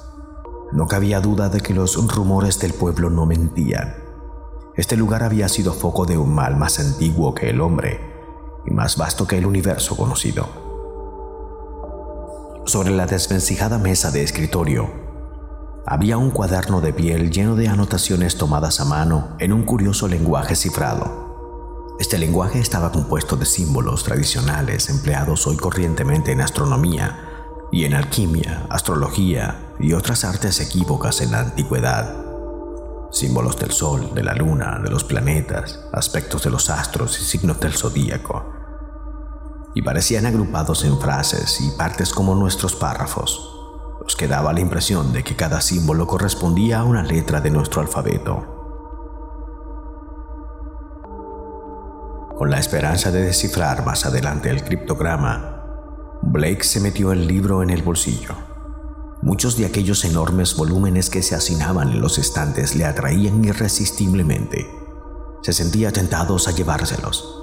No 0.73 0.87
cabía 0.87 1.21
duda 1.21 1.49
de 1.49 1.61
que 1.61 1.75
los 1.75 1.97
rumores 2.15 2.61
del 2.61 2.73
pueblo 2.73 3.11
no 3.11 3.27
mentían. 3.27 3.97
Este 4.77 4.97
lugar 4.97 5.25
había 5.25 5.49
sido 5.49 5.73
foco 5.73 6.07
de 6.07 6.17
un 6.17 6.33
mal 6.33 6.57
más 6.57 6.79
antiguo 6.79 7.35
que 7.35 7.51
el 7.51 7.61
hombre 7.61 8.01
y 8.65 8.71
más 8.71 8.97
vasto 8.97 9.27
que 9.27 9.37
el 9.37 9.47
universo 9.47 9.97
conocido. 9.97 10.49
Sobre 12.67 12.91
la 12.91 13.07
desvencijada 13.07 13.79
mesa 13.79 14.13
de 14.13 14.23
escritorio 14.23 14.89
había 15.87 16.19
un 16.19 16.31
cuaderno 16.31 16.81
de 16.81 16.93
piel 16.93 17.33
lleno 17.33 17.57
de 17.57 17.67
anotaciones 17.67 18.37
tomadas 18.37 18.81
a 18.81 18.85
mano 18.85 19.37
en 19.41 19.53
un 19.53 19.65
curioso 19.65 20.07
lenguaje 20.07 20.55
cifrado. 20.55 21.97
Este 21.99 22.17
lenguaje 22.17 22.61
estaba 22.61 22.93
compuesto 22.93 23.37
de 23.37 23.45
símbolos 23.45 24.05
tradicionales 24.05 24.89
empleados 24.89 25.47
hoy 25.49 25.57
corrientemente 25.57 26.31
en 26.31 26.43
astronomía 26.43 27.30
y 27.73 27.85
en 27.85 27.95
alquimia, 27.95 28.67
astrología 28.69 29.75
y 29.79 29.93
otras 29.93 30.25
artes 30.25 30.61
equívocas 30.61 31.21
en 31.21 31.33
la 31.33 31.41
antigüedad. 31.41 32.25
Símbolos 33.13 33.57
del 33.59 33.73
sol, 33.73 34.13
de 34.15 34.23
la 34.23 34.35
luna, 34.35 34.81
de 34.83 34.91
los 34.91 35.05
planetas, 35.05 35.81
aspectos 35.93 36.43
de 36.45 36.51
los 36.51 36.71
astros 36.71 37.19
y 37.21 37.25
signos 37.25 37.61
del 37.61 37.73
zodíaco. 37.73 38.45
Y 39.75 39.83
parecían 39.83 40.27
agrupados 40.27 40.85
en 40.85 40.99
frases 41.01 41.61
y 41.61 41.71
partes 41.77 42.13
como 42.13 42.35
nuestros 42.35 42.75
párrafos, 42.75 43.57
los 44.03 44.17
que 44.17 44.29
daba 44.29 44.53
la 44.53 44.61
impresión 44.61 45.13
de 45.13 45.23
que 45.23 45.37
cada 45.37 45.61
símbolo 45.61 46.07
correspondía 46.07 46.81
a 46.81 46.85
una 46.85 47.03
letra 47.03 47.41
de 47.41 47.51
nuestro 47.51 47.81
alfabeto. 47.81 48.57
Con 52.37 52.51
la 52.51 52.59
esperanza 52.59 53.11
de 53.11 53.23
descifrar 53.23 53.85
más 53.85 54.07
adelante 54.07 54.51
el 54.51 54.65
criptograma, 54.65 55.60
Blake 56.23 56.65
se 56.65 56.81
metió 56.81 57.13
el 57.13 57.27
libro 57.27 57.63
en 57.63 57.71
el 57.71 57.83
bolsillo. 57.83 58.35
Muchos 59.23 59.57
de 59.57 59.65
aquellos 59.65 60.05
enormes 60.05 60.55
volúmenes 60.55 61.09
que 61.09 61.23
se 61.23 61.35
hacinaban 61.35 61.91
en 61.91 62.01
los 62.01 62.19
estantes 62.19 62.77
le 62.77 62.85
atraían 62.85 63.43
irresistiblemente. 63.43 64.67
Se 65.43 65.55
sentía 65.55 65.93
tentados 65.93 66.47
a 66.47 66.51
llevárselos. 66.51 67.37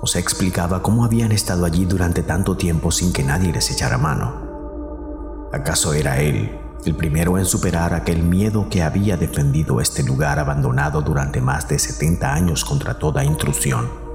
O 0.00 0.06
se 0.06 0.20
explicaba 0.20 0.82
cómo 0.82 1.04
habían 1.04 1.32
estado 1.32 1.66
allí 1.66 1.84
durante 1.84 2.22
tanto 2.22 2.56
tiempo 2.56 2.90
sin 2.90 3.12
que 3.12 3.22
nadie 3.24 3.52
les 3.52 3.70
echara 3.70 3.98
mano. 3.98 5.48
¿Acaso 5.52 5.92
era 5.92 6.18
él 6.20 6.58
el 6.86 6.94
primero 6.94 7.36
en 7.36 7.44
superar 7.44 7.92
aquel 7.92 8.22
miedo 8.22 8.68
que 8.70 8.82
había 8.82 9.16
defendido 9.18 9.80
este 9.80 10.02
lugar 10.02 10.38
abandonado 10.38 11.02
durante 11.02 11.42
más 11.42 11.68
de 11.68 11.78
70 11.78 12.32
años 12.32 12.64
contra 12.64 12.98
toda 12.98 13.24
intrusión? 13.24 14.07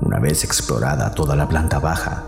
Una 0.00 0.18
vez 0.18 0.44
explorada 0.44 1.14
toda 1.14 1.36
la 1.36 1.48
planta 1.48 1.78
baja, 1.78 2.24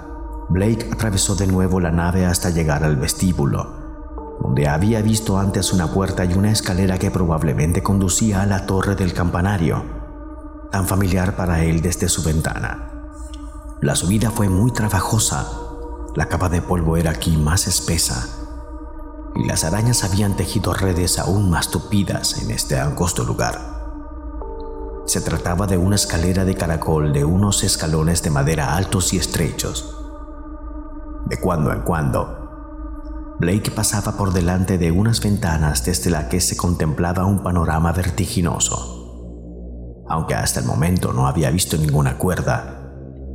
Blake 0.49 0.89
atravesó 0.93 1.35
de 1.35 1.47
nuevo 1.47 1.81
la 1.81 1.91
nave 1.91 2.25
hasta 2.25 2.51
llegar 2.51 2.85
al 2.85 2.97
vestíbulo, 2.97 4.37
donde 4.41 4.69
había 4.69 5.03
visto 5.03 5.39
antes 5.39 5.73
una 5.73 5.89
puerta 5.89 6.25
y 6.25 6.35
una 6.35 6.53
escalera 6.53 6.99
que 6.99 7.11
probablemente 7.11 7.83
conducía 7.83 8.43
a 8.43 8.47
la 8.47 8.67
torre 8.67 8.95
del 8.95 9.13
campanario, 9.13 9.85
tan 10.71 10.87
familiar 10.87 11.35
para 11.35 11.65
él 11.65 11.83
desde 11.83 12.09
su 12.09 12.23
ventana. 12.23 12.93
La 13.81 13.97
subida 13.97 14.31
fue 14.31 14.49
muy 14.49 14.73
trabajosa, 14.73 15.47
la 16.15 16.29
capa 16.29 16.49
de 16.49 16.63
polvo 16.63 16.97
era 16.97 17.11
aquí 17.11 17.37
más 17.37 17.67
espesa, 17.67 18.29
y 19.35 19.45
las 19.45 19.65
arañas 19.65 20.05
habían 20.05 20.37
tejido 20.37 20.73
redes 20.73 21.19
aún 21.19 21.51
más 21.51 21.71
tupidas 21.71 22.41
en 22.41 22.53
este 22.53 22.79
angosto 22.79 23.25
lugar. 23.25 23.76
Se 25.07 25.21
trataba 25.21 25.69
de 25.69 25.79
una 25.79 25.95
escalera 25.95 26.45
de 26.45 26.57
caracol 26.57 27.13
de 27.13 27.25
unos 27.25 27.63
escalones 27.63 28.25
de 28.25 28.31
madera 28.31 28.75
altos 28.75 29.13
y 29.13 29.19
estrechos. 29.19 29.97
De 31.27 31.41
cuando 31.41 31.73
en 31.73 31.83
cuando, 31.83 33.37
Blake 33.39 33.71
pasaba 33.71 34.17
por 34.17 34.33
delante 34.33 34.79
de 34.79 34.91
unas 34.91 35.21
ventanas 35.21 35.85
desde 35.85 36.11
las 36.11 36.25
que 36.25 36.41
se 36.41 36.57
contemplaba 36.57 37.25
un 37.25 37.45
panorama 37.45 37.93
vertiginoso. 37.93 40.05
Aunque 40.09 40.35
hasta 40.35 40.59
el 40.59 40.67
momento 40.67 41.13
no 41.13 41.29
había 41.29 41.51
visto 41.51 41.77
ninguna 41.77 42.19
cuerda, 42.19 42.93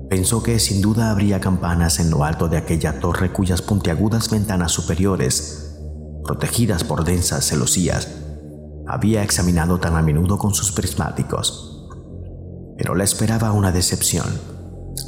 pensó 0.10 0.43
que 0.43 0.60
sin 0.60 0.81
duda 0.81 1.10
habría 1.10 1.39
campanas 1.39 1.99
en 1.99 2.10
lo 2.10 2.25
alto 2.25 2.49
de 2.49 2.57
aquella 2.57 2.99
torre 2.99 3.31
cuyas 3.31 3.62
puntiagudas 3.62 4.29
ventanas 4.29 4.73
superiores, 4.73 5.79
protegidas 6.23 6.84
por 6.84 7.05
densas 7.05 7.47
celosías, 7.47 8.10
había 8.88 9.24
examinado 9.24 9.80
tan 9.80 9.96
a 9.96 10.02
menudo 10.02 10.38
con 10.38 10.54
sus 10.54 10.72
prismáticos. 10.72 11.88
Pero 12.78 12.96
le 12.96 13.04
esperaba 13.04 13.52
una 13.52 13.72
decepción. 13.72 14.28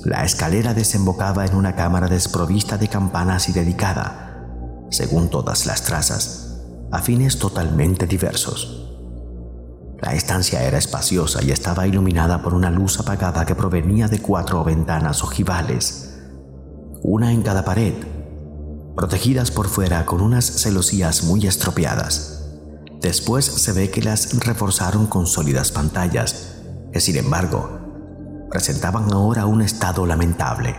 La 0.05 0.23
escalera 0.23 0.73
desembocaba 0.73 1.45
en 1.45 1.55
una 1.55 1.75
cámara 1.75 2.07
desprovista 2.07 2.77
de 2.77 2.87
campanas 2.87 3.49
y 3.49 3.53
dedicada, 3.53 4.45
según 4.89 5.29
todas 5.29 5.65
las 5.65 5.83
trazas, 5.83 6.61
a 6.91 7.01
fines 7.01 7.39
totalmente 7.39 8.05
diversos. 8.05 8.83
La 10.01 10.13
estancia 10.13 10.63
era 10.63 10.77
espaciosa 10.77 11.41
y 11.43 11.51
estaba 11.51 11.87
iluminada 11.87 12.41
por 12.41 12.53
una 12.53 12.69
luz 12.69 12.99
apagada 12.99 13.45
que 13.45 13.55
provenía 13.55 14.07
de 14.07 14.19
cuatro 14.19 14.63
ventanas 14.63 15.23
ojivales, 15.23 16.19
una 17.01 17.31
en 17.31 17.41
cada 17.41 17.63
pared, 17.63 17.93
protegidas 18.95 19.49
por 19.49 19.67
fuera 19.67 20.05
con 20.05 20.21
unas 20.21 20.45
celosías 20.45 21.23
muy 21.23 21.47
estropeadas. 21.47 22.32
Después 23.03 23.43
se 23.43 23.73
ve 23.73 23.91
que 23.91 24.01
las 24.01 24.33
reforzaron 24.45 25.07
con 25.07 25.27
sólidas 25.27 25.73
pantallas, 25.73 26.61
que 26.93 27.01
sin 27.01 27.17
embargo 27.17 28.47
presentaban 28.49 29.11
ahora 29.11 29.45
un 29.45 29.61
estado 29.61 30.05
lamentable. 30.05 30.73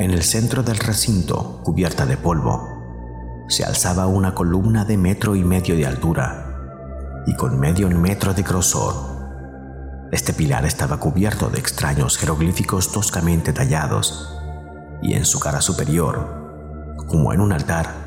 En 0.00 0.10
el 0.10 0.24
centro 0.24 0.64
del 0.64 0.76
recinto, 0.76 1.60
cubierta 1.62 2.04
de 2.04 2.16
polvo, 2.16 2.68
se 3.48 3.64
alzaba 3.64 4.08
una 4.08 4.34
columna 4.34 4.84
de 4.84 4.96
metro 4.96 5.36
y 5.36 5.44
medio 5.44 5.76
de 5.76 5.86
altura 5.86 7.22
y 7.26 7.36
con 7.36 7.60
medio 7.60 7.88
metro 7.90 8.34
de 8.34 8.42
grosor. 8.42 8.94
Este 10.10 10.32
pilar 10.32 10.66
estaba 10.66 10.98
cubierto 10.98 11.48
de 11.48 11.60
extraños 11.60 12.18
jeroglíficos 12.18 12.90
toscamente 12.90 13.52
tallados 13.52 14.36
y 15.00 15.14
en 15.14 15.24
su 15.24 15.38
cara 15.38 15.60
superior, 15.60 16.96
como 17.06 17.32
en 17.32 17.40
un 17.40 17.52
altar, 17.52 18.03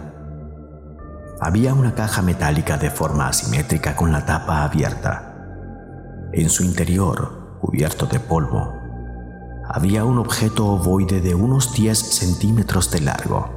había 1.40 1.74
una 1.74 1.94
caja 1.94 2.22
metálica 2.22 2.78
de 2.78 2.90
forma 2.90 3.28
asimétrica 3.28 3.96
con 3.96 4.12
la 4.12 4.26
tapa 4.26 4.64
abierta. 4.64 5.36
En 6.34 6.50
su 6.50 6.64
interior, 6.64 7.58
cubierto 7.62 8.06
de 8.08 8.20
polvo, 8.20 8.74
había 9.70 10.04
un 10.04 10.18
objeto 10.18 10.66
ovoide 10.66 11.22
de 11.22 11.36
unos 11.36 11.74
10 11.74 11.98
centímetros 11.98 12.90
de 12.90 13.02
largo. 13.02 13.50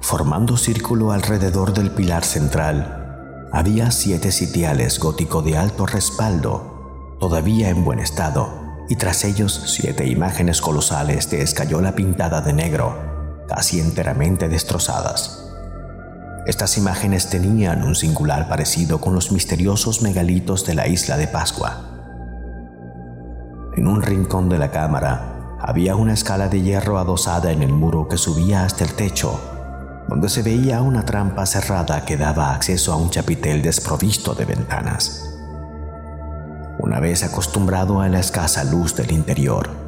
Formando 0.00 0.56
círculo 0.56 1.12
alrededor 1.12 1.72
del 1.72 1.90
pilar 1.90 2.24
central, 2.24 3.48
había 3.52 3.90
siete 3.90 4.32
sitiales 4.32 4.98
gótico 4.98 5.42
de 5.42 5.56
alto 5.56 5.86
respaldo, 5.86 7.16
todavía 7.20 7.70
en 7.70 7.84
buen 7.84 8.00
estado, 8.00 8.48
y 8.88 8.96
tras 8.96 9.24
ellos 9.24 9.62
siete 9.66 10.06
imágenes 10.06 10.60
colosales 10.60 11.30
de 11.30 11.42
escayola 11.42 11.94
pintada 11.94 12.40
de 12.40 12.52
negro, 12.52 13.44
casi 13.48 13.80
enteramente 13.80 14.48
destrozadas. 14.48 15.45
Estas 16.46 16.78
imágenes 16.78 17.28
tenían 17.28 17.82
un 17.82 17.96
singular 17.96 18.48
parecido 18.48 19.00
con 19.00 19.14
los 19.14 19.32
misteriosos 19.32 20.00
megalitos 20.02 20.64
de 20.64 20.74
la 20.74 20.86
isla 20.86 21.16
de 21.16 21.26
Pascua. 21.26 21.80
En 23.76 23.88
un 23.88 24.00
rincón 24.00 24.48
de 24.48 24.56
la 24.56 24.70
cámara 24.70 25.58
había 25.60 25.96
una 25.96 26.12
escala 26.12 26.48
de 26.48 26.62
hierro 26.62 26.98
adosada 26.98 27.50
en 27.50 27.64
el 27.64 27.72
muro 27.72 28.06
que 28.06 28.16
subía 28.16 28.64
hasta 28.64 28.84
el 28.84 28.92
techo, 28.92 29.40
donde 30.08 30.28
se 30.28 30.42
veía 30.42 30.82
una 30.82 31.04
trampa 31.04 31.46
cerrada 31.46 32.04
que 32.04 32.16
daba 32.16 32.54
acceso 32.54 32.92
a 32.92 32.96
un 32.96 33.10
chapitel 33.10 33.60
desprovisto 33.60 34.34
de 34.34 34.44
ventanas. 34.44 35.28
Una 36.78 37.00
vez 37.00 37.24
acostumbrado 37.24 38.00
a 38.00 38.08
la 38.08 38.20
escasa 38.20 38.62
luz 38.62 38.94
del 38.94 39.10
interior, 39.10 39.85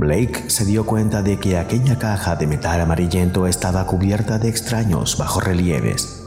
Blake 0.00 0.48
se 0.48 0.64
dio 0.64 0.86
cuenta 0.86 1.20
de 1.20 1.38
que 1.38 1.58
aquella 1.58 1.98
caja 1.98 2.34
de 2.34 2.46
metal 2.46 2.80
amarillento 2.80 3.46
estaba 3.46 3.86
cubierta 3.86 4.38
de 4.38 4.48
extraños 4.48 5.18
bajorrelieves. 5.18 6.26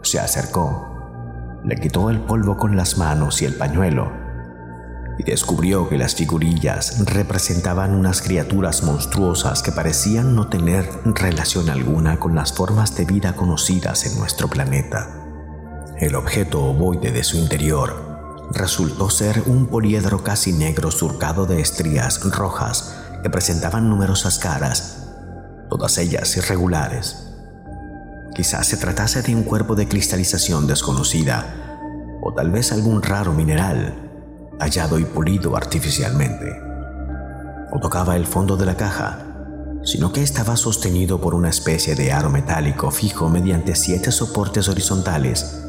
Se 0.00 0.18
acercó, 0.18 1.60
le 1.62 1.76
quitó 1.76 2.08
el 2.08 2.20
polvo 2.20 2.56
con 2.56 2.78
las 2.78 2.96
manos 2.96 3.42
y 3.42 3.44
el 3.44 3.54
pañuelo 3.56 4.10
y 5.18 5.24
descubrió 5.24 5.90
que 5.90 5.98
las 5.98 6.14
figurillas 6.14 7.04
representaban 7.04 7.94
unas 7.94 8.22
criaturas 8.22 8.82
monstruosas 8.82 9.62
que 9.62 9.72
parecían 9.72 10.34
no 10.34 10.48
tener 10.48 10.88
relación 11.04 11.68
alguna 11.68 12.18
con 12.18 12.34
las 12.34 12.54
formas 12.54 12.96
de 12.96 13.04
vida 13.04 13.36
conocidas 13.36 14.06
en 14.06 14.18
nuestro 14.18 14.48
planeta. 14.48 15.06
El 15.98 16.14
objeto 16.14 16.64
ovoide 16.64 17.12
de 17.12 17.24
su 17.24 17.36
interior 17.36 18.09
resultó 18.52 19.10
ser 19.10 19.44
un 19.46 19.66
poliedro 19.66 20.22
casi 20.24 20.52
negro 20.52 20.90
surcado 20.90 21.46
de 21.46 21.60
estrías 21.60 22.20
rojas 22.32 22.96
que 23.22 23.30
presentaban 23.30 23.88
numerosas 23.88 24.38
caras, 24.38 25.08
todas 25.68 25.98
ellas 25.98 26.36
irregulares. 26.36 27.28
Quizás 28.34 28.66
se 28.66 28.76
tratase 28.76 29.22
de 29.22 29.34
un 29.34 29.44
cuerpo 29.44 29.74
de 29.74 29.86
cristalización 29.86 30.66
desconocida, 30.66 32.18
o 32.22 32.34
tal 32.34 32.50
vez 32.50 32.72
algún 32.72 33.02
raro 33.02 33.32
mineral, 33.32 34.10
tallado 34.58 34.98
y 34.98 35.04
pulido 35.04 35.56
artificialmente. 35.56 36.60
O 37.72 37.78
tocaba 37.80 38.16
el 38.16 38.26
fondo 38.26 38.56
de 38.56 38.66
la 38.66 38.76
caja, 38.76 39.26
sino 39.84 40.12
que 40.12 40.22
estaba 40.22 40.56
sostenido 40.56 41.20
por 41.20 41.34
una 41.34 41.48
especie 41.48 41.94
de 41.94 42.12
aro 42.12 42.30
metálico 42.30 42.90
fijo 42.90 43.28
mediante 43.28 43.74
siete 43.74 44.12
soportes 44.12 44.68
horizontales, 44.68 45.64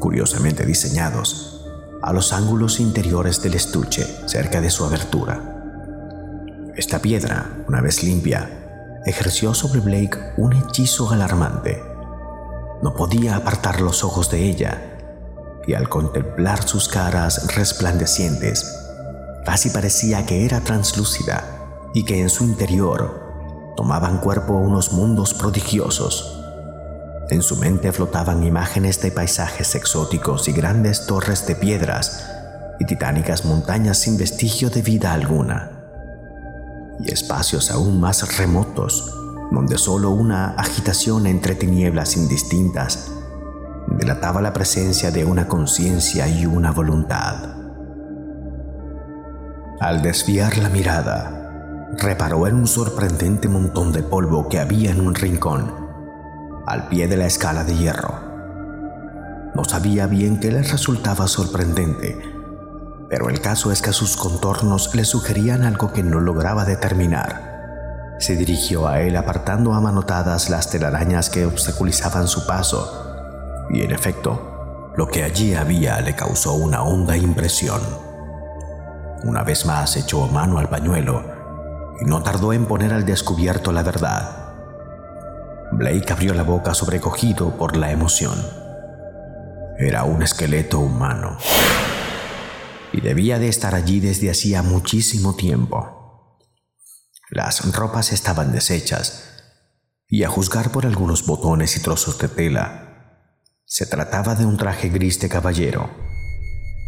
curiosamente 0.00 0.66
diseñados 0.66 1.51
a 2.02 2.12
los 2.12 2.32
ángulos 2.32 2.80
interiores 2.80 3.40
del 3.42 3.54
estuche 3.54 4.04
cerca 4.26 4.60
de 4.60 4.70
su 4.70 4.84
abertura. 4.84 5.40
Esta 6.76 6.98
piedra, 7.00 7.64
una 7.68 7.80
vez 7.80 8.02
limpia, 8.02 9.00
ejerció 9.06 9.54
sobre 9.54 9.80
Blake 9.80 10.18
un 10.36 10.52
hechizo 10.52 11.10
alarmante. 11.10 11.82
No 12.82 12.94
podía 12.94 13.36
apartar 13.36 13.80
los 13.80 14.02
ojos 14.02 14.30
de 14.30 14.44
ella, 14.48 14.98
y 15.66 15.74
al 15.74 15.88
contemplar 15.88 16.66
sus 16.66 16.88
caras 16.88 17.54
resplandecientes, 17.54 18.66
casi 19.44 19.70
parecía 19.70 20.26
que 20.26 20.44
era 20.44 20.60
translúcida 20.60 21.44
y 21.94 22.04
que 22.04 22.20
en 22.20 22.30
su 22.30 22.42
interior 22.42 23.74
tomaban 23.76 24.18
cuerpo 24.18 24.54
unos 24.54 24.92
mundos 24.92 25.34
prodigiosos 25.34 26.41
en 27.32 27.42
su 27.42 27.56
mente 27.56 27.92
flotaban 27.92 28.44
imágenes 28.44 29.00
de 29.00 29.10
paisajes 29.10 29.74
exóticos 29.74 30.48
y 30.48 30.52
grandes 30.52 31.06
torres 31.06 31.46
de 31.46 31.54
piedras 31.54 32.26
y 32.78 32.84
titánicas 32.84 33.46
montañas 33.46 33.98
sin 33.98 34.18
vestigio 34.18 34.68
de 34.68 34.82
vida 34.82 35.14
alguna. 35.14 35.70
Y 37.00 37.10
espacios 37.10 37.70
aún 37.70 38.00
más 38.00 38.36
remotos, 38.36 39.14
donde 39.50 39.78
solo 39.78 40.10
una 40.10 40.50
agitación 40.50 41.26
entre 41.26 41.54
tinieblas 41.54 42.18
indistintas 42.18 43.10
delataba 43.88 44.42
la 44.42 44.52
presencia 44.52 45.10
de 45.10 45.24
una 45.24 45.48
conciencia 45.48 46.28
y 46.28 46.44
una 46.44 46.70
voluntad. 46.70 47.56
Al 49.80 50.02
desviar 50.02 50.58
la 50.58 50.68
mirada, 50.68 51.88
reparó 51.96 52.46
en 52.46 52.56
un 52.56 52.66
sorprendente 52.66 53.48
montón 53.48 53.90
de 53.92 54.02
polvo 54.02 54.48
que 54.50 54.60
había 54.60 54.90
en 54.90 55.00
un 55.00 55.14
rincón 55.14 55.81
al 56.66 56.88
pie 56.88 57.08
de 57.08 57.16
la 57.16 57.26
escala 57.26 57.64
de 57.64 57.76
hierro. 57.76 58.14
No 59.54 59.64
sabía 59.64 60.06
bien 60.06 60.40
qué 60.40 60.50
le 60.50 60.62
resultaba 60.62 61.28
sorprendente, 61.28 62.20
pero 63.08 63.28
el 63.28 63.40
caso 63.40 63.70
es 63.72 63.82
que 63.82 63.92
sus 63.92 64.16
contornos 64.16 64.94
le 64.94 65.04
sugerían 65.04 65.64
algo 65.64 65.92
que 65.92 66.02
no 66.02 66.20
lograba 66.20 66.64
determinar. 66.64 68.16
Se 68.18 68.36
dirigió 68.36 68.88
a 68.88 69.00
él 69.00 69.16
apartando 69.16 69.74
a 69.74 69.80
manotadas 69.80 70.48
las 70.48 70.70
telarañas 70.70 71.28
que 71.28 71.44
obstaculizaban 71.44 72.28
su 72.28 72.46
paso, 72.46 73.66
y 73.70 73.82
en 73.82 73.92
efecto, 73.92 74.92
lo 74.96 75.08
que 75.08 75.24
allí 75.24 75.54
había 75.54 76.00
le 76.00 76.14
causó 76.14 76.54
una 76.54 76.82
honda 76.82 77.16
impresión. 77.16 77.80
Una 79.24 79.42
vez 79.42 79.66
más 79.66 79.96
echó 79.96 80.26
mano 80.28 80.58
al 80.58 80.68
pañuelo 80.68 81.22
y 82.00 82.04
no 82.04 82.22
tardó 82.22 82.52
en 82.52 82.66
poner 82.66 82.92
al 82.92 83.04
descubierto 83.04 83.72
la 83.72 83.82
verdad. 83.82 84.41
Blake 85.72 86.12
abrió 86.12 86.34
la 86.34 86.42
boca 86.42 86.74
sobrecogido 86.74 87.56
por 87.56 87.76
la 87.76 87.90
emoción. 87.90 88.38
Era 89.78 90.04
un 90.04 90.22
esqueleto 90.22 90.78
humano. 90.78 91.38
Y 92.92 93.00
debía 93.00 93.38
de 93.38 93.48
estar 93.48 93.74
allí 93.74 94.00
desde 94.00 94.30
hacía 94.30 94.62
muchísimo 94.62 95.34
tiempo. 95.34 96.38
Las 97.30 97.74
ropas 97.74 98.12
estaban 98.12 98.52
deshechas, 98.52 99.28
y 100.08 100.24
a 100.24 100.28
juzgar 100.28 100.70
por 100.70 100.84
algunos 100.84 101.24
botones 101.24 101.76
y 101.76 101.80
trozos 101.80 102.18
de 102.18 102.28
tela, 102.28 103.22
se 103.64 103.86
trataba 103.86 104.34
de 104.34 104.44
un 104.44 104.58
traje 104.58 104.90
gris 104.90 105.18
de 105.20 105.30
caballero. 105.30 105.88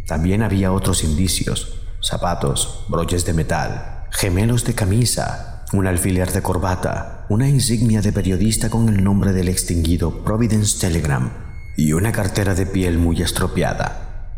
También 0.07 0.43
había 0.43 0.71
otros 0.71 1.03
indicios, 1.03 1.81
zapatos, 2.01 2.85
broches 2.87 3.25
de 3.25 3.33
metal, 3.33 4.05
gemelos 4.11 4.63
de 4.63 4.75
camisa 4.75 5.55
un 5.73 5.87
alfiler 5.87 6.31
de 6.31 6.41
corbata, 6.41 7.14
una 7.27 7.49
insignia 7.49 8.01
de 8.01 8.13
periodista 8.13 8.69
con 8.69 8.87
el 8.87 9.03
nombre 9.03 9.33
del 9.33 9.49
extinguido 9.49 10.23
Providence 10.23 10.79
Telegram 10.79 11.31
y 11.75 11.93
una 11.93 12.11
cartera 12.11 12.53
de 12.53 12.67
piel 12.67 12.99
muy 12.99 13.21
estropeada. 13.21 14.37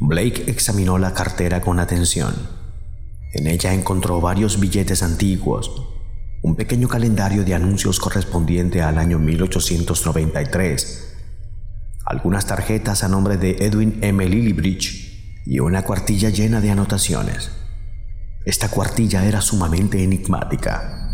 Blake 0.00 0.44
examinó 0.46 0.98
la 0.98 1.14
cartera 1.14 1.62
con 1.62 1.80
atención. 1.80 2.34
En 3.32 3.46
ella 3.46 3.72
encontró 3.72 4.20
varios 4.20 4.60
billetes 4.60 5.02
antiguos, 5.02 5.70
un 6.42 6.56
pequeño 6.56 6.88
calendario 6.88 7.42
de 7.42 7.54
anuncios 7.54 7.98
correspondiente 7.98 8.82
al 8.82 8.98
año 8.98 9.18
1893, 9.18 11.16
algunas 12.04 12.46
tarjetas 12.46 13.02
a 13.02 13.08
nombre 13.08 13.38
de 13.38 13.56
Edwin 13.60 13.98
M. 14.02 14.28
Lillibridge 14.28 15.42
y 15.46 15.60
una 15.60 15.84
cuartilla 15.84 16.28
llena 16.28 16.60
de 16.60 16.70
anotaciones. 16.70 17.50
Esta 18.44 18.68
cuartilla 18.68 19.24
era 19.24 19.40
sumamente 19.40 20.04
enigmática. 20.04 21.05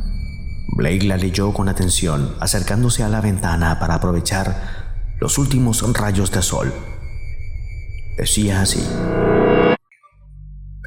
Blake 0.74 1.04
la 1.04 1.18
leyó 1.18 1.52
con 1.52 1.68
atención, 1.68 2.34
acercándose 2.40 3.04
a 3.04 3.08
la 3.08 3.20
ventana 3.20 3.78
para 3.78 3.94
aprovechar 3.94 4.56
los 5.20 5.36
últimos 5.36 5.84
rayos 5.92 6.32
de 6.32 6.40
sol. 6.40 6.72
Decía 8.16 8.62
así. 8.62 8.82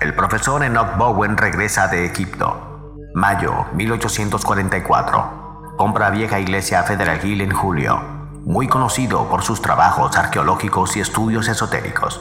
El 0.02 0.16
profesor 0.16 0.64
Enoch 0.64 0.98
Bowen 0.98 1.38
regresa 1.38 1.88
de 1.88 2.06
Egipto. 2.06 2.96
Mayo 3.14 3.68
1844. 3.76 5.76
Compra 5.78 6.10
vieja 6.10 6.40
iglesia 6.40 6.82
Federal 6.84 7.24
Hill 7.24 7.42
en 7.42 7.52
julio. 7.52 8.02
Muy 8.44 8.68
conocido 8.68 9.30
por 9.30 9.44
sus 9.44 9.62
trabajos 9.62 10.18
arqueológicos 10.18 10.98
y 10.98 11.02
estudios 11.02 11.48
esotéricos. 11.48 12.20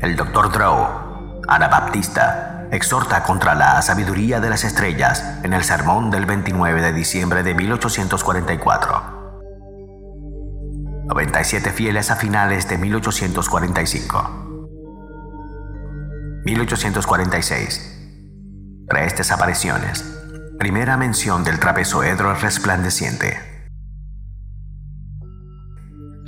El 0.00 0.16
Dr. 0.16 0.50
Drow, 0.50 1.42
Anabaptista, 1.46 2.51
exhorta 2.72 3.22
contra 3.22 3.54
la 3.54 3.80
sabiduría 3.82 4.40
de 4.40 4.48
las 4.48 4.64
estrellas 4.64 5.38
en 5.42 5.52
el 5.52 5.62
sermón 5.62 6.10
del 6.10 6.24
29 6.24 6.80
de 6.80 6.94
diciembre 6.94 7.42
de 7.42 7.54
1844. 7.54 9.20
97 11.04 11.70
fieles 11.70 12.10
a 12.10 12.16
finales 12.16 12.66
de 12.70 12.78
1845. 12.78 14.70
1846. 16.46 17.98
Tres 18.88 19.16
desapariciones. 19.18 20.02
Primera 20.58 20.96
mención 20.96 21.44
del 21.44 21.60
trapezoedro 21.60 22.34
resplandeciente. 22.34 23.38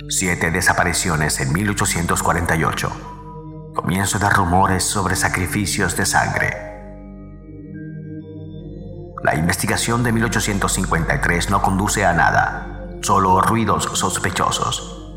Siete 0.09 0.51
desapariciones 0.51 1.39
en 1.39 1.51
1848 1.51 3.14
comienzo 3.75 4.17
de 4.17 4.29
rumores 4.29 4.83
sobre 4.85 5.15
sacrificios 5.15 5.95
de 5.97 6.05
sangre. 6.05 6.49
La 9.21 9.35
investigación 9.35 10.01
de 10.01 10.13
1853 10.13 11.49
no 11.49 11.61
conduce 11.61 12.05
a 12.05 12.13
nada. 12.13 12.71
solo 13.01 13.39
ruidos 13.41 13.83
sospechosos. 13.93 15.13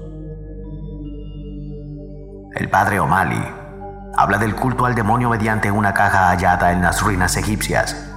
El 2.54 2.68
padre 2.68 3.00
O'Malley 3.00 3.42
habla 4.14 4.36
del 4.36 4.54
culto 4.54 4.84
al 4.84 4.94
demonio 4.94 5.30
mediante 5.30 5.70
una 5.70 5.94
caja 5.94 6.28
hallada 6.28 6.72
en 6.72 6.82
las 6.82 7.00
ruinas 7.00 7.36
egipcias. 7.38 8.10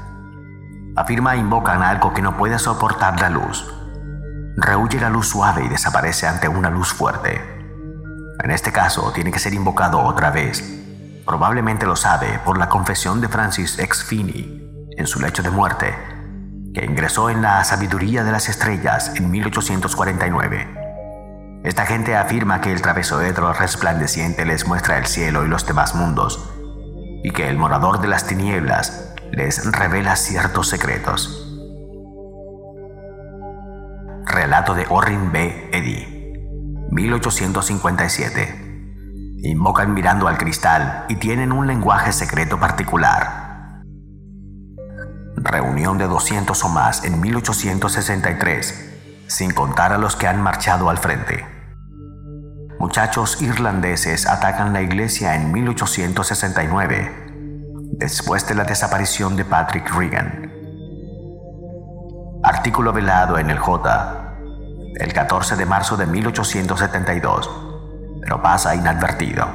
Afirma 0.97 1.37
invocan 1.37 1.83
algo 1.83 2.13
que 2.13 2.21
no 2.21 2.35
puede 2.35 2.59
soportar 2.59 3.21
la 3.21 3.29
luz. 3.29 3.65
Rehuye 4.57 4.99
la 4.99 5.09
luz 5.09 5.27
suave 5.29 5.63
y 5.63 5.69
desaparece 5.69 6.27
ante 6.27 6.49
una 6.49 6.69
luz 6.69 6.91
fuerte. 6.91 7.61
En 8.43 8.49
este 8.51 8.71
caso, 8.71 9.11
tiene 9.13 9.31
que 9.31 9.39
ser 9.39 9.53
invocado 9.53 9.99
otra 9.99 10.31
vez. 10.31 10.63
Probablemente 11.25 11.85
lo 11.85 11.95
sabe 11.95 12.39
por 12.43 12.57
la 12.57 12.69
confesión 12.69 13.21
de 13.21 13.27
Francis 13.27 13.77
X. 13.77 14.03
Finney 14.03 14.61
en 14.97 15.07
su 15.07 15.19
lecho 15.19 15.43
de 15.43 15.49
muerte, 15.49 15.95
que 16.73 16.85
ingresó 16.85 17.29
en 17.29 17.41
la 17.41 17.63
sabiduría 17.63 18.23
de 18.23 18.31
las 18.31 18.49
estrellas 18.49 19.13
en 19.15 19.29
1849. 19.29 20.81
Esta 21.63 21.85
gente 21.85 22.15
afirma 22.15 22.61
que 22.61 22.71
el 22.71 22.81
travesoedro 22.81 23.53
resplandeciente 23.53 24.45
les 24.45 24.67
muestra 24.67 24.97
el 24.97 25.05
cielo 25.05 25.45
y 25.45 25.47
los 25.47 25.65
demás 25.65 25.93
mundos, 25.93 26.49
y 27.23 27.31
que 27.31 27.47
el 27.47 27.57
morador 27.57 28.01
de 28.01 28.07
las 28.07 28.25
tinieblas 28.25 29.13
les 29.31 29.71
revela 29.71 30.15
ciertos 30.15 30.69
secretos. 30.69 31.47
Relato 34.25 34.73
de 34.73 34.85
Orrin 34.89 35.31
B. 35.31 35.69
Eddy, 35.71 36.20
1857. 36.91 38.69
Invocan 39.43 39.93
mirando 39.93 40.27
al 40.27 40.37
cristal 40.37 41.05
y 41.09 41.15
tienen 41.15 41.51
un 41.51 41.65
lenguaje 41.65 42.11
secreto 42.11 42.59
particular. 42.59 43.81
Reunión 45.35 45.97
de 45.97 46.05
200 46.05 46.63
o 46.63 46.69
más 46.69 47.03
en 47.03 47.19
1863 47.19 48.91
sin 49.31 49.51
contar 49.51 49.93
a 49.93 49.97
los 49.97 50.17
que 50.17 50.27
han 50.27 50.41
marchado 50.41 50.89
al 50.89 50.97
frente. 50.97 51.45
Muchachos 52.79 53.41
irlandeses 53.41 54.27
atacan 54.27 54.73
la 54.73 54.81
iglesia 54.81 55.35
en 55.35 55.53
1869, 55.53 57.93
después 57.93 58.45
de 58.47 58.55
la 58.55 58.65
desaparición 58.65 59.37
de 59.37 59.45
Patrick 59.45 59.89
Regan. 59.95 60.51
Artículo 62.43 62.91
velado 62.91 63.37
en 63.37 63.49
el 63.49 63.57
J, 63.57 64.30
el 64.95 65.13
14 65.13 65.55
de 65.55 65.65
marzo 65.65 65.97
de 65.97 66.05
1872, 66.05 67.49
pero 68.21 68.41
pasa 68.41 68.75
inadvertido. 68.75 69.47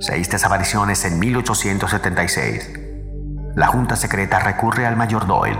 Seis 0.00 0.30
desapariciones 0.30 1.04
en 1.04 1.18
1876. 1.18 2.72
La 3.56 3.66
Junta 3.66 3.96
Secreta 3.96 4.38
recurre 4.38 4.86
al 4.86 4.96
mayor 4.96 5.26
Doyle 5.26 5.58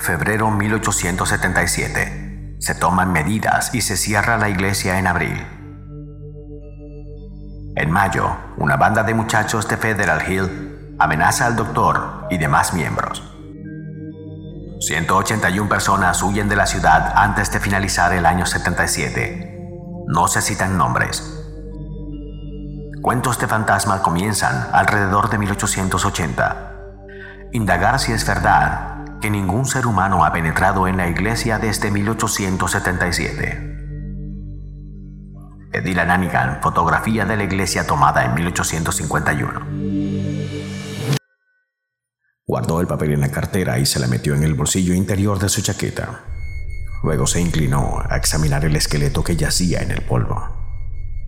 Febrero 0.00 0.50
1877. 0.50 2.56
Se 2.58 2.74
toman 2.74 3.12
medidas 3.12 3.74
y 3.74 3.82
se 3.82 3.98
cierra 3.98 4.38
la 4.38 4.48
iglesia 4.48 4.98
en 4.98 5.06
abril. 5.06 5.46
En 7.76 7.90
mayo, 7.90 8.34
una 8.56 8.76
banda 8.76 9.02
de 9.02 9.12
muchachos 9.12 9.68
de 9.68 9.76
Federal 9.76 10.22
Hill 10.26 10.96
amenaza 10.98 11.46
al 11.46 11.54
doctor 11.54 12.26
y 12.30 12.38
demás 12.38 12.72
miembros. 12.72 13.29
181 14.80 15.68
personas 15.68 16.22
huyen 16.22 16.48
de 16.48 16.56
la 16.56 16.66
ciudad 16.66 17.12
antes 17.14 17.52
de 17.52 17.60
finalizar 17.60 18.14
el 18.14 18.24
año 18.24 18.46
77. 18.46 19.58
No 20.06 20.26
se 20.26 20.40
citan 20.40 20.78
nombres. 20.78 21.36
Cuentos 23.02 23.38
de 23.38 23.46
fantasma 23.46 24.00
comienzan 24.00 24.68
alrededor 24.72 25.28
de 25.28 25.36
1880. 25.36 26.72
Indagar 27.52 27.98
si 27.98 28.12
es 28.12 28.26
verdad 28.26 29.04
que 29.20 29.30
ningún 29.30 29.66
ser 29.66 29.86
humano 29.86 30.24
ha 30.24 30.32
penetrado 30.32 30.88
en 30.88 30.96
la 30.96 31.08
iglesia 31.08 31.58
desde 31.58 31.90
1877. 31.90 33.66
Edila 35.72 36.06
Nanigan, 36.06 36.62
fotografía 36.62 37.26
de 37.26 37.36
la 37.36 37.44
iglesia 37.44 37.86
tomada 37.86 38.24
en 38.24 38.32
1851. 38.34 40.19
Guardó 42.50 42.80
el 42.80 42.88
papel 42.88 43.12
en 43.12 43.20
la 43.20 43.30
cartera 43.30 43.78
y 43.78 43.86
se 43.86 44.00
la 44.00 44.08
metió 44.08 44.34
en 44.34 44.42
el 44.42 44.54
bolsillo 44.54 44.92
interior 44.92 45.38
de 45.38 45.48
su 45.48 45.62
chaqueta. 45.62 46.24
Luego 47.04 47.28
se 47.28 47.40
inclinó 47.40 48.02
a 48.10 48.16
examinar 48.16 48.64
el 48.64 48.74
esqueleto 48.74 49.22
que 49.22 49.36
yacía 49.36 49.82
en 49.82 49.92
el 49.92 50.02
polvo. 50.02 50.48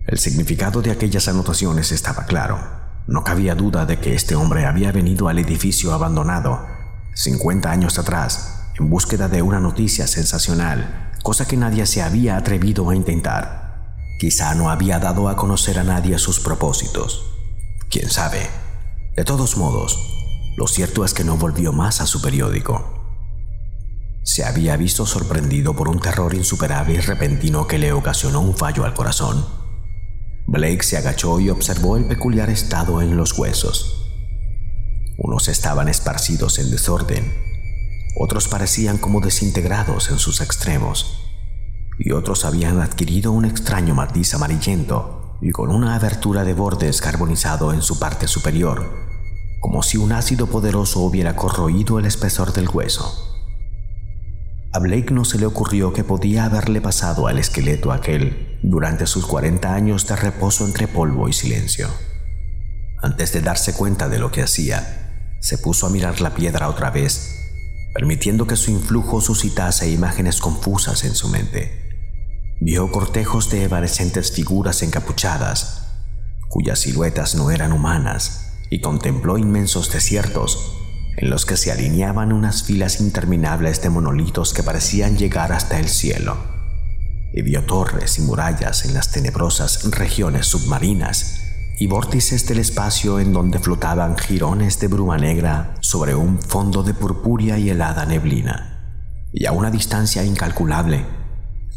El 0.05 0.19
significado 0.19 0.81
de 0.81 0.91
aquellas 0.91 1.29
anotaciones 1.29 1.93
estaba 1.93 2.25
claro. 2.25 2.59
No 3.07 3.23
cabía 3.23 3.55
duda 3.55 3.85
de 3.85 3.99
que 3.99 4.15
este 4.15 4.35
hombre 4.35 4.65
había 4.65 4.91
venido 4.91 5.29
al 5.29 5.39
edificio 5.39 5.93
abandonado 5.93 6.67
50 7.13 7.71
años 7.71 7.97
atrás, 7.99 8.71
en 8.77 8.89
búsqueda 8.89 9.29
de 9.29 9.41
una 9.41 9.61
noticia 9.61 10.07
sensacional, 10.07 11.13
cosa 11.23 11.47
que 11.47 11.55
nadie 11.55 11.85
se 11.85 12.01
había 12.01 12.35
atrevido 12.35 12.89
a 12.89 12.97
intentar. 12.97 13.95
Quizá 14.19 14.55
no 14.55 14.69
había 14.69 14.99
dado 14.99 15.29
a 15.29 15.37
conocer 15.37 15.79
a 15.79 15.85
nadie 15.85 16.19
sus 16.19 16.41
propósitos. 16.41 17.31
¿Quién 17.89 18.09
sabe? 18.09 18.49
De 19.15 19.23
todos 19.23 19.55
modos, 19.55 20.22
lo 20.55 20.67
cierto 20.67 21.03
es 21.03 21.13
que 21.13 21.23
no 21.23 21.37
volvió 21.37 21.73
más 21.73 22.01
a 22.01 22.05
su 22.05 22.21
periódico. 22.21 23.03
Se 24.23 24.45
había 24.45 24.77
visto 24.77 25.05
sorprendido 25.05 25.75
por 25.75 25.89
un 25.89 25.99
terror 25.99 26.33
insuperable 26.33 26.93
y 26.93 26.99
repentino 26.99 27.67
que 27.67 27.77
le 27.77 27.91
ocasionó 27.91 28.41
un 28.41 28.55
fallo 28.55 28.85
al 28.85 28.93
corazón. 28.93 29.45
Blake 30.47 30.83
se 30.83 30.97
agachó 30.97 31.39
y 31.39 31.49
observó 31.49 31.97
el 31.97 32.07
peculiar 32.07 32.49
estado 32.49 33.01
en 33.01 33.17
los 33.17 33.37
huesos. 33.37 34.11
Unos 35.17 35.47
estaban 35.47 35.89
esparcidos 35.89 36.59
en 36.59 36.71
desorden, 36.71 37.33
otros 38.19 38.47
parecían 38.47 38.97
como 38.97 39.21
desintegrados 39.21 40.09
en 40.09 40.19
sus 40.19 40.41
extremos, 40.41 41.19
y 41.97 42.11
otros 42.11 42.45
habían 42.45 42.81
adquirido 42.81 43.31
un 43.31 43.45
extraño 43.45 43.95
matiz 43.95 44.33
amarillento 44.33 45.37
y 45.41 45.51
con 45.51 45.69
una 45.69 45.95
abertura 45.95 46.43
de 46.43 46.53
bordes 46.53 47.01
carbonizado 47.01 47.73
en 47.73 47.81
su 47.81 47.99
parte 47.99 48.27
superior, 48.27 49.12
como 49.63 49.81
si 49.81 49.95
un 49.95 50.11
ácido 50.11 50.47
poderoso 50.47 50.99
hubiera 50.99 51.37
corroído 51.37 51.97
el 51.97 52.05
espesor 52.05 52.51
del 52.51 52.67
hueso. 52.67 53.33
A 54.73 54.79
Blake 54.79 55.13
no 55.13 55.23
se 55.23 55.39
le 55.39 55.45
ocurrió 55.45 55.93
que 55.93 56.03
podía 56.03 56.43
haberle 56.43 56.81
pasado 56.81 57.27
al 57.27 57.39
esqueleto 57.39 57.93
aquel 57.93 58.59
durante 58.61 59.07
sus 59.07 59.25
40 59.25 59.73
años 59.73 60.05
de 60.05 60.17
reposo 60.17 60.65
entre 60.65 60.89
polvo 60.89 61.29
y 61.29 61.33
silencio. 61.33 61.87
Antes 63.01 63.31
de 63.31 63.39
darse 63.39 63.73
cuenta 63.73 64.09
de 64.09 64.19
lo 64.19 64.33
que 64.33 64.41
hacía, 64.41 65.37
se 65.39 65.57
puso 65.57 65.87
a 65.87 65.89
mirar 65.89 66.19
la 66.19 66.35
piedra 66.35 66.67
otra 66.67 66.91
vez, 66.91 67.53
permitiendo 67.93 68.45
que 68.45 68.57
su 68.57 68.69
influjo 68.69 69.21
suscitase 69.21 69.89
imágenes 69.89 70.41
confusas 70.41 71.05
en 71.05 71.15
su 71.15 71.29
mente. 71.29 72.03
Vio 72.59 72.91
cortejos 72.91 73.49
de 73.49 73.63
evanescentes 73.63 74.33
figuras 74.33 74.83
encapuchadas, 74.83 75.87
cuyas 76.49 76.79
siluetas 76.79 77.35
no 77.35 77.49
eran 77.49 77.71
humanas, 77.71 78.52
y 78.73 78.81
contempló 78.81 79.37
inmensos 79.37 79.91
desiertos 79.93 80.73
en 81.17 81.29
los 81.29 81.45
que 81.45 81.57
se 81.57 81.71
alineaban 81.71 82.33
unas 82.33 82.63
filas 82.63 83.01
interminables 83.01 83.83
de 83.83 83.91
monolitos 83.91 84.51
que 84.51 84.63
parecían 84.63 85.15
llegar 85.15 85.51
hasta 85.51 85.79
el 85.79 85.87
cielo. 85.87 86.35
Y 87.35 87.43
vio 87.43 87.65
torres 87.65 88.17
y 88.17 88.23
murallas 88.23 88.85
en 88.85 88.95
las 88.95 89.11
tenebrosas 89.11 89.91
regiones 89.91 90.47
submarinas 90.47 91.41
y 91.77 91.85
vórtices 91.85 92.47
del 92.47 92.57
espacio 92.57 93.19
en 93.19 93.31
donde 93.31 93.59
flotaban 93.59 94.17
jirones 94.17 94.79
de 94.79 94.87
bruma 94.87 95.19
negra 95.19 95.75
sobre 95.81 96.15
un 96.15 96.41
fondo 96.41 96.81
de 96.81 96.95
purpúrea 96.95 97.59
y 97.59 97.69
helada 97.69 98.07
neblina. 98.07 99.29
Y 99.31 99.45
a 99.45 99.51
una 99.51 99.69
distancia 99.69 100.23
incalculable, 100.23 101.05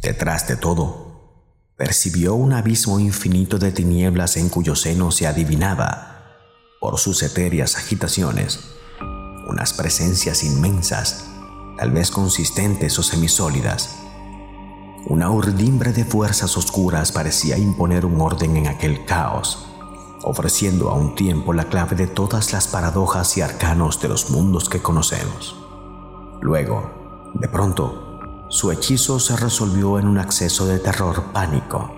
detrás 0.01 0.49
de 0.49 0.57
todo, 0.57 1.45
percibió 1.77 2.35
un 2.37 2.55
abismo 2.55 2.99
infinito 2.99 3.59
de 3.59 3.71
tinieblas 3.71 4.39
en 4.39 4.49
cuyo 4.49 4.75
seno 4.75 5.11
se 5.11 5.27
adivinaba, 5.27 6.16
por 6.81 6.99
sus 6.99 7.23
etéreas 7.23 7.77
agitaciones, 7.77 8.77
unas 9.47 9.73
presencias 9.73 10.43
inmensas, 10.45 11.27
tal 11.79 11.91
vez 11.91 12.11
consistentes 12.11 12.99
o 12.99 13.03
semisólidas. 13.03 13.97
Una 15.07 15.31
urdimbre 15.31 15.93
de 15.93 16.05
fuerzas 16.05 16.57
oscuras 16.57 17.13
parecía 17.13 17.59
imponer 17.59 18.05
un 18.05 18.21
orden 18.21 18.57
en 18.57 18.67
aquel 18.67 19.05
caos 19.05 19.67
ofreciendo 20.27 20.91
a 20.91 20.95
un 20.95 21.15
tiempo 21.15 21.53
la 21.53 21.69
clave 21.69 21.95
de 21.95 22.09
todas 22.09 22.53
las 22.53 22.67
paradojas 22.67 23.37
y 23.37 23.43
arcanos 23.43 24.01
de 24.01 24.09
los 24.09 24.31
mundos 24.31 24.69
que 24.69 24.83
conocemos. 24.83 25.57
Luego, 26.41 27.31
de 27.35 27.49
pronto, 27.49 28.21
su 28.49 28.73
hechizo 28.73 29.21
se 29.21 29.37
resolvió 29.37 30.01
en 30.01 30.09
un 30.09 30.19
acceso 30.19 30.67
de 30.67 30.81
terror 30.81 31.33
pánico. 31.33 31.95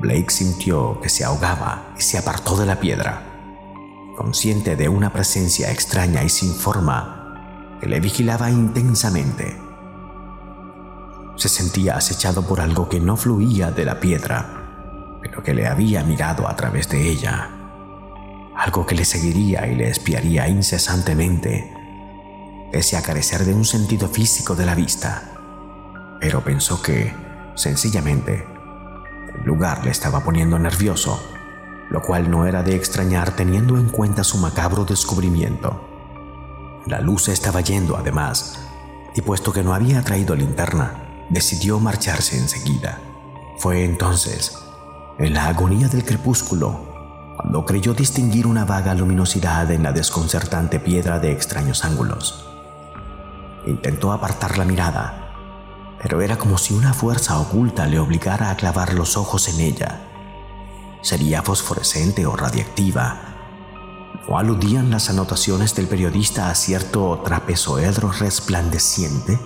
Blake 0.00 0.28
sintió 0.28 1.00
que 1.00 1.08
se 1.08 1.24
ahogaba 1.24 1.94
y 1.98 2.02
se 2.02 2.18
apartó 2.18 2.58
de 2.58 2.66
la 2.66 2.78
piedra, 2.78 3.29
consciente 4.20 4.76
de 4.76 4.86
una 4.86 5.10
presencia 5.14 5.72
extraña 5.72 6.22
y 6.22 6.28
sin 6.28 6.52
forma 6.52 7.78
que 7.80 7.88
le 7.88 8.00
vigilaba 8.00 8.50
intensamente. 8.50 9.56
Se 11.36 11.48
sentía 11.48 11.96
acechado 11.96 12.46
por 12.46 12.60
algo 12.60 12.90
que 12.90 13.00
no 13.00 13.16
fluía 13.16 13.70
de 13.70 13.86
la 13.86 13.98
piedra 13.98 14.60
pero 15.22 15.42
que 15.42 15.54
le 15.54 15.66
había 15.66 16.02
mirado 16.02 16.46
a 16.48 16.54
través 16.54 16.88
de 16.90 17.08
ella, 17.08 17.50
algo 18.56 18.84
que 18.84 18.94
le 18.94 19.06
seguiría 19.06 19.66
y 19.66 19.74
le 19.74 19.88
espiaría 19.88 20.48
incesantemente. 20.48 21.72
pese 22.72 22.96
a 22.98 23.02
carecer 23.02 23.44
de 23.46 23.54
un 23.54 23.64
sentido 23.64 24.06
físico 24.06 24.54
de 24.54 24.66
la 24.66 24.74
vista. 24.74 25.32
Pero 26.20 26.44
pensó 26.44 26.80
que, 26.80 27.12
sencillamente, 27.56 28.46
el 29.34 29.44
lugar 29.44 29.84
le 29.84 29.90
estaba 29.90 30.20
poniendo 30.20 30.58
nervioso, 30.58 31.20
lo 31.90 32.00
cual 32.00 32.30
no 32.30 32.46
era 32.46 32.62
de 32.62 32.74
extrañar 32.76 33.32
teniendo 33.32 33.76
en 33.76 33.88
cuenta 33.88 34.24
su 34.24 34.38
macabro 34.38 34.84
descubrimiento. 34.84 35.88
La 36.86 37.00
luz 37.00 37.28
estaba 37.28 37.60
yendo, 37.60 37.96
además, 37.96 38.60
y 39.14 39.20
puesto 39.20 39.52
que 39.52 39.62
no 39.62 39.74
había 39.74 40.02
traído 40.02 40.34
linterna, 40.36 41.26
decidió 41.28 41.78
marcharse 41.80 42.38
enseguida. 42.38 43.00
Fue 43.58 43.84
entonces, 43.84 44.56
en 45.18 45.34
la 45.34 45.48
agonía 45.48 45.88
del 45.88 46.04
crepúsculo, 46.04 46.88
cuando 47.36 47.64
creyó 47.64 47.92
distinguir 47.92 48.46
una 48.46 48.64
vaga 48.64 48.94
luminosidad 48.94 49.70
en 49.70 49.82
la 49.82 49.92
desconcertante 49.92 50.78
piedra 50.78 51.18
de 51.18 51.32
extraños 51.32 51.84
ángulos. 51.84 52.46
Intentó 53.66 54.12
apartar 54.12 54.58
la 54.58 54.64
mirada, 54.64 55.32
pero 56.00 56.20
era 56.20 56.38
como 56.38 56.56
si 56.56 56.72
una 56.72 56.94
fuerza 56.94 57.38
oculta 57.38 57.86
le 57.86 57.98
obligara 57.98 58.50
a 58.50 58.56
clavar 58.56 58.94
los 58.94 59.16
ojos 59.16 59.48
en 59.48 59.60
ella. 59.60 60.09
Sería 61.02 61.42
fosforescente 61.42 62.26
o 62.26 62.36
radiactiva. 62.36 63.20
¿No 64.28 64.38
aludían 64.38 64.90
las 64.90 65.10
anotaciones 65.10 65.74
del 65.74 65.88
periodista 65.88 66.50
a 66.50 66.54
cierto 66.54 67.20
trapezoedro 67.24 68.12
resplandeciente? 68.12 69.38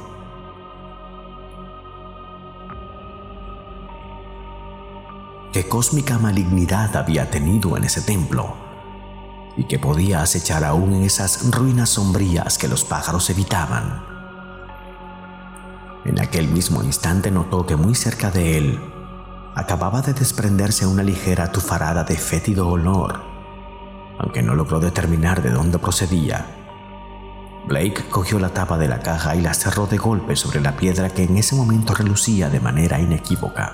qué 5.54 5.68
cósmica 5.68 6.18
malignidad 6.18 6.96
había 6.96 7.30
tenido 7.30 7.76
en 7.76 7.84
ese 7.84 8.00
templo 8.00 8.56
y 9.56 9.68
que 9.68 9.78
podía 9.78 10.20
acechar 10.20 10.64
aún 10.64 10.94
en 10.94 11.04
esas 11.04 11.48
ruinas 11.52 11.90
sombrías 11.90 12.58
que 12.58 12.66
los 12.66 12.84
pájaros 12.84 13.30
evitaban. 13.30 14.04
En 16.04 16.20
aquel 16.20 16.48
mismo 16.48 16.82
instante 16.82 17.30
notó 17.30 17.66
que 17.66 17.76
muy 17.76 17.94
cerca 17.94 18.32
de 18.32 18.58
él 18.58 18.93
acababa 19.54 20.02
de 20.02 20.14
desprenderse 20.14 20.86
una 20.86 21.02
ligera 21.02 21.52
tufarada 21.52 22.02
de 22.04 22.16
fétido 22.16 22.68
olor, 22.68 23.22
aunque 24.18 24.42
no 24.42 24.54
logró 24.54 24.80
determinar 24.80 25.42
de 25.42 25.50
dónde 25.50 25.78
procedía. 25.78 26.46
Blake 27.66 28.08
cogió 28.10 28.38
la 28.38 28.50
tapa 28.50 28.76
de 28.76 28.88
la 28.88 29.00
caja 29.00 29.36
y 29.36 29.40
la 29.40 29.54
cerró 29.54 29.86
de 29.86 29.96
golpe 29.96 30.36
sobre 30.36 30.60
la 30.60 30.76
piedra 30.76 31.08
que 31.08 31.22
en 31.24 31.36
ese 31.36 31.54
momento 31.54 31.94
relucía 31.94 32.50
de 32.50 32.60
manera 32.60 33.00
inequívoca. 33.00 33.72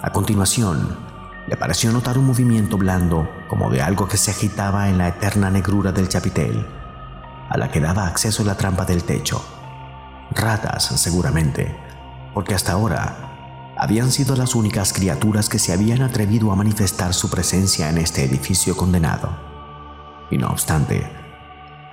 A 0.00 0.10
continuación, 0.12 0.96
le 1.46 1.56
pareció 1.56 1.92
notar 1.92 2.18
un 2.18 2.26
movimiento 2.26 2.76
blando 2.76 3.28
como 3.48 3.70
de 3.70 3.82
algo 3.82 4.08
que 4.08 4.16
se 4.16 4.30
agitaba 4.30 4.88
en 4.88 4.98
la 4.98 5.08
eterna 5.08 5.50
negrura 5.50 5.92
del 5.92 6.08
chapitel, 6.08 6.66
a 7.48 7.56
la 7.56 7.70
que 7.70 7.80
daba 7.80 8.06
acceso 8.06 8.44
la 8.44 8.56
trampa 8.56 8.84
del 8.84 9.04
techo. 9.04 9.44
Ratas, 10.30 10.84
seguramente, 10.84 11.76
porque 12.34 12.54
hasta 12.54 12.72
ahora 12.72 13.27
habían 13.78 14.10
sido 14.10 14.36
las 14.36 14.54
únicas 14.54 14.92
criaturas 14.92 15.48
que 15.48 15.58
se 15.58 15.72
habían 15.72 16.02
atrevido 16.02 16.52
a 16.52 16.56
manifestar 16.56 17.14
su 17.14 17.30
presencia 17.30 17.88
en 17.88 17.98
este 17.98 18.24
edificio 18.24 18.76
condenado. 18.76 19.30
Y 20.30 20.38
no 20.38 20.48
obstante, 20.48 21.10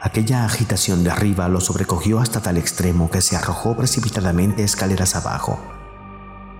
aquella 0.02 0.46
agitación 0.46 1.04
de 1.04 1.12
arriba 1.12 1.48
lo 1.48 1.62
sobrecogió 1.62 2.20
hasta 2.20 2.42
tal 2.42 2.58
extremo 2.58 3.10
que 3.10 3.22
se 3.22 3.36
arrojó 3.38 3.78
precipitadamente 3.78 4.64
escaleras 4.64 5.16
abajo 5.16 5.60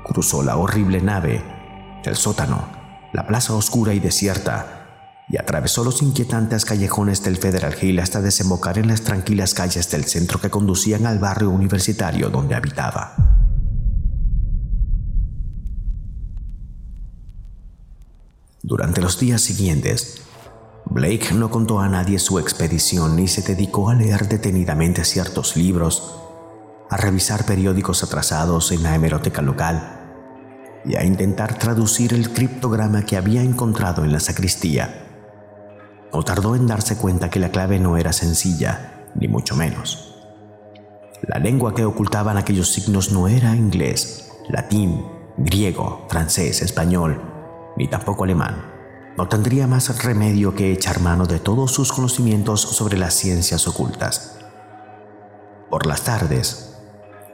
cruzó 0.06 0.44
la 0.44 0.56
horrible 0.56 1.02
nave, 1.02 1.44
el 2.06 2.16
sótano, 2.16 2.64
la 3.12 3.26
plaza 3.26 3.54
oscura 3.54 3.94
y 3.94 4.00
desierta, 4.00 5.24
y 5.28 5.38
atravesó 5.38 5.84
los 5.84 6.04
inquietantes 6.04 6.64
callejones 6.64 7.24
del 7.24 7.38
Federal 7.38 7.76
Hill 7.82 8.00
hasta 8.00 8.22
desembocar 8.22 8.78
en 8.78 8.88
las 8.88 9.02
tranquilas 9.02 9.56
calles 9.56 9.90
del 9.90 10.06
centro 10.06 10.40
que 10.40 10.52
conducían 10.52 11.08
al 11.08 11.18
barrio 11.18 11.50
universitario 11.50 12.30
donde 12.30 12.54
habitaba. 12.54 13.35
Durante 18.68 19.00
los 19.00 19.20
días 19.20 19.42
siguientes, 19.42 20.24
Blake 20.86 21.36
no 21.36 21.52
contó 21.52 21.82
a 21.82 21.88
nadie 21.88 22.18
su 22.18 22.40
expedición 22.40 23.16
ni 23.16 23.28
se 23.28 23.44
dedicó 23.44 23.92
a 23.92 23.94
leer 23.94 24.28
detenidamente 24.28 25.06
ciertos 25.06 25.56
libros, 25.56 26.16
a 26.90 26.98
revisar 26.98 27.46
periódicos 27.46 28.04
atrasados 28.04 28.72
en 28.72 28.82
la 28.82 28.96
hemeroteca 28.96 29.44
local 29.44 30.00
y 30.84 30.96
a 30.96 31.04
intentar 31.04 31.60
traducir 31.60 32.16
el 32.16 32.34
criptograma 32.34 33.06
que 33.06 33.18
había 33.18 33.44
encontrado 33.44 34.04
en 34.04 34.12
la 34.12 34.20
sacristía. 34.20 35.12
No 36.12 36.24
tardó 36.24 36.56
en 36.56 36.66
darse 36.66 36.98
cuenta 36.98 37.30
que 37.30 37.40
la 37.40 37.50
clave 37.50 37.78
no 37.78 37.98
era 37.98 38.14
sencilla, 38.14 39.06
ni 39.14 39.28
mucho 39.28 39.56
menos. 39.56 40.16
La 41.28 41.38
lengua 41.38 41.76
que 41.76 41.86
ocultaban 41.86 42.38
aquellos 42.38 42.74
signos 42.74 43.12
no 43.12 43.28
era 43.28 43.56
inglés, 43.56 44.32
latín, 44.50 45.06
griego, 45.38 46.08
francés, 46.10 46.64
español, 46.64 47.35
ni 47.76 47.88
tampoco 47.88 48.24
alemán. 48.24 48.74
No 49.18 49.28
tendría 49.28 49.68
más 49.68 50.04
remedio 50.04 50.56
que 50.56 50.72
echar 50.72 51.00
mano 51.00 51.26
de 51.26 51.40
todos 51.40 51.72
sus 51.72 51.92
conocimientos 51.92 52.62
sobre 52.62 52.98
las 52.98 53.14
ciencias 53.14 53.68
ocultas. 53.68 54.38
Por 55.70 55.86
las 55.86 56.04
tardes, 56.04 56.78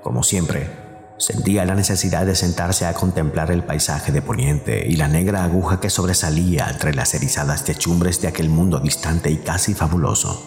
como 0.04 0.24
siempre, 0.24 0.82
Sentía 1.22 1.66
la 1.66 1.76
necesidad 1.76 2.26
de 2.26 2.36
sentarse 2.36 2.88
a 2.88 2.96
contemplar 2.96 3.52
el 3.52 3.64
paisaje 3.64 4.12
de 4.12 4.24
poniente 4.24 4.88
y 4.88 4.96
la 4.96 5.08
negra 5.08 5.44
aguja 5.44 5.80
que 5.80 5.92
sobresalía 5.92 6.68
entre 6.68 6.96
las 6.96 7.14
erizadas 7.14 7.64
techumbres 7.64 8.20
de 8.22 8.28
aquel 8.28 8.50
mundo 8.50 8.80
distante 8.80 9.30
y 9.30 9.38
casi 9.38 9.76
fabuloso. 9.76 10.42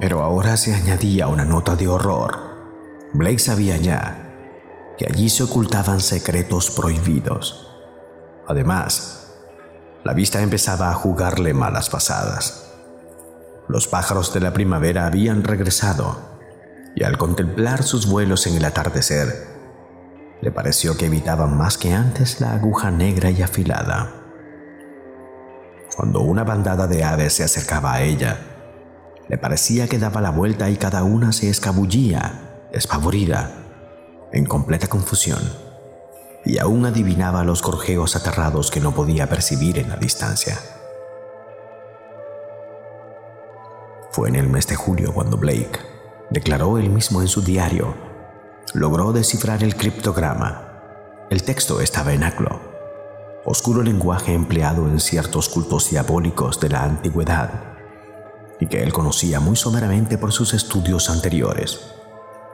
Pero 0.00 0.22
ahora 0.22 0.56
se 0.56 0.74
añadía 0.74 1.28
una 1.28 1.44
nota 1.44 1.76
de 1.76 1.86
horror. 1.86 2.38
Blake 3.12 3.40
sabía 3.40 3.76
ya 3.76 4.94
que 4.96 5.04
allí 5.04 5.28
se 5.28 5.42
ocultaban 5.42 6.00
secretos 6.00 6.70
prohibidos. 6.70 7.67
Además, 8.48 9.34
la 10.04 10.14
vista 10.14 10.40
empezaba 10.40 10.90
a 10.90 10.94
jugarle 10.94 11.52
malas 11.52 11.90
pasadas. 11.90 12.72
Los 13.68 13.86
pájaros 13.86 14.32
de 14.32 14.40
la 14.40 14.54
primavera 14.54 15.06
habían 15.06 15.44
regresado 15.44 16.16
y 16.96 17.04
al 17.04 17.18
contemplar 17.18 17.82
sus 17.82 18.08
vuelos 18.08 18.46
en 18.46 18.56
el 18.56 18.64
atardecer, 18.64 19.46
le 20.40 20.50
pareció 20.50 20.96
que 20.96 21.06
evitaban 21.06 21.58
más 21.58 21.76
que 21.76 21.92
antes 21.92 22.40
la 22.40 22.54
aguja 22.54 22.90
negra 22.90 23.30
y 23.30 23.42
afilada. 23.42 24.14
Cuando 25.94 26.22
una 26.22 26.42
bandada 26.42 26.86
de 26.86 27.04
aves 27.04 27.34
se 27.34 27.44
acercaba 27.44 27.92
a 27.92 28.02
ella, 28.02 28.38
le 29.28 29.36
parecía 29.36 29.88
que 29.88 29.98
daba 29.98 30.22
la 30.22 30.30
vuelta 30.30 30.70
y 30.70 30.76
cada 30.76 31.02
una 31.02 31.32
se 31.32 31.50
escabullía, 31.50 32.68
despavorida, 32.72 33.50
en 34.32 34.46
completa 34.46 34.86
confusión, 34.86 35.67
y 36.48 36.58
aún 36.58 36.86
adivinaba 36.86 37.44
los 37.44 37.62
gorjeos 37.62 38.16
aterrados 38.16 38.70
que 38.70 38.80
no 38.80 38.94
podía 38.94 39.28
percibir 39.28 39.78
en 39.78 39.90
la 39.90 39.96
distancia. 39.96 40.58
Fue 44.10 44.30
en 44.30 44.34
el 44.34 44.48
mes 44.48 44.66
de 44.66 44.74
julio 44.74 45.12
cuando 45.12 45.36
Blake 45.36 45.78
declaró 46.30 46.78
él 46.78 46.88
mismo 46.88 47.20
en 47.20 47.28
su 47.28 47.42
diario 47.42 47.94
logró 48.72 49.12
descifrar 49.12 49.62
el 49.62 49.76
criptograma. 49.76 50.82
El 51.30 51.42
texto 51.42 51.82
estaba 51.82 52.14
en 52.14 52.24
aclo, 52.24 52.60
oscuro 53.44 53.82
lenguaje 53.82 54.32
empleado 54.32 54.88
en 54.88 55.00
ciertos 55.00 55.50
cultos 55.50 55.90
diabólicos 55.90 56.60
de 56.60 56.70
la 56.70 56.82
antigüedad, 56.82 57.76
y 58.58 58.66
que 58.66 58.82
él 58.82 58.92
conocía 58.92 59.38
muy 59.38 59.56
someramente 59.56 60.16
por 60.16 60.32
sus 60.32 60.54
estudios 60.54 61.10
anteriores. 61.10 61.92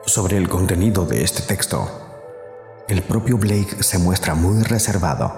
Sobre 0.04 0.36
el 0.36 0.48
contenido 0.48 1.06
de 1.06 1.22
este 1.22 1.42
texto, 1.42 2.13
el 2.88 3.02
propio 3.02 3.38
Blake 3.38 3.82
se 3.82 3.98
muestra 3.98 4.34
muy 4.34 4.62
reservado, 4.62 5.32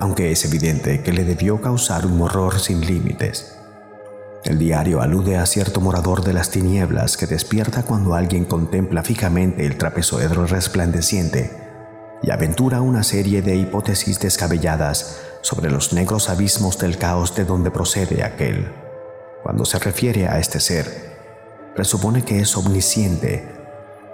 aunque 0.00 0.32
es 0.32 0.44
evidente 0.46 1.02
que 1.02 1.12
le 1.12 1.24
debió 1.24 1.60
causar 1.60 2.06
un 2.06 2.20
horror 2.22 2.60
sin 2.60 2.80
límites. 2.80 3.58
El 4.44 4.58
diario 4.58 5.02
alude 5.02 5.36
a 5.36 5.44
cierto 5.44 5.80
morador 5.80 6.24
de 6.24 6.32
las 6.32 6.50
tinieblas 6.50 7.16
que 7.18 7.26
despierta 7.26 7.82
cuando 7.82 8.14
alguien 8.14 8.46
contempla 8.46 9.02
fijamente 9.02 9.66
el 9.66 9.76
trapezoedro 9.76 10.46
resplandeciente 10.46 11.50
y 12.22 12.30
aventura 12.30 12.80
una 12.80 13.02
serie 13.02 13.42
de 13.42 13.54
hipótesis 13.56 14.18
descabelladas 14.18 15.20
sobre 15.42 15.70
los 15.70 15.92
negros 15.92 16.30
abismos 16.30 16.78
del 16.78 16.96
caos 16.96 17.36
de 17.36 17.44
donde 17.44 17.70
procede 17.70 18.24
aquel. 18.24 18.72
Cuando 19.42 19.64
se 19.64 19.78
refiere 19.78 20.26
a 20.26 20.38
este 20.38 20.58
ser, 20.58 21.12
presupone 21.74 22.24
que 22.24 22.40
es 22.40 22.56
omnisciente 22.56 23.61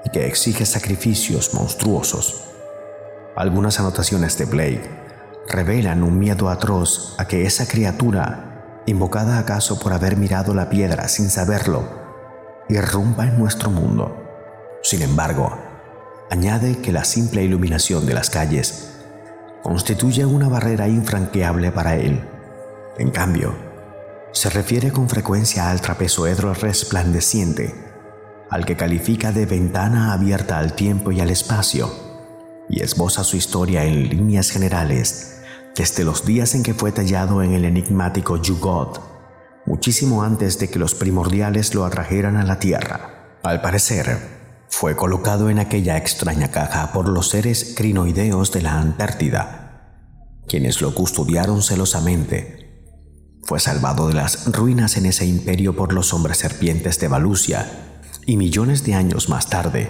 y 0.05 0.11
que 0.11 0.27
exige 0.27 0.67
sacrificios 0.67 1.55
monstruosos. 1.55 2.45
Algunas 3.37 3.79
anotaciones 3.79 4.37
de 4.39 4.45
Blake 4.47 4.91
revelan 5.49 6.03
un 6.03 6.19
miedo 6.19 6.51
atroz 6.51 7.15
a 7.19 7.27
que 7.27 7.47
esa 7.47 7.67
criatura 7.67 8.83
invocada 8.87 9.39
acaso 9.39 9.79
por 9.79 9.93
haber 9.93 10.17
mirado 10.17 10.55
la 10.55 10.71
piedra 10.71 11.09
sin 11.09 11.31
saberlo, 11.31 11.85
irrumpa 12.69 13.27
en 13.27 13.39
nuestro 13.39 13.71
mundo. 13.71 14.25
Sin 14.83 15.03
embargo, 15.03 15.57
añade 16.31 16.79
que 16.79 16.93
la 16.93 17.05
simple 17.05 17.43
iluminación 17.43 18.07
de 18.07 18.15
las 18.15 18.31
calles 18.31 18.91
constituye 19.63 20.25
una 20.25 20.49
barrera 20.49 20.89
infranqueable 20.89 21.71
para 21.71 21.97
él. 21.97 22.25
En 22.99 23.11
cambio, 23.11 23.55
se 24.33 24.51
refiere 24.51 24.91
con 24.91 25.09
frecuencia 25.09 25.71
al 25.71 25.81
trapezoedro 25.81 26.55
resplandeciente 26.55 27.88
al 28.51 28.65
que 28.65 28.77
califica 28.77 29.33
de 29.33 29.47
ventana 29.47 30.13
abierta 30.13 30.59
al 30.59 30.75
tiempo 30.75 31.13
y 31.13 31.21
al 31.21 31.31
espacio, 31.31 31.91
y 32.69 32.83
esboza 32.83 33.25
su 33.25 33.37
historia 33.37 33.85
en 33.85 34.09
líneas 34.09 34.51
generales 34.51 35.41
desde 35.75 36.05
los 36.05 36.27
días 36.27 36.55
en 36.55 36.63
que 36.63 36.75
fue 36.75 36.91
tallado 36.91 37.43
en 37.43 37.53
el 37.53 37.65
enigmático 37.65 38.37
Yugot, 38.37 39.01
muchísimo 39.65 40.23
antes 40.23 40.59
de 40.59 40.69
que 40.69 40.79
los 40.79 40.95
primordiales 40.95 41.75
lo 41.75 41.85
atrajeran 41.85 42.37
a 42.37 42.45
la 42.45 42.59
Tierra. 42.59 43.39
Al 43.45 43.61
parecer, 43.61 44.19
fue 44.69 44.97
colocado 44.97 45.51
en 45.51 45.61
aquella 45.61 45.97
extraña 45.97 46.51
caja 46.51 46.93
por 46.93 47.09
los 47.09 47.29
seres 47.29 47.75
crinoideos 47.77 48.51
de 48.51 48.63
la 48.63 48.79
Antártida, 48.79 50.05
quienes 50.49 50.81
lo 50.81 50.95
custodiaron 50.95 51.63
celosamente 51.63 52.69
fue 53.49 53.61
salvado 53.61 54.09
de 54.09 54.15
las 54.15 54.53
ruinas 54.53 54.99
en 54.99 55.07
ese 55.07 55.25
imperio 55.25 55.75
por 55.75 55.95
los 55.95 56.13
hombres 56.13 56.37
serpientes 56.37 57.01
de 57.01 57.09
Valusia 57.09 57.88
y 58.29 58.37
millones 58.37 58.85
de 58.85 58.93
años 58.93 59.31
más 59.31 59.49
tarde 59.49 59.89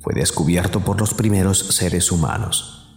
fue 0.00 0.14
descubierto 0.14 0.84
por 0.84 1.00
los 1.00 1.14
primeros 1.14 1.66
seres 1.74 2.12
humanos. 2.12 2.96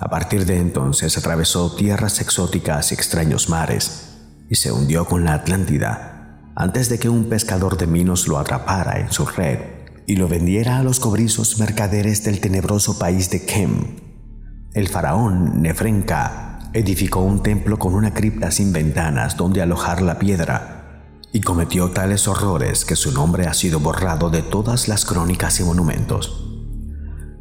A 0.00 0.08
partir 0.08 0.46
de 0.46 0.58
entonces 0.58 1.18
atravesó 1.18 1.76
tierras 1.76 2.22
exóticas 2.22 2.90
y 2.90 2.94
extraños 2.94 3.50
mares 3.50 4.16
y 4.48 4.54
se 4.54 4.72
hundió 4.72 5.04
con 5.04 5.26
la 5.26 5.34
Atlántida 5.34 6.40
antes 6.56 6.88
de 6.88 6.98
que 6.98 7.10
un 7.10 7.28
pescador 7.28 7.76
de 7.76 7.86
minos 7.86 8.28
lo 8.28 8.38
atrapara 8.38 8.98
en 8.98 9.12
su 9.12 9.26
red 9.26 9.58
y 10.06 10.16
lo 10.16 10.26
vendiera 10.26 10.78
a 10.78 10.82
los 10.82 10.98
cobrizos 10.98 11.58
mercaderes 11.58 12.24
del 12.24 12.40
tenebroso 12.40 12.98
país 12.98 13.28
de 13.28 13.44
Kem. 13.44 13.98
El 14.72 14.88
faraón 14.88 15.60
Nefrenka 15.60 16.60
edificó 16.72 17.20
un 17.20 17.42
templo 17.42 17.78
con 17.78 17.92
una 17.92 18.14
cripta 18.14 18.50
sin 18.50 18.72
ventanas 18.72 19.36
donde 19.36 19.60
alojar 19.60 20.00
la 20.00 20.18
piedra 20.18 20.75
y 21.36 21.42
cometió 21.42 21.90
tales 21.90 22.28
horrores 22.28 22.86
que 22.86 22.96
su 22.96 23.12
nombre 23.12 23.46
ha 23.46 23.52
sido 23.52 23.78
borrado 23.78 24.30
de 24.30 24.40
todas 24.40 24.88
las 24.88 25.04
crónicas 25.04 25.60
y 25.60 25.64
monumentos. 25.64 26.48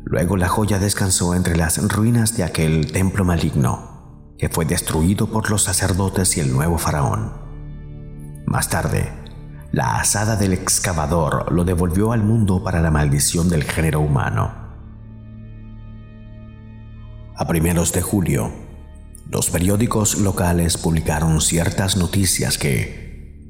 Luego 0.04 0.36
la 0.36 0.50
joya 0.50 0.80
descansó 0.80 1.34
entre 1.34 1.56
las 1.56 1.78
ruinas 1.88 2.36
de 2.36 2.44
aquel 2.44 2.92
templo 2.92 3.24
maligno, 3.24 4.34
que 4.38 4.50
fue 4.50 4.66
destruido 4.66 5.28
por 5.28 5.50
los 5.50 5.64
sacerdotes 5.64 6.36
y 6.36 6.42
el 6.42 6.52
nuevo 6.52 6.78
faraón. 6.78 7.36
Más 8.46 8.68
tarde, 8.68 9.14
la 9.72 9.96
asada 10.02 10.36
del 10.36 10.52
excavador 10.52 11.50
lo 11.54 11.64
devolvió 11.64 12.12
al 12.12 12.22
mundo 12.22 12.62
para 12.66 12.82
la 12.82 12.92
maldición 12.92 13.48
del 13.48 13.64
género 13.64 14.02
humano. 14.02 14.54
A 17.34 17.48
primeros 17.48 17.94
de 17.94 18.02
julio, 18.02 18.52
los 19.30 19.50
periódicos 19.50 20.20
locales 20.20 20.78
publicaron 20.78 21.40
ciertas 21.40 21.96
noticias 21.96 22.58
que, 22.58 23.05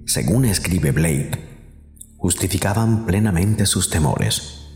según 0.05 0.45
escribe 0.45 0.91
Blake, 0.91 1.39
justificaban 2.17 3.05
plenamente 3.05 3.65
sus 3.65 3.89
temores. 3.89 4.67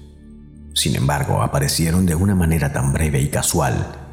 Sin 0.73 0.95
embargo, 0.95 1.41
aparecieron 1.41 2.05
de 2.05 2.15
una 2.15 2.36
manera 2.36 2.73
tan 2.73 2.93
breve 2.93 3.21
y 3.21 3.30
casual 3.30 4.07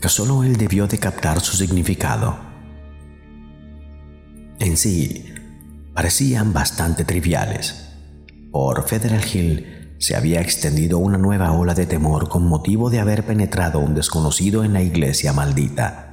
que 0.00 0.08
solo 0.08 0.42
él 0.42 0.56
debió 0.56 0.86
de 0.86 0.98
captar 0.98 1.40
su 1.40 1.56
significado. 1.56 2.36
En 4.58 4.76
sí, 4.76 5.32
parecían 5.94 6.52
bastante 6.52 7.04
triviales. 7.04 7.88
Por 8.50 8.86
Federal 8.88 9.22
Hill 9.32 9.94
se 9.98 10.16
había 10.16 10.40
extendido 10.40 10.98
una 10.98 11.18
nueva 11.18 11.52
ola 11.52 11.74
de 11.74 11.86
temor 11.86 12.28
con 12.28 12.46
motivo 12.46 12.90
de 12.90 12.98
haber 12.98 13.24
penetrado 13.24 13.78
un 13.78 13.94
desconocido 13.94 14.64
en 14.64 14.72
la 14.72 14.82
iglesia 14.82 15.32
maldita. 15.32 16.11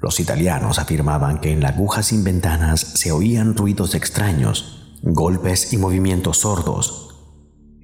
Los 0.00 0.20
italianos 0.20 0.78
afirmaban 0.78 1.40
que 1.40 1.52
en 1.52 1.60
la 1.60 1.70
aguja 1.70 2.02
sin 2.02 2.22
ventanas 2.22 2.80
se 2.80 3.10
oían 3.10 3.56
ruidos 3.56 3.94
extraños, 3.94 4.96
golpes 5.02 5.72
y 5.72 5.76
movimientos 5.76 6.38
sordos, 6.38 7.08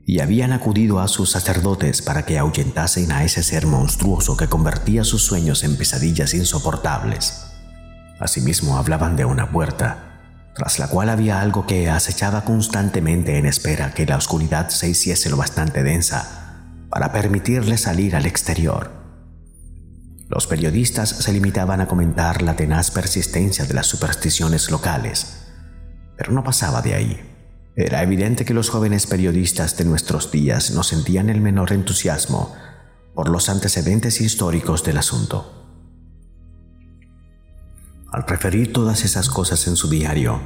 y 0.07 0.21
habían 0.21 0.53
acudido 0.53 1.01
a 1.01 1.09
sus 1.09 1.31
sacerdotes 1.31 2.03
para 2.03 2.25
que 2.25 2.39
ahuyentasen 2.39 3.11
a 3.11 3.25
ese 3.25 3.43
ser 3.43 3.67
monstruoso 3.67 4.37
que 4.37 4.49
convertía 4.49 5.03
sus 5.03 5.23
sueños 5.23 5.65
en 5.65 5.77
pesadillas 5.77 6.35
insoportables. 6.35 7.47
Asimismo 8.21 8.77
hablaban 8.77 9.17
de 9.17 9.25
una 9.25 9.51
puerta, 9.51 10.21
tras 10.55 10.79
la 10.79 10.89
cual 10.89 11.09
había 11.09 11.41
algo 11.41 11.67
que 11.67 11.91
acechaba 11.91 12.45
constantemente 12.45 13.39
en 13.39 13.47
espera 13.47 13.93
que 13.93 14.07
la 14.07 14.17
oscuridad 14.17 14.69
se 14.69 14.89
hiciese 14.89 15.31
lo 15.31 15.37
bastante 15.37 15.83
densa 15.83 16.61
para 16.91 17.11
permitirle 17.11 17.77
salir 17.77 18.15
al 18.15 18.27
exterior. 18.27 19.04
Los 20.29 20.47
periodistas 20.47 21.11
se 21.11 21.33
limitaban 21.33 21.81
a 21.81 21.87
comentar 21.87 22.41
la 22.43 22.57
tenaz 22.57 22.91
persistencia 22.91 23.67
de 23.67 23.75
las 23.75 23.87
supersticiones 23.87 24.71
locales, 24.71 25.45
pero 26.17 26.33
no 26.33 26.43
pasaba 26.43 26.81
de 26.81 26.95
ahí. 26.95 27.21
Era 27.77 28.03
evidente 28.03 28.45
que 28.45 28.55
los 28.55 28.71
jóvenes 28.71 29.07
periodistas 29.07 29.77
de 29.77 29.85
nuestros 29.85 30.31
días 30.31 30.71
no 30.71 30.83
sentían 30.83 31.29
el 31.29 31.41
menor 31.41 31.73
entusiasmo 31.73 32.55
por 33.15 33.29
los 33.29 33.49
antecedentes 33.49 34.21
históricos 34.21 34.83
del 34.85 34.99
asunto. 34.99 35.61
Al 38.11 38.25
referir 38.27 38.73
todas 38.73 39.05
esas 39.05 39.29
cosas 39.29 39.67
en 39.67 39.77
su 39.77 39.91
diario, 39.91 40.41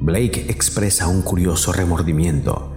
Blake 0.00 0.46
expresa 0.50 1.08
un 1.08 1.22
curioso 1.22 1.72
remordimiento 1.72 2.76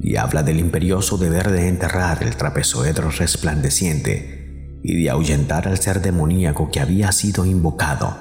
y 0.00 0.16
habla 0.16 0.42
del 0.42 0.60
imperioso 0.60 1.16
deber 1.16 1.50
de 1.50 1.68
enterrar 1.68 2.22
el 2.22 2.36
trapezoedro 2.36 3.10
resplandeciente 3.10 4.35
y 4.88 5.02
de 5.02 5.10
ahuyentar 5.10 5.66
al 5.66 5.78
ser 5.78 6.00
demoníaco 6.00 6.70
que 6.70 6.78
había 6.78 7.10
sido 7.10 7.44
invocado, 7.44 8.16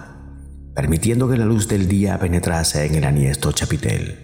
permitiendo 0.73 1.29
que 1.29 1.37
la 1.37 1.45
luz 1.45 1.67
del 1.67 1.87
día 1.87 2.17
penetrase 2.17 2.87
en 2.87 2.95
el 2.95 3.03
aniesto 3.03 3.51
chapitel. 3.51 4.17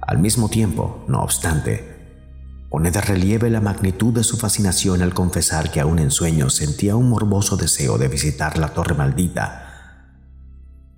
Al 0.00 0.18
mismo 0.18 0.48
tiempo, 0.48 1.04
no 1.08 1.20
obstante, 1.22 1.84
pone 2.70 2.92
de 2.92 3.00
relieve 3.00 3.50
la 3.50 3.60
magnitud 3.60 4.14
de 4.14 4.22
su 4.22 4.36
fascinación 4.36 5.02
al 5.02 5.12
confesar 5.12 5.72
que 5.72 5.80
aún 5.80 5.98
en 5.98 6.12
sueños 6.12 6.54
sentía 6.54 6.94
un 6.94 7.10
morboso 7.10 7.56
deseo 7.56 7.98
de 7.98 8.06
visitar 8.06 8.56
la 8.56 8.68
torre 8.68 8.94
maldita 8.94 9.66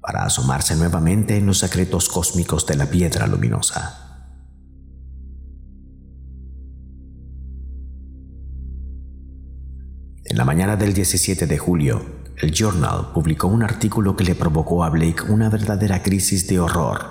para 0.03 0.25
asomarse 0.25 0.77
nuevamente 0.77 1.39
en 1.39 1.47
los 1.47 1.57
secretos 1.57 2.11
cósmicos 2.11 2.67
de 2.67 2.77
la 2.77 2.85
piedra 2.85 3.27
luminosa. 3.27 4.12
En 10.33 10.39
la 10.39 10.47
mañana 10.47 10.77
del 10.77 10.95
17 10.95 11.47
de 11.47 11.59
julio, 11.59 12.07
el 12.39 12.53
Journal 12.53 13.11
publicó 13.13 13.49
un 13.49 13.63
artículo 13.63 14.17
que 14.17 14.25
le 14.25 14.35
provocó 14.35 14.83
a 14.83 14.89
Blake 14.89 15.25
una 15.29 15.51
verdadera 15.51 16.03
crisis 16.03 16.49
de 16.49 16.59
horror. 16.59 17.05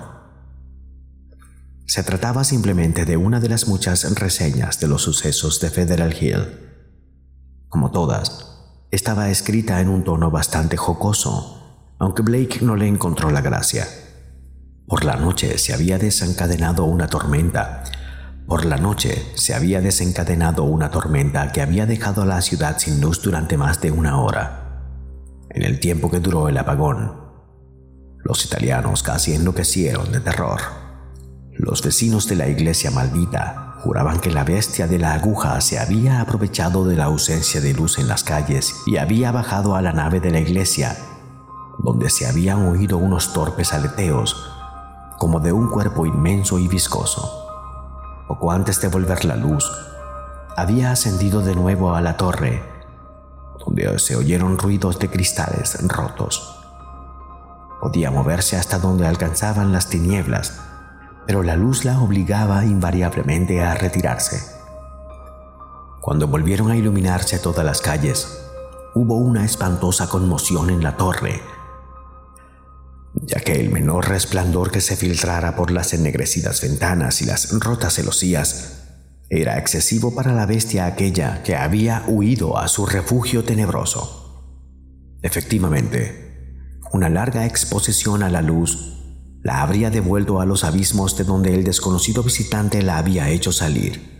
Se 1.86 2.02
trataba 2.02 2.42
simplemente 2.42 3.04
de 3.04 3.16
una 3.16 3.38
de 3.38 3.48
las 3.48 3.68
muchas 3.68 4.12
reseñas 4.16 4.80
de 4.80 4.88
los 4.88 5.02
sucesos 5.02 5.60
de 5.60 5.70
Federal 5.70 6.12
Hill. 6.20 6.48
Como 7.68 7.92
todas, 7.92 8.58
estaba 8.90 9.30
escrita 9.30 9.80
en 9.80 9.88
un 9.88 10.02
tono 10.02 10.32
bastante 10.32 10.76
jocoso 10.76 11.60
aunque 12.00 12.22
Blake 12.22 12.58
no 12.62 12.74
le 12.74 12.88
encontró 12.88 13.30
la 13.30 13.40
gracia. 13.40 13.86
Por 14.88 15.04
la 15.04 15.14
noche 15.14 15.58
se 15.58 15.72
había 15.72 15.96
desencadenado 15.96 16.86
una 16.86 17.06
tormenta. 17.06 17.84
Por 18.46 18.64
la 18.64 18.76
noche 18.76 19.24
se 19.34 19.54
había 19.54 19.80
desencadenado 19.80 20.64
una 20.64 20.90
tormenta 20.90 21.52
que 21.52 21.62
había 21.62 21.86
dejado 21.86 22.22
a 22.22 22.26
la 22.26 22.42
ciudad 22.42 22.78
sin 22.78 23.00
luz 23.00 23.22
durante 23.22 23.56
más 23.56 23.80
de 23.80 23.90
una 23.90 24.20
hora. 24.20 24.82
En 25.50 25.62
el 25.62 25.80
tiempo 25.80 26.10
que 26.10 26.20
duró 26.20 26.48
el 26.48 26.58
apagón, 26.58 27.20
los 28.24 28.44
italianos 28.44 29.02
casi 29.02 29.34
enloquecieron 29.34 30.12
de 30.12 30.20
terror. 30.20 30.60
Los 31.52 31.82
vecinos 31.82 32.28
de 32.28 32.36
la 32.36 32.48
iglesia 32.48 32.90
maldita 32.90 33.76
juraban 33.82 34.20
que 34.20 34.30
la 34.30 34.44
bestia 34.44 34.86
de 34.86 34.98
la 34.98 35.14
aguja 35.14 35.60
se 35.60 35.78
había 35.78 36.20
aprovechado 36.20 36.84
de 36.84 36.96
la 36.96 37.04
ausencia 37.04 37.60
de 37.60 37.74
luz 37.74 37.98
en 37.98 38.08
las 38.08 38.24
calles 38.24 38.74
y 38.86 38.96
había 38.96 39.32
bajado 39.32 39.74
a 39.76 39.82
la 39.82 39.92
nave 39.92 40.20
de 40.20 40.30
la 40.30 40.40
iglesia 40.40 40.96
donde 41.78 42.10
se 42.10 42.26
habían 42.26 42.66
oído 42.66 42.98
unos 42.98 43.32
torpes 43.32 43.72
aleteos, 43.72 44.50
como 45.18 45.40
de 45.40 45.52
un 45.52 45.68
cuerpo 45.68 46.06
inmenso 46.06 46.58
y 46.58 46.68
viscoso. 46.68 47.51
Poco 48.26 48.52
antes 48.52 48.80
de 48.80 48.88
volver 48.88 49.24
la 49.24 49.36
luz, 49.36 49.70
había 50.56 50.92
ascendido 50.92 51.40
de 51.40 51.54
nuevo 51.54 51.94
a 51.94 52.00
la 52.00 52.16
torre, 52.16 52.62
donde 53.64 53.98
se 53.98 54.16
oyeron 54.16 54.58
ruidos 54.58 54.98
de 54.98 55.08
cristales 55.08 55.78
rotos. 55.88 56.58
Podía 57.80 58.10
moverse 58.10 58.56
hasta 58.56 58.78
donde 58.78 59.06
alcanzaban 59.06 59.72
las 59.72 59.88
tinieblas, 59.88 60.60
pero 61.26 61.42
la 61.42 61.56
luz 61.56 61.84
la 61.84 62.00
obligaba 62.00 62.64
invariablemente 62.64 63.62
a 63.62 63.74
retirarse. 63.74 64.60
Cuando 66.00 66.26
volvieron 66.26 66.70
a 66.70 66.76
iluminarse 66.76 67.38
todas 67.38 67.64
las 67.64 67.80
calles, 67.80 68.50
hubo 68.94 69.16
una 69.16 69.44
espantosa 69.44 70.08
conmoción 70.08 70.70
en 70.70 70.82
la 70.82 70.96
torre 70.96 71.40
ya 73.14 73.40
que 73.40 73.52
el 73.52 73.70
menor 73.70 74.08
resplandor 74.08 74.70
que 74.70 74.80
se 74.80 74.96
filtrara 74.96 75.54
por 75.56 75.70
las 75.70 75.92
ennegrecidas 75.92 76.60
ventanas 76.62 77.20
y 77.22 77.26
las 77.26 77.50
rotas 77.60 77.94
celosías 77.94 78.78
era 79.28 79.58
excesivo 79.58 80.14
para 80.14 80.32
la 80.32 80.46
bestia 80.46 80.86
aquella 80.86 81.42
que 81.42 81.56
había 81.56 82.04
huido 82.06 82.58
a 82.58 82.68
su 82.68 82.86
refugio 82.86 83.44
tenebroso. 83.44 84.22
Efectivamente, 85.22 86.80
una 86.92 87.08
larga 87.08 87.46
exposición 87.46 88.22
a 88.22 88.28
la 88.28 88.42
luz 88.42 88.98
la 89.42 89.62
habría 89.62 89.90
devuelto 89.90 90.40
a 90.40 90.46
los 90.46 90.64
abismos 90.64 91.16
de 91.16 91.24
donde 91.24 91.54
el 91.54 91.64
desconocido 91.64 92.22
visitante 92.22 92.82
la 92.82 92.98
había 92.98 93.28
hecho 93.30 93.52
salir. 93.52 94.12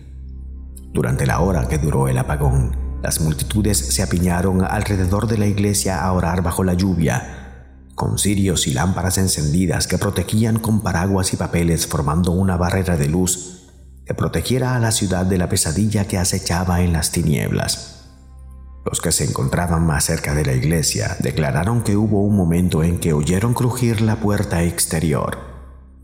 Durante 0.93 1.27
la 1.27 1.41
hora 1.41 1.69
que 1.69 1.79
duró 1.79 2.09
el 2.09 2.19
apagón, 2.19 2.77
las 3.03 3.21
multitudes 3.21 3.79
se 3.79 4.03
apiñaron 4.03 4.65
alrededor 4.65 5.27
de 5.27 5.39
la 5.39 5.47
iglesia 5.47 6.03
a 6.03 6.13
orar 6.13 6.43
bajo 6.43 6.65
la 6.65 6.75
lluvia, 6.75 7.42
con 8.03 8.19
cirios 8.19 8.67
y 8.67 8.73
lámparas 8.73 9.17
encendidas 9.17 9.87
que 9.87 9.97
protegían 9.97 10.59
con 10.59 10.81
paraguas 10.81 11.33
y 11.35 11.37
papeles 11.37 11.87
formando 11.87 12.33
una 12.33 12.57
barrera 12.57 12.97
de 12.97 13.07
luz 13.07 13.69
que 14.05 14.13
protegiera 14.13 14.75
a 14.75 14.81
la 14.81 14.91
ciudad 14.91 15.25
de 15.25 15.39
la 15.39 15.49
pesadilla 15.49 16.09
que 16.09 16.19
acechaba 16.19 16.83
en 16.83 16.93
las 16.93 17.13
tinieblas. 17.13 18.09
Los 18.85 19.01
que 19.01 19.13
se 19.13 19.23
encontraban 19.23 19.87
más 19.87 20.07
cerca 20.07 20.35
de 20.35 20.45
la 20.45 20.53
iglesia 20.53 21.17
declararon 21.21 21.85
que 21.85 21.97
hubo 21.97 22.23
un 22.23 22.35
momento 22.35 22.83
en 22.83 22.99
que 22.99 23.13
oyeron 23.13 23.55
crujir 23.55 24.01
la 24.01 24.17
puerta 24.17 24.65
exterior. 24.65 25.39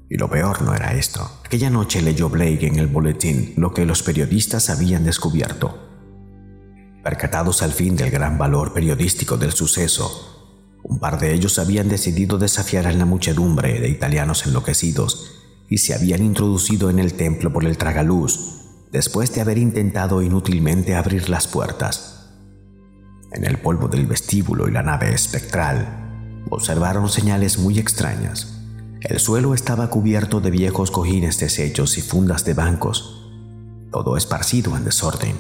Y 0.09 0.19
lo 0.19 0.31
peor 0.31 0.63
no 0.63 0.77
era 0.77 0.95
esto. 0.95 1.29
Aquella 1.45 1.69
noche 1.69 2.01
leyó 2.01 2.29
Blake 2.29 2.65
en 2.65 2.79
el 2.79 2.87
boletín 2.87 3.55
lo 3.57 3.75
que 3.75 3.85
los 3.85 4.05
periodistas 4.05 4.71
habían 4.71 5.03
descubierto. 5.03 5.77
Percatados 7.03 7.61
al 7.63 7.73
fin 7.73 7.97
del 7.97 8.13
gran 8.13 8.39
valor 8.39 8.73
periodístico 8.73 9.37
del 9.37 9.51
suceso, 9.51 10.38
un 10.89 10.99
par 10.99 11.21
de 11.21 11.35
ellos 11.35 11.59
habían 11.59 11.89
decidido 11.89 12.39
desafiar 12.39 12.87
a 12.87 12.93
la 12.93 13.05
muchedumbre 13.05 13.79
de 13.79 13.91
italianos 13.91 14.47
enloquecidos 14.47 15.33
y 15.69 15.79
se 15.79 15.95
habían 15.95 16.23
introducido 16.23 16.89
en 16.89 16.99
el 16.99 17.13
templo 17.13 17.53
por 17.53 17.67
el 17.67 17.77
tragaluz 17.77 18.57
después 18.91 19.35
de 19.35 19.43
haber 19.43 19.59
intentado 19.59 20.23
inútilmente 20.23 20.95
abrir 20.95 21.29
las 21.29 21.47
puertas. 21.47 22.31
En 23.33 23.45
el 23.45 23.59
polvo 23.59 23.89
del 23.89 24.07
vestíbulo 24.07 24.67
y 24.67 24.73
la 24.73 24.83
nave 24.83 25.13
espectral, 25.13 26.47
observaron 26.49 27.11
señales 27.11 27.59
muy 27.59 27.79
extrañas. 27.79 28.55
El 29.03 29.21
suelo 29.21 29.53
estaba 29.53 29.91
cubierto 29.91 30.41
de 30.41 30.51
viejos 30.51 30.91
cojines 30.91 31.39
deshechos 31.39 31.99
y 31.99 32.01
fundas 32.01 32.47
de 32.47 32.55
bancos, 32.55 33.31
todo 33.93 34.17
esparcido 34.17 34.75
en 34.75 34.85
desorden. 34.85 35.37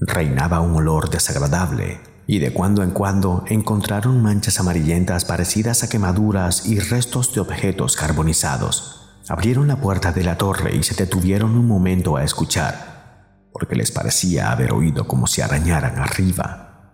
Reinaba 0.00 0.58
un 0.58 0.74
olor 0.74 1.10
desagradable 1.10 2.00
y 2.26 2.38
de 2.38 2.52
cuando 2.52 2.82
en 2.82 2.90
cuando 2.90 3.44
encontraron 3.48 4.22
manchas 4.22 4.60
amarillentas 4.60 5.24
parecidas 5.24 5.82
a 5.82 5.88
quemaduras 5.88 6.66
y 6.66 6.78
restos 6.78 7.34
de 7.34 7.40
objetos 7.40 7.96
carbonizados. 7.96 9.20
Abrieron 9.28 9.68
la 9.68 9.76
puerta 9.76 10.12
de 10.12 10.24
la 10.24 10.36
torre 10.36 10.74
y 10.76 10.82
se 10.82 10.94
detuvieron 10.94 11.56
un 11.56 11.66
momento 11.66 12.16
a 12.16 12.24
escuchar, 12.24 13.48
porque 13.52 13.76
les 13.76 13.90
parecía 13.90 14.50
haber 14.50 14.72
oído 14.72 15.06
como 15.06 15.26
si 15.26 15.40
arañaran 15.40 15.98
arriba. 15.98 16.92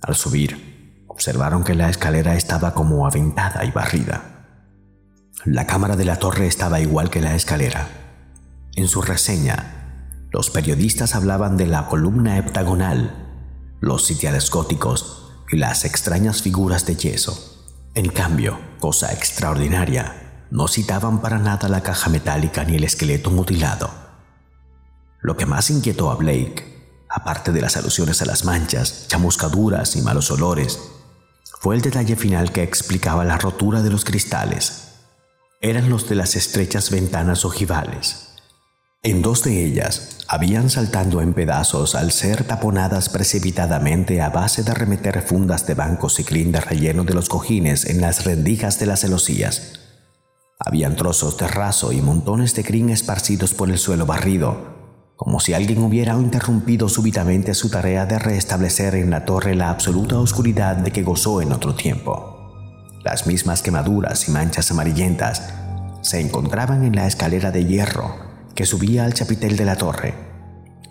Al 0.00 0.14
subir, 0.14 1.04
observaron 1.06 1.64
que 1.64 1.74
la 1.74 1.90
escalera 1.90 2.34
estaba 2.34 2.72
como 2.72 3.06
aventada 3.06 3.64
y 3.64 3.70
barrida. 3.70 4.22
La 5.44 5.66
cámara 5.66 5.96
de 5.96 6.04
la 6.04 6.16
torre 6.16 6.46
estaba 6.46 6.80
igual 6.80 7.10
que 7.10 7.20
la 7.20 7.34
escalera. 7.34 7.88
En 8.74 8.88
su 8.88 9.02
reseña, 9.02 10.26
los 10.30 10.50
periodistas 10.50 11.14
hablaban 11.14 11.56
de 11.56 11.66
la 11.66 11.86
columna 11.86 12.38
heptagonal, 12.38 13.29
los 13.80 14.04
sitiales 14.06 14.50
góticos 14.50 15.32
y 15.50 15.56
las 15.56 15.84
extrañas 15.84 16.42
figuras 16.42 16.86
de 16.86 16.96
yeso. 16.96 17.58
En 17.94 18.08
cambio, 18.08 18.58
cosa 18.78 19.12
extraordinaria, 19.12 20.46
no 20.50 20.68
citaban 20.68 21.20
para 21.20 21.38
nada 21.38 21.68
la 21.68 21.82
caja 21.82 22.08
metálica 22.08 22.64
ni 22.64 22.76
el 22.76 22.84
esqueleto 22.84 23.30
mutilado. 23.30 23.90
Lo 25.20 25.36
que 25.36 25.46
más 25.46 25.70
inquietó 25.70 26.10
a 26.10 26.16
Blake 26.16 26.70
aparte 27.10 27.50
de 27.50 27.60
las 27.60 27.76
alusiones 27.76 28.22
a 28.22 28.24
las 28.24 28.44
manchas, 28.44 29.06
chamuscaduras 29.08 29.96
y 29.96 30.02
malos 30.02 30.30
olores, 30.30 30.78
fue 31.60 31.74
el 31.74 31.82
detalle 31.82 32.16
final 32.16 32.52
que 32.52 32.62
explicaba 32.62 33.24
la 33.24 33.36
rotura 33.36 33.82
de 33.82 33.90
los 33.90 34.04
cristales. 34.04 34.92
Eran 35.60 35.90
los 35.90 36.08
de 36.08 36.14
las 36.14 36.36
estrechas 36.36 36.90
ventanas 36.90 37.44
ojivales. 37.44 38.29
En 39.02 39.22
dos 39.22 39.42
de 39.44 39.64
ellas 39.64 40.18
habían 40.28 40.68
saltando 40.68 41.22
en 41.22 41.32
pedazos 41.32 41.94
al 41.94 42.12
ser 42.12 42.44
taponadas 42.44 43.08
precipitadamente 43.08 44.20
a 44.20 44.28
base 44.28 44.62
de 44.62 44.74
remeter 44.74 45.22
fundas 45.22 45.66
de 45.66 45.72
bancos 45.72 46.20
y 46.20 46.24
crin 46.24 46.52
de 46.52 46.60
relleno 46.60 47.04
de 47.04 47.14
los 47.14 47.30
cojines 47.30 47.86
en 47.86 48.02
las 48.02 48.26
rendijas 48.26 48.78
de 48.78 48.84
las 48.84 49.00
celosías. 49.00 49.80
Habían 50.58 50.96
trozos 50.96 51.38
de 51.38 51.48
raso 51.48 51.92
y 51.92 52.02
montones 52.02 52.54
de 52.54 52.62
crin 52.62 52.90
esparcidos 52.90 53.54
por 53.54 53.70
el 53.70 53.78
suelo 53.78 54.04
barrido, 54.04 55.14
como 55.16 55.40
si 55.40 55.54
alguien 55.54 55.82
hubiera 55.82 56.12
interrumpido 56.12 56.90
súbitamente 56.90 57.54
su 57.54 57.70
tarea 57.70 58.04
de 58.04 58.18
restablecer 58.18 58.96
en 58.96 59.08
la 59.08 59.24
torre 59.24 59.54
la 59.54 59.70
absoluta 59.70 60.18
oscuridad 60.18 60.76
de 60.76 60.90
que 60.90 61.02
gozó 61.02 61.40
en 61.40 61.52
otro 61.52 61.74
tiempo. 61.74 62.36
Las 63.02 63.26
mismas 63.26 63.62
quemaduras 63.62 64.28
y 64.28 64.30
manchas 64.30 64.70
amarillentas 64.70 65.54
se 66.02 66.20
encontraban 66.20 66.84
en 66.84 66.96
la 66.96 67.06
escalera 67.06 67.50
de 67.50 67.64
hierro 67.64 68.29
que 68.54 68.66
subía 68.66 69.04
al 69.04 69.14
chapitel 69.14 69.56
de 69.56 69.64
la 69.64 69.76
torre. 69.76 70.14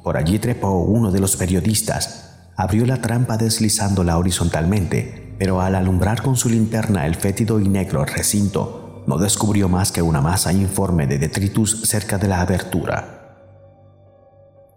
Por 0.04 0.18
allí 0.18 0.40
trepó 0.40 0.80
uno 0.80 1.12
de 1.12 1.20
los 1.20 1.36
periodistas, 1.36 2.50
abrió 2.56 2.86
la 2.86 3.02
trampa 3.02 3.38
deslizándola 3.38 4.18
horizontalmente, 4.18 5.36
pero 5.38 5.62
al 5.62 5.76
alumbrar 5.76 6.22
con 6.22 6.36
su 6.36 6.50
linterna 6.50 7.06
el 7.06 7.16
fétido 7.16 7.60
y 7.60 7.70
negro 7.70 8.04
recinto, 8.06 9.04
no 9.08 9.18
descubrió 9.18 9.70
más 9.70 9.92
que 9.92 10.02
una 10.02 10.22
masa 10.22 10.54
informe 10.54 11.08
de 11.08 11.18
detritus 11.18 11.82
cerca 11.84 12.18
de 12.18 12.28
la 12.28 12.42
abertura. 12.42 13.20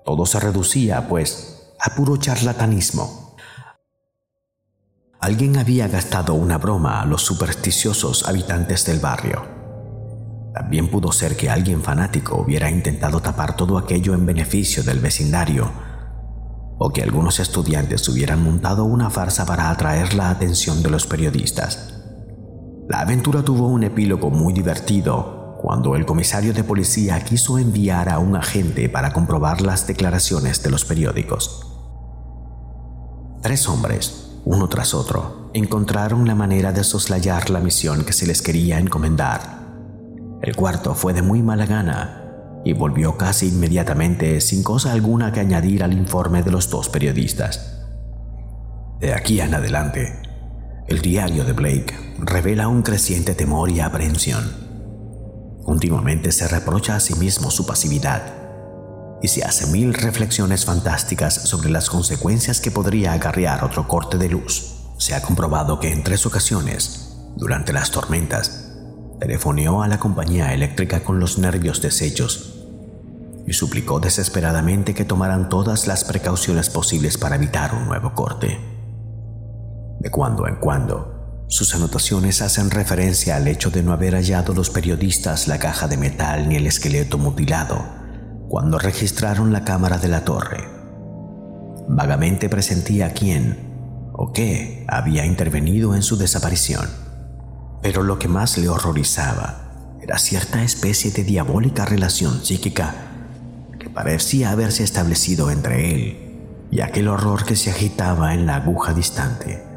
Todo 0.04 0.26
se 0.26 0.40
reducía, 0.40 1.08
pues, 1.08 1.72
a 1.80 1.94
puro 1.94 2.16
charlatanismo. 2.16 3.36
Alguien 5.20 5.56
había 5.56 5.86
gastado 5.86 6.34
una 6.34 6.58
broma 6.58 7.00
a 7.00 7.06
los 7.06 7.22
supersticiosos 7.22 8.28
habitantes 8.28 8.84
del 8.86 8.98
barrio. 8.98 9.61
También 10.54 10.88
pudo 10.88 11.12
ser 11.12 11.36
que 11.36 11.48
alguien 11.48 11.82
fanático 11.82 12.36
hubiera 12.36 12.70
intentado 12.70 13.20
tapar 13.20 13.56
todo 13.56 13.78
aquello 13.78 14.12
en 14.14 14.26
beneficio 14.26 14.82
del 14.82 15.00
vecindario, 15.00 15.70
o 16.78 16.90
que 16.90 17.02
algunos 17.02 17.40
estudiantes 17.40 18.08
hubieran 18.08 18.42
montado 18.42 18.84
una 18.84 19.08
farsa 19.08 19.46
para 19.46 19.70
atraer 19.70 20.14
la 20.14 20.30
atención 20.30 20.82
de 20.82 20.90
los 20.90 21.06
periodistas. 21.06 21.94
La 22.88 23.00
aventura 23.00 23.42
tuvo 23.42 23.68
un 23.68 23.84
epílogo 23.84 24.30
muy 24.30 24.52
divertido 24.52 25.56
cuando 25.62 25.94
el 25.94 26.04
comisario 26.04 26.52
de 26.52 26.64
policía 26.64 27.24
quiso 27.24 27.56
enviar 27.56 28.08
a 28.08 28.18
un 28.18 28.34
agente 28.34 28.88
para 28.88 29.12
comprobar 29.12 29.62
las 29.62 29.86
declaraciones 29.86 30.62
de 30.62 30.70
los 30.70 30.84
periódicos. 30.84 31.68
Tres 33.42 33.68
hombres, 33.68 34.32
uno 34.44 34.68
tras 34.68 34.92
otro, 34.92 35.50
encontraron 35.54 36.26
la 36.26 36.34
manera 36.34 36.72
de 36.72 36.82
soslayar 36.82 37.48
la 37.48 37.60
misión 37.60 38.04
que 38.04 38.12
se 38.12 38.26
les 38.26 38.42
quería 38.42 38.80
encomendar. 38.80 39.61
El 40.42 40.56
cuarto 40.56 40.94
fue 40.94 41.12
de 41.12 41.22
muy 41.22 41.42
mala 41.42 41.66
gana 41.66 42.60
y 42.64 42.72
volvió 42.72 43.16
casi 43.16 43.48
inmediatamente 43.48 44.40
sin 44.40 44.62
cosa 44.62 44.92
alguna 44.92 45.32
que 45.32 45.40
añadir 45.40 45.82
al 45.82 45.92
informe 45.92 46.42
de 46.42 46.50
los 46.50 46.68
dos 46.68 46.88
periodistas. 46.88 47.80
De 49.00 49.14
aquí 49.14 49.40
en 49.40 49.54
adelante, 49.54 50.20
el 50.88 51.00
diario 51.00 51.44
de 51.44 51.52
Blake 51.52 51.94
revela 52.18 52.68
un 52.68 52.82
creciente 52.82 53.34
temor 53.34 53.70
y 53.70 53.80
aprehensión 53.80 54.62
Continuamente 55.64 56.32
se 56.32 56.48
reprocha 56.48 56.96
a 56.96 57.00
sí 57.00 57.14
mismo 57.14 57.50
su 57.50 57.66
pasividad 57.66 58.22
y 59.22 59.28
se 59.28 59.44
hace 59.44 59.66
mil 59.68 59.94
reflexiones 59.94 60.64
fantásticas 60.64 61.34
sobre 61.34 61.70
las 61.70 61.88
consecuencias 61.88 62.60
que 62.60 62.72
podría 62.72 63.12
acarrear 63.12 63.62
otro 63.64 63.86
corte 63.86 64.18
de 64.18 64.28
luz. 64.28 64.74
Se 64.98 65.14
ha 65.14 65.22
comprobado 65.22 65.78
que 65.78 65.92
en 65.92 66.02
tres 66.02 66.26
ocasiones, 66.26 67.16
durante 67.36 67.72
las 67.72 67.92
tormentas, 67.92 68.61
telefoneó 69.22 69.84
a 69.84 69.86
la 69.86 70.00
compañía 70.00 70.52
eléctrica 70.52 71.04
con 71.04 71.20
los 71.20 71.38
nervios 71.38 71.80
deshechos 71.80 72.66
y 73.46 73.52
suplicó 73.52 74.00
desesperadamente 74.00 74.94
que 74.94 75.04
tomaran 75.04 75.48
todas 75.48 75.86
las 75.86 76.02
precauciones 76.02 76.68
posibles 76.70 77.18
para 77.18 77.36
evitar 77.36 77.72
un 77.72 77.86
nuevo 77.86 78.14
corte. 78.14 78.58
De 80.00 80.10
cuando 80.10 80.48
en 80.48 80.56
cuando, 80.56 81.44
sus 81.46 81.72
anotaciones 81.72 82.42
hacen 82.42 82.72
referencia 82.72 83.36
al 83.36 83.46
hecho 83.46 83.70
de 83.70 83.84
no 83.84 83.92
haber 83.92 84.14
hallado 84.14 84.54
los 84.54 84.70
periodistas 84.70 85.46
la 85.46 85.60
caja 85.60 85.86
de 85.86 85.98
metal 85.98 86.48
ni 86.48 86.56
el 86.56 86.66
esqueleto 86.66 87.16
mutilado 87.16 87.80
cuando 88.48 88.76
registraron 88.80 89.52
la 89.52 89.62
cámara 89.62 89.98
de 89.98 90.08
la 90.08 90.24
torre. 90.24 90.64
Vagamente 91.86 92.48
presentía 92.48 93.12
quién 93.12 94.10
o 94.14 94.32
qué 94.32 94.84
había 94.88 95.24
intervenido 95.24 95.94
en 95.94 96.02
su 96.02 96.16
desaparición. 96.16 97.01
Pero 97.82 98.02
lo 98.02 98.18
que 98.18 98.28
más 98.28 98.56
le 98.56 98.68
horrorizaba 98.68 99.98
era 100.00 100.18
cierta 100.18 100.62
especie 100.62 101.10
de 101.10 101.24
diabólica 101.24 101.84
relación 101.84 102.44
psíquica 102.44 102.94
que 103.78 103.90
parecía 103.90 104.50
haberse 104.50 104.84
establecido 104.84 105.50
entre 105.50 105.94
él 105.94 106.68
y 106.70 106.80
aquel 106.80 107.08
horror 107.08 107.44
que 107.44 107.56
se 107.56 107.70
agitaba 107.70 108.32
en 108.32 108.46
la 108.46 108.56
aguja 108.56 108.94
distante 108.94 109.72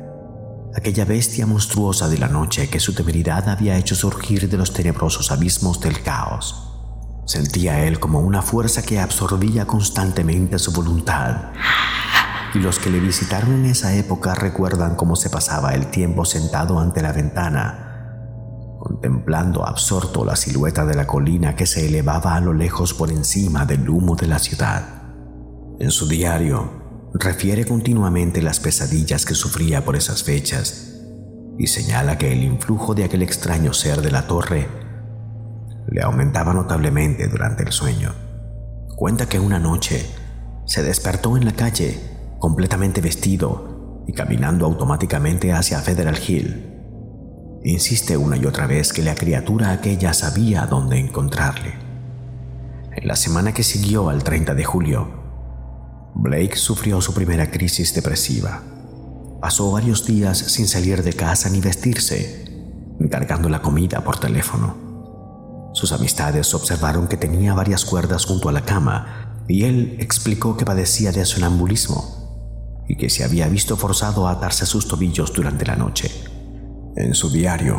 aquella 0.75 1.05
bestia 1.05 1.45
monstruosa 1.45 2.09
de 2.09 2.17
la 2.17 2.27
noche 2.27 2.69
que 2.69 2.81
su 2.81 2.93
temeridad 2.93 3.47
había 3.47 3.77
hecho 3.77 3.95
surgir 3.95 4.49
de 4.49 4.57
los 4.57 4.73
tenebrosos 4.73 5.31
abismos 5.31 5.79
del 5.79 6.01
caos. 6.03 6.73
Sentía 7.25 7.85
él 7.85 7.99
como 7.99 8.19
una 8.19 8.41
fuerza 8.41 8.83
que 8.83 8.99
absorbía 8.99 9.65
constantemente 9.65 10.59
su 10.59 10.73
voluntad. 10.73 11.53
Y 12.53 12.59
los 12.59 12.77
que 12.77 12.89
le 12.89 12.99
visitaron 12.99 13.53
en 13.53 13.65
esa 13.65 13.95
época 13.95 14.35
recuerdan 14.35 14.95
cómo 14.95 15.15
se 15.15 15.29
pasaba 15.29 15.73
el 15.73 15.87
tiempo 15.87 16.25
sentado 16.25 16.79
ante 16.79 17.01
la 17.01 17.13
ventana, 17.13 17.94
contemplando 18.85 19.65
absorto 19.65 20.23
la 20.23 20.35
silueta 20.35 20.85
de 20.85 20.93
la 20.93 21.07
colina 21.07 21.55
que 21.55 21.65
se 21.65 21.87
elevaba 21.87 22.35
a 22.35 22.39
lo 22.39 22.53
lejos 22.53 22.93
por 22.93 23.09
encima 23.09 23.65
del 23.65 23.89
humo 23.89 24.15
de 24.15 24.27
la 24.27 24.37
ciudad. 24.37 25.01
En 25.79 25.89
su 25.89 26.07
diario, 26.07 27.09
refiere 27.15 27.65
continuamente 27.65 28.43
las 28.43 28.59
pesadillas 28.59 29.25
que 29.25 29.33
sufría 29.33 29.83
por 29.83 29.95
esas 29.95 30.21
fechas 30.21 31.01
y 31.57 31.65
señala 31.65 32.19
que 32.19 32.31
el 32.31 32.43
influjo 32.43 32.93
de 32.93 33.05
aquel 33.05 33.23
extraño 33.23 33.73
ser 33.73 34.03
de 34.03 34.11
la 34.11 34.27
torre 34.27 34.67
le 35.87 36.03
aumentaba 36.03 36.53
notablemente 36.53 37.27
durante 37.27 37.63
el 37.63 37.71
sueño. 37.71 38.13
Cuenta 38.95 39.25
que 39.25 39.39
una 39.39 39.57
noche 39.57 40.05
se 40.65 40.83
despertó 40.83 41.37
en 41.37 41.45
la 41.45 41.53
calle 41.53 41.99
completamente 42.37 43.01
vestido 43.01 44.03
y 44.05 44.13
caminando 44.13 44.67
automáticamente 44.67 45.53
hacia 45.53 45.79
Federal 45.79 46.19
Hill. 46.27 46.74
Insiste 47.67 48.15
una 48.15 48.37
y 48.37 48.45
otra 48.45 48.67
vez 48.67 48.93
que 48.93 49.01
la 49.01 49.15
criatura 49.15 49.71
aquella 49.71 50.13
sabía 50.13 50.67
dónde 50.67 50.99
encontrarle. 50.99 51.73
En 52.95 53.07
la 53.07 53.15
semana 53.15 53.55
que 53.55 53.63
siguió 53.63 54.09
al 54.09 54.23
30 54.23 54.53
de 54.53 54.63
julio, 54.63 55.07
Blake 56.13 56.57
sufrió 56.57 57.01
su 57.01 57.15
primera 57.15 57.49
crisis 57.49 57.95
depresiva. 57.95 58.61
Pasó 59.41 59.71
varios 59.71 60.05
días 60.05 60.37
sin 60.37 60.67
salir 60.67 61.01
de 61.01 61.13
casa 61.13 61.49
ni 61.49 61.59
vestirse, 61.59 62.45
encargando 62.99 63.49
la 63.49 63.63
comida 63.63 64.03
por 64.03 64.19
teléfono. 64.19 65.71
Sus 65.73 65.91
amistades 65.91 66.53
observaron 66.53 67.07
que 67.07 67.17
tenía 67.17 67.55
varias 67.55 67.83
cuerdas 67.83 68.25
junto 68.25 68.47
a 68.47 68.51
la 68.51 68.63
cama 68.63 69.43
y 69.47 69.63
él 69.63 69.97
explicó 69.99 70.55
que 70.55 70.65
padecía 70.65 71.11
de 71.11 71.25
sonambulismo 71.25 72.83
y 72.87 72.95
que 72.95 73.09
se 73.09 73.23
había 73.23 73.47
visto 73.47 73.75
forzado 73.75 74.27
a 74.27 74.33
atarse 74.33 74.67
sus 74.67 74.87
tobillos 74.87 75.33
durante 75.33 75.65
la 75.65 75.75
noche. 75.75 76.34
En 76.97 77.13
su 77.13 77.29
diario, 77.29 77.77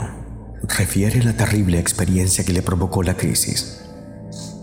refiere 0.64 1.24
la 1.24 1.32
terrible 1.32 1.78
experiencia 1.78 2.44
que 2.44 2.52
le 2.52 2.60
provocó 2.60 3.02
la 3.02 3.16
crisis. 3.16 3.80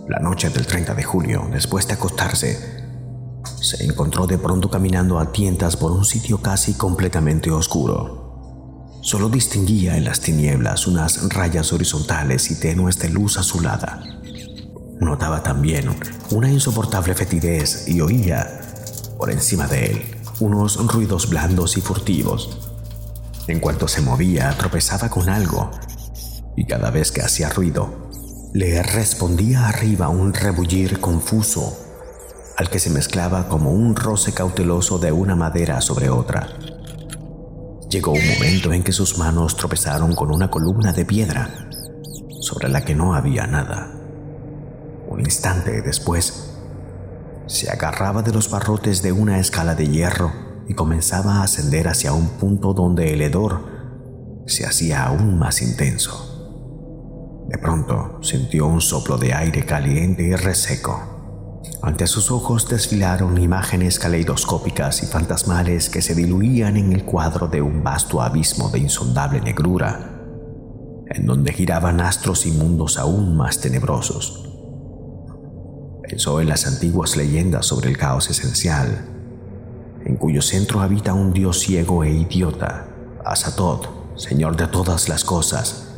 La 0.08 0.20
noche 0.20 0.52
del 0.52 0.68
30 0.68 0.94
de 0.94 1.04
julio, 1.04 1.50
después 1.52 1.88
de 1.88 1.96
acostarse, 1.96 2.84
se 3.60 3.84
encontró 3.84 4.28
de 4.28 4.38
pronto 4.38 4.70
caminando 4.70 5.18
a 5.18 5.32
tientas 5.32 5.76
por 5.76 5.92
un 5.92 6.06
sitio 6.06 6.40
casi 6.40 6.76
completamente 6.76 7.50
oscuro. 7.50 9.00
Solo 9.02 9.28
distinguía 9.28 9.98
en 9.98 10.06
las 10.06 10.20
tinieblas 10.20 10.86
unas 10.86 11.34
rayas 11.34 11.74
horizontales 11.74 12.52
y 12.52 12.60
tenues 12.60 13.00
de 13.00 13.10
luz 13.10 13.40
azulada. 13.40 14.04
Notaba 15.00 15.42
también 15.42 15.90
una 16.30 16.52
insoportable 16.52 17.16
fetidez 17.16 17.88
y 17.88 18.02
oía, 18.02 18.62
por 19.18 19.32
encima 19.32 19.66
de 19.66 19.86
él, 19.88 20.02
unos 20.40 20.78
ruidos 20.86 21.28
blandos 21.28 21.76
y 21.76 21.82
furtivos. 21.82 22.73
En 23.48 23.60
cuanto 23.60 23.90
se 23.90 24.00
movía, 24.00 24.56
tropezaba 24.58 25.10
con 25.10 25.28
algo, 25.28 25.70
y 26.56 26.66
cada 26.66 26.92
vez 26.92 27.12
que 27.12 27.22
hacía 27.22 27.50
ruido, 27.50 28.10
le 28.54 28.82
respondía 28.82 29.68
arriba 29.68 30.08
un 30.08 30.34
rebullir 30.34 31.02
confuso, 31.02 31.78
al 32.56 32.70
que 32.70 32.80
se 32.80 32.90
mezclaba 32.90 33.50
como 33.50 33.72
un 33.72 33.98
roce 33.98 34.32
cauteloso 34.32 34.98
de 34.98 35.12
una 35.12 35.36
madera 35.36 35.82
sobre 35.82 36.10
otra. 36.10 36.48
Llegó 37.90 38.14
un 38.14 38.26
momento 38.26 38.72
en 38.72 38.82
que 38.82 38.94
sus 38.94 39.18
manos 39.18 39.58
tropezaron 39.58 40.16
con 40.16 40.34
una 40.34 40.50
columna 40.50 40.94
de 40.94 41.04
piedra, 41.04 41.70
sobre 42.40 42.70
la 42.70 42.86
que 42.86 42.96
no 42.96 43.14
había 43.14 43.46
nada. 43.46 43.92
Un 45.10 45.20
instante 45.20 45.82
después, 45.82 46.52
se 47.48 47.70
agarraba 47.70 48.22
de 48.22 48.32
los 48.32 48.50
barrotes 48.50 49.02
de 49.02 49.12
una 49.12 49.40
escala 49.40 49.76
de 49.76 49.88
hierro 49.90 50.53
y 50.68 50.74
comenzaba 50.74 51.38
a 51.38 51.44
ascender 51.44 51.88
hacia 51.88 52.14
un 52.14 52.28
punto 52.40 52.74
donde 52.74 53.14
el 53.14 53.22
hedor 53.22 53.62
se 54.46 54.66
hacía 54.66 55.06
aún 55.06 55.38
más 55.38 55.62
intenso. 55.62 56.30
De 57.48 57.58
pronto 57.58 58.20
sintió 58.22 58.68
un 58.68 58.82
soplo 58.82 59.18
de 59.18 59.34
aire 59.34 59.66
caliente 59.66 60.24
y 60.24 60.36
reseco. 60.36 61.14
Ante 61.82 62.08
sus 62.08 62.32
ojos 62.32 62.68
desfilaron 62.68 63.38
imágenes 63.38 64.00
caleidoscópicas 64.00 65.04
y 65.04 65.06
fantasmales 65.06 65.90
que 65.90 66.02
se 66.02 66.16
diluían 66.16 66.78
en 66.78 66.94
el 66.94 67.04
cuadro 67.04 67.48
de 67.48 67.62
un 67.62 67.84
vasto 67.84 68.22
abismo 68.22 68.70
de 68.70 68.80
insondable 68.80 69.42
negrura, 69.42 70.24
en 71.08 71.26
donde 71.26 71.54
giraban 71.54 72.00
astros 72.00 72.46
inmundos 72.46 72.98
aún 72.98 73.36
más 73.36 73.60
tenebrosos. 73.60 74.50
Pensó 76.04 76.42
en 76.42 76.50
las 76.50 76.68
antiguas 76.68 77.16
leyendas 77.18 77.66
sobre 77.66 77.90
el 77.90 77.98
caos 77.98 78.30
esencial, 78.30 79.13
en 80.06 80.18
cuyo 80.18 80.42
centro 80.42 80.82
habita 80.82 81.14
un 81.14 81.32
dios 81.34 81.60
ciego 81.60 82.04
e 82.04 82.12
idiota, 82.12 82.88
Azatoth, 83.26 83.88
señor 84.16 84.58
de 84.58 84.68
todas 84.68 85.08
las 85.08 85.24
cosas, 85.24 85.90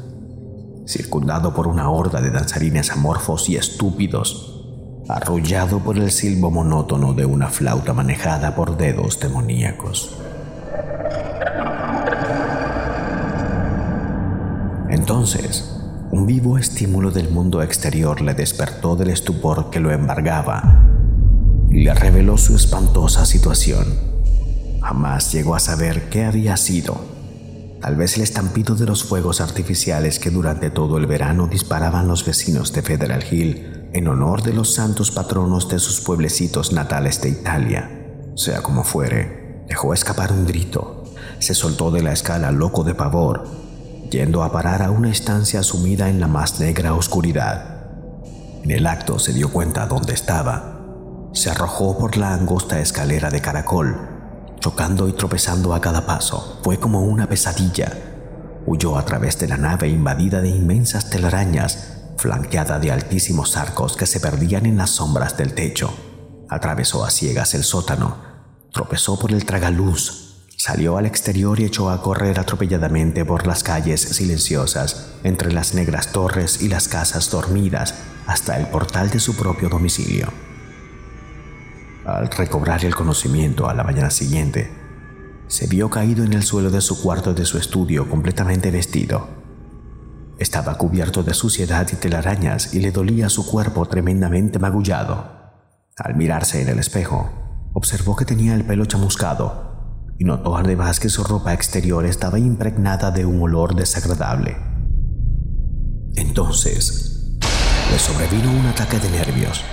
circundado 0.87 1.53
por 1.53 1.67
una 1.67 1.89
horda 1.89 2.21
de 2.21 2.29
danzarines 2.29 2.91
amorfos 2.91 3.49
y 3.49 3.57
estúpidos, 3.57 4.63
arrullado 5.09 5.79
por 5.79 5.97
el 5.97 6.11
silbo 6.11 6.51
monótono 6.51 7.13
de 7.13 7.25
una 7.25 7.49
flauta 7.49 7.93
manejada 7.93 8.55
por 8.55 8.77
dedos 8.77 9.19
demoníacos. 9.19 10.17
Entonces, 14.89 15.71
un 16.11 16.25
vivo 16.25 16.57
estímulo 16.57 17.11
del 17.11 17.29
mundo 17.29 17.61
exterior 17.61 18.21
le 18.21 18.33
despertó 18.33 18.95
del 18.95 19.09
estupor 19.09 19.69
que 19.69 19.79
lo 19.79 19.91
embargaba 19.91 20.94
y 21.75 21.83
le 21.83 21.93
reveló 21.93 22.37
su 22.37 22.55
espantosa 22.55 23.25
situación. 23.25 23.85
Jamás 24.81 25.33
llegó 25.33 25.55
a 25.55 25.59
saber 25.59 26.09
qué 26.09 26.23
había 26.23 26.55
sido. 26.55 26.95
Tal 27.81 27.97
vez 27.97 28.15
el 28.15 28.23
estampido 28.23 28.75
de 28.75 28.85
los 28.85 29.03
fuegos 29.03 29.41
artificiales 29.41 30.17
que 30.17 30.29
durante 30.29 30.69
todo 30.69 30.97
el 30.97 31.05
verano 31.05 31.47
disparaban 31.47 32.07
los 32.07 32.25
vecinos 32.25 32.71
de 32.71 32.81
Federal 32.81 33.25
Hill 33.29 33.89
en 33.91 34.07
honor 34.07 34.41
de 34.41 34.53
los 34.53 34.73
santos 34.73 35.11
patronos 35.11 35.67
de 35.67 35.79
sus 35.79 35.99
pueblecitos 35.99 36.71
natales 36.71 37.21
de 37.21 37.29
Italia. 37.29 37.91
Sea 38.37 38.61
como 38.61 38.85
fuere, 38.85 39.65
dejó 39.67 39.93
escapar 39.93 40.31
un 40.31 40.47
grito, 40.47 41.03
se 41.39 41.53
soltó 41.53 41.91
de 41.91 42.03
la 42.03 42.13
escala 42.13 42.53
loco 42.53 42.85
de 42.85 42.95
pavor, 42.95 43.49
yendo 44.09 44.43
a 44.43 44.51
parar 44.53 44.81
a 44.81 44.91
una 44.91 45.11
estancia 45.11 45.61
sumida 45.61 46.09
en 46.09 46.21
la 46.21 46.29
más 46.29 46.57
negra 46.57 46.93
oscuridad. 46.93 47.89
En 48.63 48.71
el 48.71 48.87
acto 48.87 49.19
se 49.19 49.33
dio 49.33 49.51
cuenta 49.51 49.87
dónde 49.87 50.13
estaba 50.13 50.74
se 51.35 51.49
arrojó 51.49 51.97
por 51.97 52.15
la 52.15 52.33
angosta 52.33 52.79
escalera 52.79 53.29
de 53.29 53.41
caracol, 53.41 54.55
chocando 54.61 55.09
y 55.09 55.13
tropezando 55.13 55.73
a 55.73 55.81
cada 55.81 56.05
paso. 56.05 56.59
Fue 56.63 56.79
como 56.79 57.01
una 57.01 57.27
pesadilla. 57.27 57.91
Huyó 58.65 58.97
a 58.97 59.05
través 59.05 59.37
de 59.37 59.49
la 59.49 59.57
nave 59.57 59.89
invadida 59.89 60.41
de 60.41 60.47
inmensas 60.47 61.09
telarañas, 61.09 62.03
flanqueada 62.17 62.79
de 62.79 62.91
altísimos 62.91 63.57
arcos 63.57 63.97
que 63.97 64.05
se 64.05 64.21
perdían 64.21 64.65
en 64.65 64.77
las 64.77 64.91
sombras 64.91 65.35
del 65.35 65.53
techo. 65.53 65.93
Atravesó 66.49 67.03
a 67.03 67.11
ciegas 67.11 67.53
el 67.53 67.65
sótano, 67.65 68.15
tropezó 68.71 69.19
por 69.19 69.33
el 69.33 69.45
tragaluz, 69.45 70.47
salió 70.57 70.97
al 70.97 71.05
exterior 71.05 71.59
y 71.59 71.65
echó 71.65 71.89
a 71.89 72.01
correr 72.01 72.39
atropelladamente 72.39 73.25
por 73.25 73.45
las 73.45 73.61
calles 73.61 73.99
silenciosas, 73.99 75.09
entre 75.23 75.51
las 75.51 75.73
negras 75.73 76.13
torres 76.13 76.61
y 76.61 76.69
las 76.69 76.87
casas 76.87 77.29
dormidas, 77.29 77.93
hasta 78.25 78.57
el 78.57 78.67
portal 78.67 79.09
de 79.09 79.19
su 79.19 79.35
propio 79.35 79.67
domicilio. 79.67 80.44
Al 82.05 82.29
recobrar 82.29 82.85
el 82.85 82.93
conocimiento 82.93 83.67
a 83.67 83.73
la 83.73 83.83
mañana 83.83 84.11
siguiente, 84.11 84.71
se 85.47 85.65
vio 85.65 85.89
caído 85.89 86.23
en 86.23 86.33
el 86.33 86.43
suelo 86.43 86.69
de 86.69 86.81
su 86.81 87.01
cuarto 87.01 87.33
de 87.33 87.45
su 87.45 87.57
estudio 87.57 88.07
completamente 88.07 88.69
vestido. 88.69 89.27
Estaba 90.37 90.77
cubierto 90.77 91.23
de 91.23 91.33
suciedad 91.33 91.87
y 91.91 91.95
telarañas 91.95 92.75
y 92.75 92.79
le 92.79 92.91
dolía 92.91 93.27
su 93.29 93.47
cuerpo 93.47 93.87
tremendamente 93.87 94.59
magullado. 94.59 95.31
Al 95.97 96.15
mirarse 96.15 96.61
en 96.61 96.69
el 96.69 96.77
espejo, 96.77 97.31
observó 97.73 98.15
que 98.15 98.25
tenía 98.25 98.53
el 98.53 98.65
pelo 98.65 98.85
chamuscado 98.85 100.05
y 100.19 100.25
notó 100.25 100.57
además 100.57 100.99
que 100.99 101.09
su 101.09 101.23
ropa 101.23 101.53
exterior 101.53 102.05
estaba 102.05 102.37
impregnada 102.37 103.09
de 103.09 103.25
un 103.25 103.41
olor 103.41 103.73
desagradable. 103.73 104.57
Entonces, 106.15 107.39
le 107.91 107.97
sobrevino 107.97 108.51
un 108.51 108.67
ataque 108.67 108.99
de 108.99 109.09
nervios. 109.09 109.63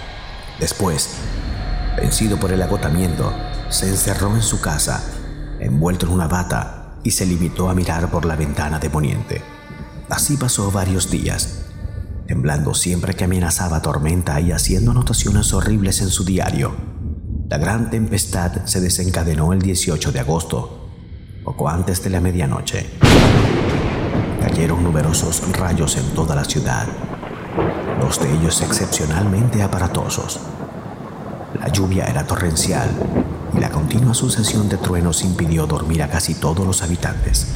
Después, 0.58 1.10
Vencido 1.96 2.38
por 2.38 2.52
el 2.52 2.62
agotamiento, 2.62 3.32
se 3.68 3.88
encerró 3.88 4.34
en 4.34 4.42
su 4.42 4.60
casa, 4.60 5.02
envuelto 5.60 6.06
en 6.06 6.12
una 6.12 6.26
bata, 6.26 6.98
y 7.04 7.10
se 7.10 7.26
limitó 7.26 7.68
a 7.68 7.74
mirar 7.74 8.10
por 8.10 8.24
la 8.24 8.36
ventana 8.36 8.78
de 8.78 8.90
poniente. 8.90 9.42
Así 10.08 10.36
pasó 10.36 10.70
varios 10.70 11.10
días, 11.10 11.66
temblando 12.26 12.74
siempre 12.74 13.14
que 13.14 13.24
amenazaba 13.24 13.82
tormenta 13.82 14.40
y 14.40 14.52
haciendo 14.52 14.92
anotaciones 14.92 15.52
horribles 15.52 16.00
en 16.00 16.10
su 16.10 16.24
diario. 16.24 16.74
La 17.48 17.58
gran 17.58 17.90
tempestad 17.90 18.64
se 18.64 18.80
desencadenó 18.80 19.52
el 19.52 19.60
18 19.60 20.12
de 20.12 20.20
agosto, 20.20 20.88
poco 21.44 21.68
antes 21.68 22.02
de 22.02 22.10
la 22.10 22.20
medianoche. 22.20 22.86
Cayeron 24.40 24.82
numerosos 24.82 25.42
rayos 25.52 25.96
en 25.96 26.04
toda 26.14 26.34
la 26.34 26.44
ciudad, 26.44 26.86
dos 28.00 28.20
de 28.20 28.32
ellos 28.32 28.62
excepcionalmente 28.62 29.62
aparatosos. 29.62 30.40
La 31.62 31.68
lluvia 31.68 32.06
era 32.06 32.26
torrencial 32.26 32.90
y 33.56 33.60
la 33.60 33.70
continua 33.70 34.14
sucesión 34.14 34.68
de 34.68 34.78
truenos 34.78 35.22
impidió 35.22 35.64
dormir 35.64 36.02
a 36.02 36.08
casi 36.08 36.34
todos 36.34 36.66
los 36.66 36.82
habitantes. 36.82 37.46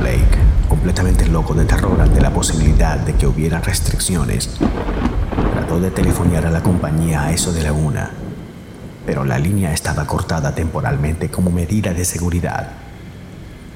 Blake, 0.00 0.38
completamente 0.68 1.28
loco 1.28 1.54
de 1.54 1.64
terror 1.66 2.00
ante 2.00 2.20
la 2.20 2.32
posibilidad 2.32 2.98
de 2.98 3.14
que 3.14 3.28
hubiera 3.28 3.60
restricciones, 3.60 4.50
trató 5.52 5.78
de 5.78 5.92
telefonear 5.92 6.46
a 6.46 6.50
la 6.50 6.60
compañía 6.60 7.26
a 7.26 7.32
eso 7.32 7.52
de 7.52 7.62
la 7.62 7.72
una, 7.72 8.10
pero 9.06 9.24
la 9.24 9.38
línea 9.38 9.72
estaba 9.72 10.04
cortada 10.08 10.52
temporalmente 10.52 11.30
como 11.30 11.52
medida 11.52 11.94
de 11.94 12.04
seguridad. 12.04 12.70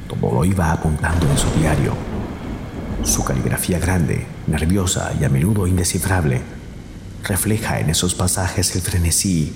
Todo 0.08 0.34
lo 0.34 0.44
iba 0.44 0.72
apuntando 0.72 1.30
en 1.30 1.38
su 1.38 1.48
diario. 1.52 1.92
Su 3.04 3.22
caligrafía 3.22 3.78
grande, 3.78 4.26
nerviosa 4.48 5.12
y 5.20 5.22
a 5.22 5.28
menudo 5.28 5.68
indescifrable, 5.68 6.42
refleja 7.22 7.80
en 7.80 7.90
esos 7.90 8.14
pasajes 8.14 8.74
el 8.74 8.82
frenesí 8.82 9.52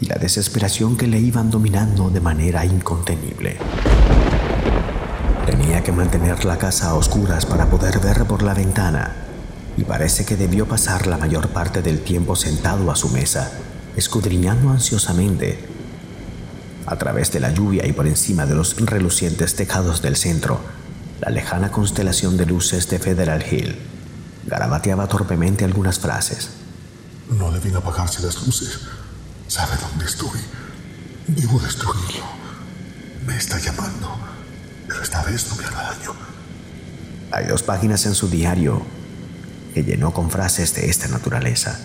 y 0.00 0.06
la 0.06 0.16
desesperación 0.16 0.96
que 0.96 1.06
le 1.06 1.20
iban 1.20 1.50
dominando 1.50 2.10
de 2.10 2.20
manera 2.20 2.64
incontenible. 2.64 3.58
Tenía 5.46 5.82
que 5.82 5.92
mantener 5.92 6.44
la 6.44 6.58
casa 6.58 6.90
a 6.90 6.94
oscuras 6.94 7.46
para 7.46 7.66
poder 7.66 7.98
ver 8.00 8.24
por 8.24 8.42
la 8.42 8.54
ventana 8.54 9.12
y 9.76 9.84
parece 9.84 10.24
que 10.24 10.36
debió 10.36 10.66
pasar 10.66 11.06
la 11.06 11.18
mayor 11.18 11.48
parte 11.48 11.82
del 11.82 12.00
tiempo 12.00 12.36
sentado 12.36 12.90
a 12.90 12.96
su 12.96 13.08
mesa, 13.08 13.50
escudriñando 13.96 14.70
ansiosamente. 14.70 15.58
A 16.86 16.96
través 16.96 17.32
de 17.32 17.40
la 17.40 17.52
lluvia 17.52 17.86
y 17.86 17.92
por 17.92 18.06
encima 18.06 18.44
de 18.44 18.54
los 18.54 18.76
relucientes 18.76 19.54
tejados 19.54 20.02
del 20.02 20.16
centro, 20.16 20.60
la 21.20 21.30
lejana 21.30 21.70
constelación 21.70 22.36
de 22.36 22.46
luces 22.46 22.88
de 22.90 22.98
Federal 22.98 23.44
Hill 23.48 23.76
garabateaba 24.46 25.06
torpemente 25.06 25.64
algunas 25.64 26.00
frases. 26.00 26.61
No 27.38 27.50
deben 27.50 27.76
apagarse 27.76 28.22
las 28.22 28.46
luces. 28.46 28.80
Sabe 29.48 29.76
dónde 29.80 30.04
estoy. 30.04 30.40
Debo 31.26 31.58
destruirlo. 31.58 32.24
Me 33.26 33.36
está 33.36 33.58
llamando 33.58 34.32
pero 34.92 35.02
esta 35.02 35.22
vez 35.22 35.48
no 35.48 35.56
me 35.56 35.64
hará 35.64 35.94
daño. 35.94 36.12
Hay 37.30 37.46
dos 37.46 37.62
páginas 37.62 38.04
en 38.04 38.14
su 38.14 38.28
diario 38.28 38.82
que 39.72 39.84
llenó 39.84 40.12
con 40.12 40.30
frases 40.30 40.74
de 40.74 40.90
esta 40.90 41.08
naturaleza. 41.08 41.78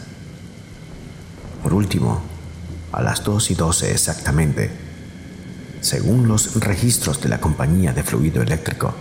Por 1.64 1.74
último, 1.74 2.22
a 2.92 3.02
las 3.02 3.24
2 3.24 3.52
y 3.52 3.56
12 3.56 3.92
exactamente, 3.92 4.72
según 5.80 6.28
los 6.28 6.56
registros 6.56 7.22
de 7.22 7.30
la 7.30 7.40
compañía 7.40 7.94
de 7.94 8.04
fluido 8.04 8.42
eléctrico, 8.42 8.94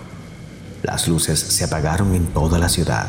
las 0.84 1.08
luces 1.08 1.40
se 1.40 1.64
apagaron 1.64 2.14
en 2.14 2.26
toda 2.28 2.60
la 2.60 2.68
ciudad. 2.68 3.08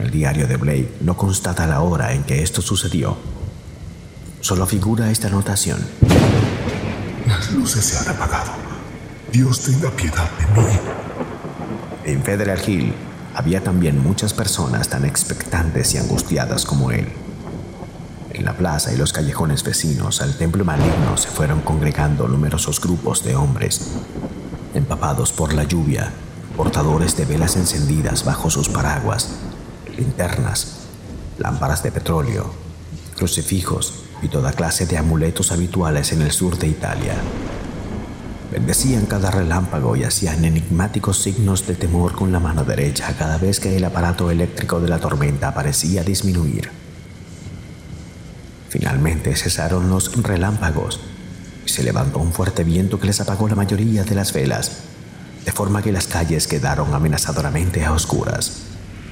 El 0.00 0.10
diario 0.10 0.46
de 0.46 0.56
Blake 0.56 0.94
no 1.02 1.14
constata 1.14 1.66
la 1.66 1.82
hora 1.82 2.14
en 2.14 2.22
que 2.22 2.42
esto 2.42 2.62
sucedió. 2.62 3.18
Solo 4.40 4.64
figura 4.64 5.10
esta 5.10 5.28
anotación. 5.28 5.78
Las 7.26 7.52
luces 7.52 7.84
se 7.84 7.98
han 7.98 8.16
apagado. 8.16 8.50
Dios 9.30 9.60
tenga 9.60 9.90
piedad 9.90 10.30
de 10.38 10.58
mí. 10.58 10.68
En 12.06 12.22
Federal 12.22 12.58
Hill 12.66 12.94
había 13.34 13.62
también 13.62 14.02
muchas 14.02 14.32
personas 14.32 14.88
tan 14.88 15.04
expectantes 15.04 15.92
y 15.92 15.98
angustiadas 15.98 16.64
como 16.64 16.92
él. 16.92 17.06
En 18.32 18.46
la 18.46 18.54
plaza 18.54 18.94
y 18.94 18.96
los 18.96 19.12
callejones 19.12 19.62
vecinos 19.62 20.22
al 20.22 20.34
templo 20.38 20.64
maligno 20.64 21.18
se 21.18 21.28
fueron 21.28 21.60
congregando 21.60 22.26
numerosos 22.26 22.80
grupos 22.80 23.22
de 23.22 23.36
hombres, 23.36 23.82
empapados 24.72 25.30
por 25.30 25.52
la 25.52 25.64
lluvia, 25.64 26.10
portadores 26.56 27.18
de 27.18 27.26
velas 27.26 27.56
encendidas 27.56 28.24
bajo 28.24 28.48
sus 28.48 28.70
paraguas, 28.70 29.28
linternas, 29.96 30.78
lámparas 31.38 31.82
de 31.82 31.92
petróleo, 31.92 32.52
crucifijos 33.16 34.04
y 34.22 34.28
toda 34.28 34.52
clase 34.52 34.86
de 34.86 34.98
amuletos 34.98 35.52
habituales 35.52 36.12
en 36.12 36.22
el 36.22 36.30
sur 36.30 36.58
de 36.58 36.68
Italia. 36.68 37.14
Bendecían 38.50 39.06
cada 39.06 39.30
relámpago 39.30 39.94
y 39.94 40.02
hacían 40.02 40.44
enigmáticos 40.44 41.22
signos 41.22 41.66
de 41.66 41.76
temor 41.76 42.12
con 42.12 42.32
la 42.32 42.40
mano 42.40 42.64
derecha 42.64 43.14
cada 43.16 43.38
vez 43.38 43.60
que 43.60 43.76
el 43.76 43.84
aparato 43.84 44.30
eléctrico 44.30 44.80
de 44.80 44.88
la 44.88 44.98
tormenta 44.98 45.54
parecía 45.54 46.02
disminuir. 46.02 46.70
Finalmente 48.68 49.34
cesaron 49.36 49.88
los 49.88 50.20
relámpagos 50.22 51.00
y 51.64 51.68
se 51.68 51.82
levantó 51.84 52.18
un 52.18 52.32
fuerte 52.32 52.64
viento 52.64 52.98
que 52.98 53.06
les 53.06 53.20
apagó 53.20 53.48
la 53.48 53.54
mayoría 53.54 54.02
de 54.02 54.14
las 54.14 54.32
velas, 54.32 54.84
de 55.44 55.52
forma 55.52 55.82
que 55.82 55.92
las 55.92 56.06
calles 56.06 56.46
quedaron 56.46 56.92
amenazadoramente 56.92 57.84
a 57.84 57.92
oscuras. 57.92 58.69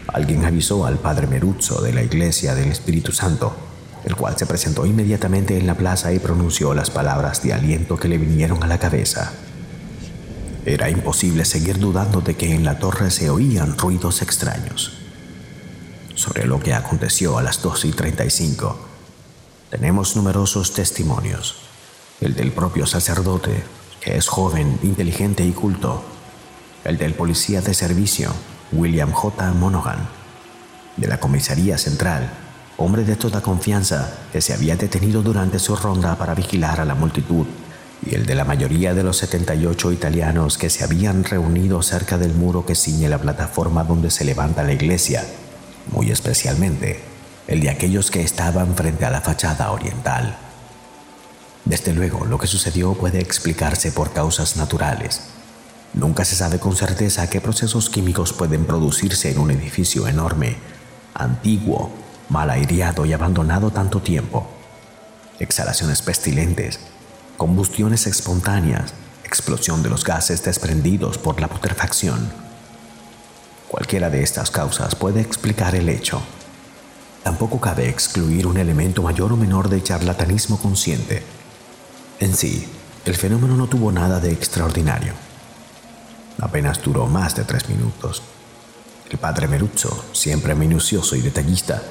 Alguien 0.09 0.45
avisó 0.45 0.87
al 0.87 0.99
padre 0.99 1.27
Meruzzo 1.27 1.81
de 1.81 1.93
la 1.93 2.03
iglesia 2.03 2.55
del 2.55 2.71
Espíritu 2.71 3.13
Santo 3.13 3.69
el 4.05 4.17
cual 4.17 4.39
se 4.39 4.47
presentó 4.47 4.87
inmediatamente 4.87 5.59
en 5.59 5.67
la 5.67 5.75
plaza 5.75 6.13
y 6.13 6.19
pronunció 6.19 6.75
las 6.75 6.91
palabras 6.91 7.43
de 7.43 7.53
aliento 7.53 7.97
que 7.97 8.09
le 8.09 8.19
vinieron 8.19 8.63
a 8.63 8.67
la 8.67 8.79
cabeza. 8.79 9.33
Era 10.65 10.91
imposible 10.91 11.45
seguir 11.45 11.79
dudando 11.79 12.21
de 12.21 12.37
que 12.37 12.55
en 12.55 12.65
la 12.65 12.79
torre 12.79 13.11
se 13.11 13.31
oían 13.31 13.77
ruidos 13.77 14.23
extraños. 14.23 14.93
Sobre 16.15 16.47
lo 16.47 16.61
que 16.61 16.75
aconteció 16.75 17.39
a 17.39 17.43
las 17.43 17.63
2 17.63 17.85
y 17.87 17.93
35, 17.93 18.79
tenemos 19.71 20.17
numerosos 20.17 20.73
testimonios. 20.73 21.57
El 22.21 22.35
del 22.35 22.53
propio 22.53 22.87
sacerdote, 22.87 23.63
que 24.01 24.17
es 24.17 24.27
joven, 24.27 24.79
inteligente 24.83 25.45
y 25.45 25.53
culto. 25.53 26.03
El 26.85 26.99
del 26.99 27.15
policía 27.15 27.61
de 27.61 27.75
servicio, 27.75 28.33
William 28.73 29.13
J. 29.13 29.53
Monaghan. 29.53 30.09
De 30.97 31.07
la 31.07 31.19
comisaría 31.19 31.79
central, 31.79 32.31
hombre 32.77 33.05
de 33.05 33.17
toda 33.17 33.41
confianza 33.41 34.13
que 34.33 34.41
se 34.41 34.53
había 34.53 34.77
detenido 34.77 35.23
durante 35.23 35.59
su 35.59 35.75
ronda 35.75 36.17
para 36.17 36.35
vigilar 36.35 36.81
a 36.81 36.85
la 36.85 36.95
multitud, 36.95 37.47
y 38.05 38.15
el 38.15 38.27
de 38.27 38.35
la 38.35 38.45
mayoría 38.45 38.95
de 38.95 39.03
los 39.03 39.17
78 39.19 39.93
italianos 39.93 40.59
que 40.59 40.71
se 40.71 40.85
habían 40.85 41.25
reunido 41.25 41.83
cerca 41.83 42.19
del 42.19 42.35
muro 42.35 42.67
que 42.67 42.75
ciñe 42.75 43.09
la 43.09 43.19
plataforma 43.19 43.85
donde 43.85 44.11
se 44.11 44.25
levanta 44.25 44.63
la 44.63 44.73
iglesia, 44.73 45.25
muy 45.91 46.11
especialmente 46.11 47.01
el 47.47 47.61
de 47.61 47.71
aquellos 47.71 48.11
que 48.11 48.23
estaban 48.23 48.75
frente 48.75 49.07
a 49.07 49.11
la 49.11 49.23
fachada 49.23 49.73
oriental. 49.73 50.37
Desde 51.65 51.95
luego, 51.95 52.27
lo 52.27 52.39
que 52.39 52.47
sucedió 52.47 52.93
puede 52.93 53.21
explicarse 53.21 53.91
por 53.93 54.13
causas 54.13 54.57
naturales. 54.57 55.23
Nunca 55.95 56.25
se 56.25 56.37
sabe 56.37 56.59
con 56.59 56.77
certeza 56.77 57.29
qué 57.31 57.41
procesos 57.41 57.91
químicos 57.91 58.33
pueden 58.33 58.67
producirse 58.67 59.31
en 59.31 59.39
un 59.39 59.51
edificio 59.51 60.07
enorme, 60.07 60.57
antiguo 61.15 61.91
mal 62.29 62.51
aireado 62.51 63.07
y 63.07 63.13
abandonado 63.13 63.71
tanto 63.71 64.01
tiempo. 64.01 64.47
Exhalaciones 65.39 66.03
pestilentes, 66.03 66.79
combustiones 67.37 68.07
espontáneas, 68.07 68.93
explosión 69.25 69.83
de 69.83 69.91
los 69.91 70.05
gases 70.05 70.43
desprendidos 70.43 71.19
por 71.19 71.41
la 71.41 71.49
putrefacción. 71.49 72.31
Cualquiera 73.69 74.11
de 74.11 74.23
estas 74.23 74.51
causas 74.51 74.95
puede 74.95 75.21
explicar 75.21 75.75
el 75.75 75.89
hecho. 75.89 76.21
Tampoco 77.23 77.61
cabe 77.61 77.89
excluir 77.89 78.47
un 78.47 78.57
elemento 78.57 79.03
mayor 79.03 79.33
o 79.33 79.37
menor 79.37 79.69
de 79.69 79.83
charlatanismo 79.83 80.59
consciente. 80.59 81.23
En 82.21 82.35
sí, 82.35 82.67
el 83.05 83.17
fenómeno 83.17 83.57
no 83.57 83.67
tuvo 83.69 83.93
nada 83.93 84.21
de 84.21 84.33
extraordinario. 84.33 85.28
Apenas 86.41 86.83
duró 86.83 87.07
más 87.07 87.35
de 87.35 87.45
tres 87.45 87.69
minutos. 87.69 88.23
El 89.11 89.19
padre 89.19 89.49
Meruzzo, 89.49 90.05
siempre 90.13 90.55
minucioso 90.55 91.17
y 91.17 91.21
detallista, 91.21 91.83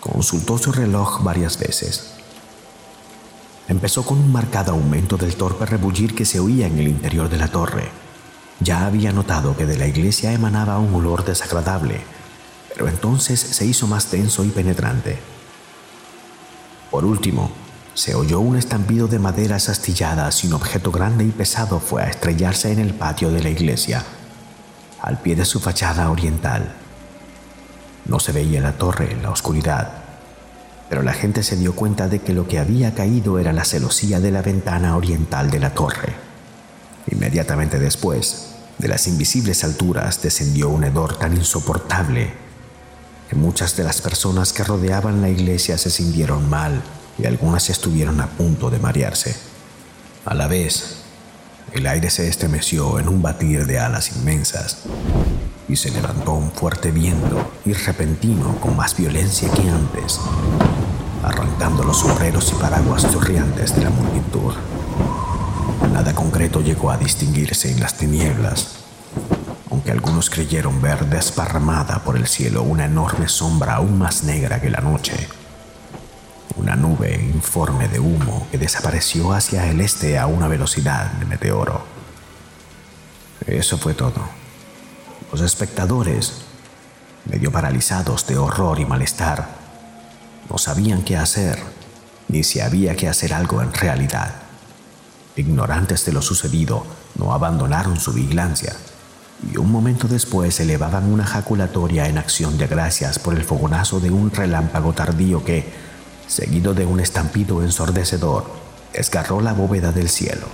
Consultó 0.00 0.56
su 0.56 0.72
reloj 0.72 1.22
varias 1.22 1.58
veces. 1.58 2.12
Empezó 3.68 4.02
con 4.02 4.18
un 4.18 4.32
marcado 4.32 4.72
aumento 4.72 5.18
del 5.18 5.36
torpe 5.36 5.66
rebullir 5.66 6.14
que 6.14 6.24
se 6.24 6.40
oía 6.40 6.66
en 6.66 6.78
el 6.78 6.88
interior 6.88 7.28
de 7.28 7.36
la 7.36 7.48
torre. 7.48 7.90
Ya 8.60 8.86
había 8.86 9.12
notado 9.12 9.54
que 9.56 9.66
de 9.66 9.76
la 9.76 9.86
iglesia 9.86 10.32
emanaba 10.32 10.78
un 10.78 10.94
olor 10.94 11.24
desagradable, 11.24 12.00
pero 12.72 12.88
entonces 12.88 13.38
se 13.40 13.66
hizo 13.66 13.86
más 13.86 14.10
denso 14.10 14.42
y 14.42 14.48
penetrante. 14.48 15.18
Por 16.90 17.04
último, 17.04 17.52
se 18.00 18.14
oyó 18.14 18.40
un 18.40 18.56
estampido 18.56 19.08
de 19.08 19.18
maderas 19.18 19.68
astilladas 19.68 20.42
y 20.42 20.46
un 20.46 20.54
objeto 20.54 20.90
grande 20.90 21.22
y 21.22 21.30
pesado 21.32 21.80
fue 21.80 22.02
a 22.02 22.08
estrellarse 22.08 22.72
en 22.72 22.78
el 22.78 22.94
patio 22.94 23.30
de 23.30 23.42
la 23.42 23.50
iglesia, 23.50 24.02
al 25.02 25.20
pie 25.20 25.36
de 25.36 25.44
su 25.44 25.60
fachada 25.60 26.10
oriental. 26.10 26.72
No 28.06 28.18
se 28.18 28.32
veía 28.32 28.62
la 28.62 28.72
torre 28.72 29.12
en 29.12 29.22
la 29.22 29.28
oscuridad, 29.28 29.92
pero 30.88 31.02
la 31.02 31.12
gente 31.12 31.42
se 31.42 31.56
dio 31.56 31.74
cuenta 31.74 32.08
de 32.08 32.20
que 32.20 32.32
lo 32.32 32.48
que 32.48 32.58
había 32.58 32.94
caído 32.94 33.38
era 33.38 33.52
la 33.52 33.66
celosía 33.66 34.18
de 34.18 34.30
la 34.30 34.40
ventana 34.40 34.96
oriental 34.96 35.50
de 35.50 35.60
la 35.60 35.74
torre. 35.74 36.14
Inmediatamente 37.10 37.78
después, 37.78 38.54
de 38.78 38.88
las 38.88 39.08
invisibles 39.08 39.62
alturas 39.62 40.22
descendió 40.22 40.70
un 40.70 40.84
hedor 40.84 41.18
tan 41.18 41.36
insoportable 41.36 42.32
que 43.28 43.36
muchas 43.36 43.76
de 43.76 43.84
las 43.84 44.00
personas 44.00 44.54
que 44.54 44.64
rodeaban 44.64 45.20
la 45.20 45.28
iglesia 45.28 45.76
se 45.76 45.90
sintieron 45.90 46.48
mal 46.48 46.82
y 47.20 47.26
algunas 47.26 47.68
estuvieron 47.70 48.20
a 48.20 48.26
punto 48.26 48.70
de 48.70 48.78
marearse. 48.78 49.36
A 50.24 50.34
la 50.34 50.46
vez, 50.46 51.02
el 51.72 51.86
aire 51.86 52.10
se 52.10 52.28
estremeció 52.28 52.98
en 52.98 53.08
un 53.08 53.22
batir 53.22 53.66
de 53.66 53.78
alas 53.78 54.16
inmensas 54.16 54.78
y 55.68 55.76
se 55.76 55.90
levantó 55.90 56.32
un 56.32 56.50
fuerte 56.50 56.90
viento 56.90 57.52
y 57.64 57.72
repentino 57.72 58.56
con 58.60 58.76
más 58.76 58.96
violencia 58.96 59.50
que 59.50 59.68
antes, 59.68 60.20
arrancando 61.22 61.84
los 61.84 61.98
sombreros 61.98 62.52
y 62.52 62.60
paraguas 62.60 63.10
chorreantes 63.10 63.76
de 63.76 63.84
la 63.84 63.90
multitud. 63.90 64.54
Nada 65.92 66.14
concreto 66.14 66.60
llegó 66.60 66.90
a 66.90 66.96
distinguirse 66.96 67.70
en 67.70 67.80
las 67.80 67.96
tinieblas, 67.96 68.78
aunque 69.70 69.86
que 69.86 69.92
algunos 69.92 70.28
creyeron 70.28 70.82
ver 70.82 71.06
desparramada 71.06 72.02
por 72.02 72.16
el 72.16 72.26
cielo 72.26 72.62
una 72.62 72.86
enorme 72.86 73.28
sombra 73.28 73.76
aún 73.76 73.98
más 73.98 74.24
negra 74.24 74.60
que 74.60 74.70
la 74.70 74.80
noche. 74.80 75.28
Una 76.70 76.82
nube 76.82 77.12
informe 77.34 77.88
de 77.88 77.98
humo 77.98 78.46
que 78.48 78.56
desapareció 78.56 79.32
hacia 79.32 79.68
el 79.68 79.80
este 79.80 80.16
a 80.20 80.28
una 80.28 80.46
velocidad 80.46 81.10
de 81.14 81.26
meteoro. 81.26 81.82
Eso 83.44 83.76
fue 83.76 83.92
todo. 83.92 84.20
Los 85.32 85.40
espectadores, 85.40 86.42
medio 87.24 87.50
paralizados 87.50 88.24
de 88.28 88.38
horror 88.38 88.78
y 88.78 88.84
malestar, 88.84 89.48
no 90.48 90.58
sabían 90.58 91.02
qué 91.02 91.16
hacer, 91.16 91.58
ni 92.28 92.44
si 92.44 92.60
había 92.60 92.94
que 92.94 93.08
hacer 93.08 93.34
algo 93.34 93.62
en 93.62 93.74
realidad. 93.74 94.32
Ignorantes 95.34 96.04
de 96.04 96.12
lo 96.12 96.22
sucedido, 96.22 96.86
no 97.16 97.32
abandonaron 97.34 97.98
su 97.98 98.12
vigilancia 98.12 98.76
y 99.52 99.56
un 99.56 99.72
momento 99.72 100.06
después 100.06 100.60
elevaban 100.60 101.12
una 101.12 101.26
jaculatoria 101.26 102.06
en 102.06 102.18
acción 102.18 102.58
de 102.58 102.68
gracias 102.68 103.18
por 103.18 103.34
el 103.34 103.42
fogonazo 103.42 103.98
de 103.98 104.12
un 104.12 104.30
relámpago 104.30 104.92
tardío 104.92 105.44
que, 105.44 105.89
seguido 106.30 106.74
de 106.74 106.86
un 106.86 107.00
estampido 107.00 107.60
ensordecedor, 107.62 108.44
desgarró 108.92 109.40
la 109.40 109.52
bóveda 109.52 109.90
del 109.90 110.08
cielo. 110.08 110.46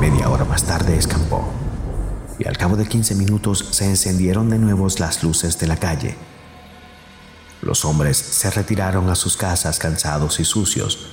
Media 0.00 0.28
hora 0.28 0.44
más 0.44 0.64
tarde 0.64 0.96
escampó, 0.96 1.44
y 2.38 2.48
al 2.48 2.56
cabo 2.56 2.76
de 2.76 2.86
15 2.86 3.14
minutos 3.14 3.64
se 3.70 3.86
encendieron 3.86 4.50
de 4.50 4.58
nuevo 4.58 4.88
las 4.98 5.22
luces 5.22 5.58
de 5.60 5.68
la 5.68 5.76
calle. 5.76 6.16
Los 7.62 7.84
hombres 7.84 8.16
se 8.16 8.50
retiraron 8.50 9.08
a 9.08 9.14
sus 9.14 9.36
casas 9.36 9.78
cansados 9.78 10.40
y 10.40 10.44
sucios, 10.44 11.12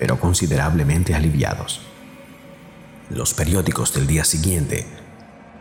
pero 0.00 0.18
considerablemente 0.18 1.14
aliviados. 1.14 1.80
Los 3.08 3.34
periódicos 3.34 3.94
del 3.94 4.08
día 4.08 4.24
siguiente, 4.24 4.97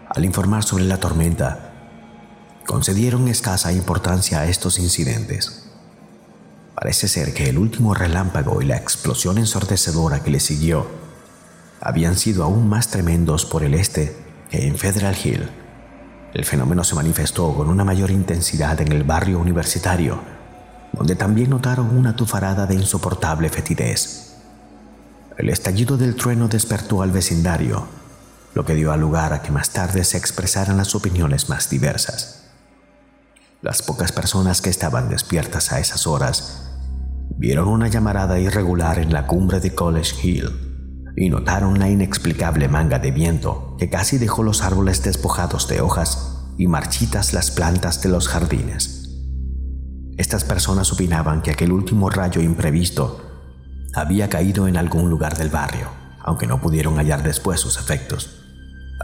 al 0.10 0.26
informar 0.26 0.64
sobre 0.64 0.86
la 0.86 1.00
tormenta, 1.00 1.72
concedieron 2.66 3.28
escasa 3.28 3.72
importancia 3.72 4.42
a 4.42 4.48
estos 4.48 4.80
incidentes. 4.80 5.64
Parece 6.76 7.08
ser 7.08 7.34
que 7.34 7.50
el 7.50 7.58
último 7.58 7.94
relámpago 7.94 8.62
y 8.62 8.66
la 8.66 8.78
explosión 8.78 9.38
ensordecedora 9.38 10.22
que 10.22 10.32
le 10.32 10.40
siguió 10.40 10.88
habían 11.82 12.18
sido 12.18 12.44
aún 12.44 12.68
más 12.70 12.90
tremendos 12.90 13.46
por 13.46 13.64
el 13.64 13.74
este 13.74 14.16
que 14.50 14.68
en 14.68 14.78
Federal 14.78 15.16
Hill. 15.22 15.50
El 16.34 16.46
fenómeno 16.46 16.84
se 16.84 16.96
manifestó 16.96 17.54
con 17.56 17.70
una 17.70 17.84
mayor 17.84 18.12
intensidad 18.12 18.80
en 18.82 18.92
el 18.92 19.04
barrio 19.04 19.40
universitario, 19.40 20.20
donde 20.94 21.16
también 21.16 21.50
notaron 21.50 21.96
una 21.98 22.16
tufarada 22.16 22.66
de 22.66 22.76
insoportable 22.76 23.50
fetidez. 23.50 24.36
El 25.38 25.50
estallido 25.50 25.98
del 25.98 26.16
trueno 26.16 26.48
despertó 26.48 27.02
al 27.02 27.12
vecindario, 27.12 27.88
lo 28.58 28.66
que 28.66 28.74
dio 28.74 28.98
lugar 28.98 29.34
a 29.34 29.44
que 29.44 29.52
más 29.52 29.70
tarde 29.70 30.04
se 30.04 30.18
expresaran 30.18 30.78
las 30.78 30.96
opiniones 30.96 31.48
más 31.48 31.70
diversas. 31.70 32.50
Las 33.62 33.84
pocas 33.84 34.12
personas 34.12 34.62
que 34.62 34.72
estaban 34.72 35.10
despiertas 35.10 35.72
a 35.72 35.80
esas 35.80 36.08
horas 36.08 36.72
vieron 37.38 37.68
una 37.68 37.88
llamarada 37.88 38.40
irregular 38.40 38.98
en 38.98 39.14
la 39.14 39.28
cumbre 39.28 39.60
de 39.60 39.76
College 39.76 40.16
Hill 40.28 41.14
y 41.16 41.30
notaron 41.30 41.78
la 41.78 41.88
inexplicable 41.88 42.68
manga 42.68 42.98
de 42.98 43.12
viento 43.12 43.76
que 43.78 43.92
casi 43.92 44.18
dejó 44.18 44.42
los 44.42 44.64
árboles 44.64 45.04
despojados 45.04 45.68
de 45.68 45.82
hojas 45.82 46.40
y 46.58 46.66
marchitas 46.66 47.34
las 47.34 47.52
plantas 47.52 48.02
de 48.02 48.10
los 48.10 48.28
jardines. 48.28 49.20
Estas 50.18 50.44
personas 50.44 50.92
opinaban 50.92 51.44
que 51.44 51.52
aquel 51.52 51.72
último 51.72 52.10
rayo 52.10 52.42
imprevisto 52.42 53.22
había 53.94 54.30
caído 54.30 54.68
en 54.68 54.78
algún 54.78 55.12
lugar 55.12 55.38
del 55.38 55.50
barrio, 55.50 55.90
aunque 56.24 56.48
no 56.48 56.60
pudieron 56.60 56.96
hallar 56.96 57.22
después 57.22 57.60
sus 57.60 57.78
efectos. 57.78 58.46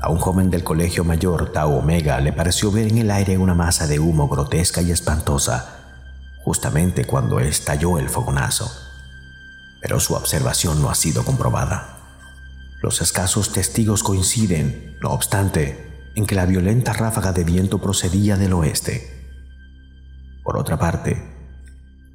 A 0.02 0.10
un 0.10 0.18
joven 0.18 0.50
del 0.50 0.64
colegio 0.64 1.04
mayor 1.04 1.52
Tau 1.52 1.78
Omega 1.78 2.20
le 2.20 2.34
pareció 2.34 2.72
ver 2.72 2.88
en 2.88 2.98
el 2.98 3.12
aire 3.12 3.38
una 3.38 3.54
masa 3.54 3.88
de 3.88 4.00
humo 4.00 4.28
grotesca 4.28 4.82
y 4.82 4.92
espantosa, 4.92 5.80
justamente 6.44 7.06
cuando 7.06 7.40
estalló 7.40 7.98
el 7.98 8.10
fogonazo. 8.10 8.72
Pero 9.82 10.00
su 10.00 10.14
observación 10.14 10.82
no 10.82 10.90
ha 10.90 10.96
sido 10.96 11.24
comprobada. 11.24 11.98
Los 12.82 13.02
escasos 13.02 13.54
testigos 13.54 14.04
coinciden, 14.04 14.98
no 15.02 15.12
obstante, 15.12 16.12
en 16.16 16.26
que 16.26 16.36
la 16.36 16.46
violenta 16.46 16.94
ráfaga 16.94 17.32
de 17.32 17.44
viento 17.44 17.80
procedía 17.80 18.36
del 18.36 18.54
oeste. 18.54 19.10
Por 20.44 20.58
otra 20.58 20.78
parte, 20.78 21.34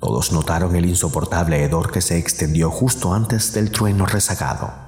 todos 0.01 0.33
notaron 0.33 0.77
el 0.77 0.87
insoportable 0.87 1.63
hedor 1.63 1.91
que 1.91 2.01
se 2.01 2.19
extendió 2.19 2.71
justo 2.71 3.15
antes 3.15 3.53
del 3.53 3.71
trueno 3.71 4.07
rezagado. 4.07 4.88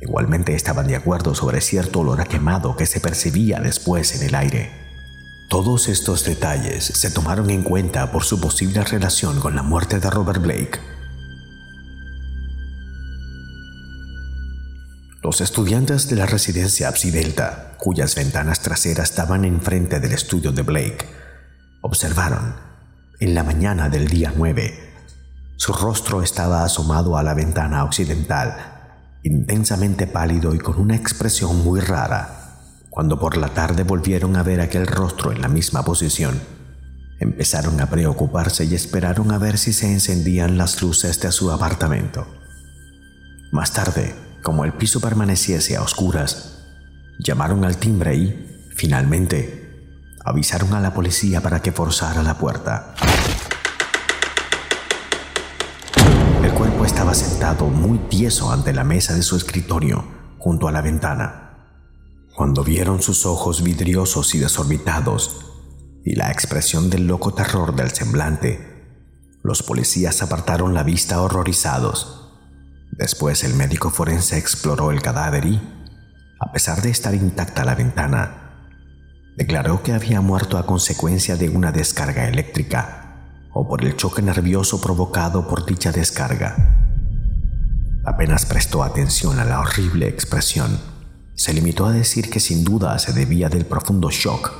Igualmente 0.00 0.54
estaban 0.54 0.86
de 0.86 0.96
acuerdo 0.96 1.34
sobre 1.34 1.60
cierto 1.60 2.00
olor 2.00 2.20
a 2.20 2.24
quemado 2.24 2.76
que 2.76 2.86
se 2.86 3.00
percibía 3.00 3.60
después 3.60 4.14
en 4.14 4.28
el 4.28 4.34
aire. 4.34 4.70
Todos 5.48 5.88
estos 5.88 6.24
detalles 6.24 6.84
se 6.84 7.10
tomaron 7.10 7.50
en 7.50 7.62
cuenta 7.62 8.12
por 8.12 8.22
su 8.22 8.40
posible 8.40 8.84
relación 8.84 9.40
con 9.40 9.56
la 9.56 9.62
muerte 9.62 9.98
de 9.98 10.10
Robert 10.10 10.42
Blake. 10.42 10.78
Los 15.22 15.40
estudiantes 15.40 16.08
de 16.08 16.16
la 16.16 16.26
residencia 16.26 16.92
Delta, 16.92 17.74
cuyas 17.78 18.14
ventanas 18.14 18.60
traseras 18.60 19.10
estaban 19.10 19.44
enfrente 19.44 20.00
del 20.00 20.12
estudio 20.12 20.52
de 20.52 20.62
Blake, 20.62 21.06
observaron 21.80 22.54
en 23.18 23.34
la 23.34 23.42
mañana 23.42 23.88
del 23.88 24.06
día 24.08 24.32
9. 24.36 24.92
Su 25.56 25.72
rostro 25.72 26.22
estaba 26.22 26.62
asomado 26.62 27.18
a 27.18 27.22
la 27.22 27.34
ventana 27.34 27.84
occidental, 27.84 28.77
intensamente 29.22 30.06
pálido 30.06 30.54
y 30.54 30.58
con 30.58 30.78
una 30.80 30.96
expresión 30.96 31.62
muy 31.64 31.80
rara. 31.80 32.34
Cuando 32.90 33.18
por 33.18 33.36
la 33.36 33.48
tarde 33.48 33.82
volvieron 33.82 34.36
a 34.36 34.42
ver 34.42 34.60
aquel 34.60 34.86
rostro 34.86 35.32
en 35.32 35.40
la 35.40 35.48
misma 35.48 35.84
posición, 35.84 36.40
empezaron 37.20 37.80
a 37.80 37.90
preocuparse 37.90 38.64
y 38.64 38.74
esperaron 38.74 39.32
a 39.32 39.38
ver 39.38 39.58
si 39.58 39.72
se 39.72 39.92
encendían 39.92 40.58
las 40.58 40.82
luces 40.82 41.20
de 41.20 41.32
su 41.32 41.50
apartamento. 41.50 42.26
Más 43.50 43.72
tarde, 43.72 44.14
como 44.42 44.64
el 44.64 44.72
piso 44.72 45.00
permaneciese 45.00 45.76
a 45.76 45.82
oscuras, 45.82 46.64
llamaron 47.18 47.64
al 47.64 47.76
timbre 47.76 48.14
y, 48.16 48.70
finalmente, 48.76 49.68
avisaron 50.24 50.74
a 50.74 50.80
la 50.80 50.94
policía 50.94 51.40
para 51.40 51.60
que 51.60 51.72
forzara 51.72 52.22
la 52.22 52.38
puerta. 52.38 52.94
Sentado 57.14 57.66
muy 57.66 57.98
tieso 57.98 58.52
ante 58.52 58.72
la 58.72 58.84
mesa 58.84 59.14
de 59.14 59.22
su 59.22 59.36
escritorio, 59.36 60.04
junto 60.38 60.68
a 60.68 60.72
la 60.72 60.80
ventana. 60.80 61.48
Cuando 62.34 62.62
vieron 62.62 63.02
sus 63.02 63.26
ojos 63.26 63.62
vidriosos 63.62 64.34
y 64.34 64.38
desorbitados 64.38 65.44
y 66.04 66.14
la 66.14 66.30
expresión 66.30 66.90
del 66.90 67.06
loco 67.06 67.34
terror 67.34 67.74
del 67.74 67.90
semblante, 67.90 68.78
los 69.42 69.62
policías 69.62 70.22
apartaron 70.22 70.74
la 70.74 70.82
vista 70.82 71.20
horrorizados. 71.20 72.30
Después 72.92 73.44
el 73.44 73.54
médico 73.54 73.90
forense 73.90 74.38
exploró 74.38 74.90
el 74.90 75.02
cadáver 75.02 75.46
y, 75.46 75.60
a 76.40 76.52
pesar 76.52 76.82
de 76.82 76.90
estar 76.90 77.14
intacta 77.14 77.64
la 77.64 77.74
ventana, 77.74 78.66
declaró 79.36 79.82
que 79.82 79.92
había 79.92 80.20
muerto 80.20 80.58
a 80.58 80.66
consecuencia 80.66 81.36
de 81.36 81.48
una 81.48 81.72
descarga 81.72 82.28
eléctrica 82.28 83.48
o 83.52 83.66
por 83.66 83.84
el 83.84 83.96
choque 83.96 84.22
nervioso 84.22 84.80
provocado 84.80 85.48
por 85.48 85.66
dicha 85.66 85.92
descarga. 85.92 86.87
Apenas 88.08 88.46
prestó 88.46 88.82
atención 88.82 89.38
a 89.38 89.44
la 89.44 89.60
horrible 89.60 90.08
expresión. 90.08 90.80
Se 91.34 91.52
limitó 91.52 91.84
a 91.84 91.92
decir 91.92 92.30
que 92.30 92.40
sin 92.40 92.64
duda 92.64 92.98
se 92.98 93.12
debía 93.12 93.50
del 93.50 93.66
profundo 93.66 94.08
shock 94.10 94.50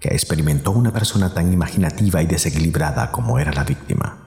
que 0.00 0.08
experimentó 0.08 0.72
una 0.72 0.92
persona 0.92 1.32
tan 1.32 1.52
imaginativa 1.52 2.20
y 2.20 2.26
desequilibrada 2.26 3.12
como 3.12 3.38
era 3.38 3.52
la 3.52 3.62
víctima. 3.62 4.18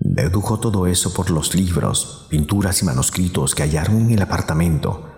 Dedujo 0.00 0.60
todo 0.60 0.86
eso 0.86 1.12
por 1.12 1.28
los 1.28 1.54
libros, 1.54 2.26
pinturas 2.30 2.80
y 2.80 2.86
manuscritos 2.86 3.54
que 3.54 3.64
hallaron 3.64 4.00
en 4.00 4.12
el 4.12 4.22
apartamento 4.22 5.12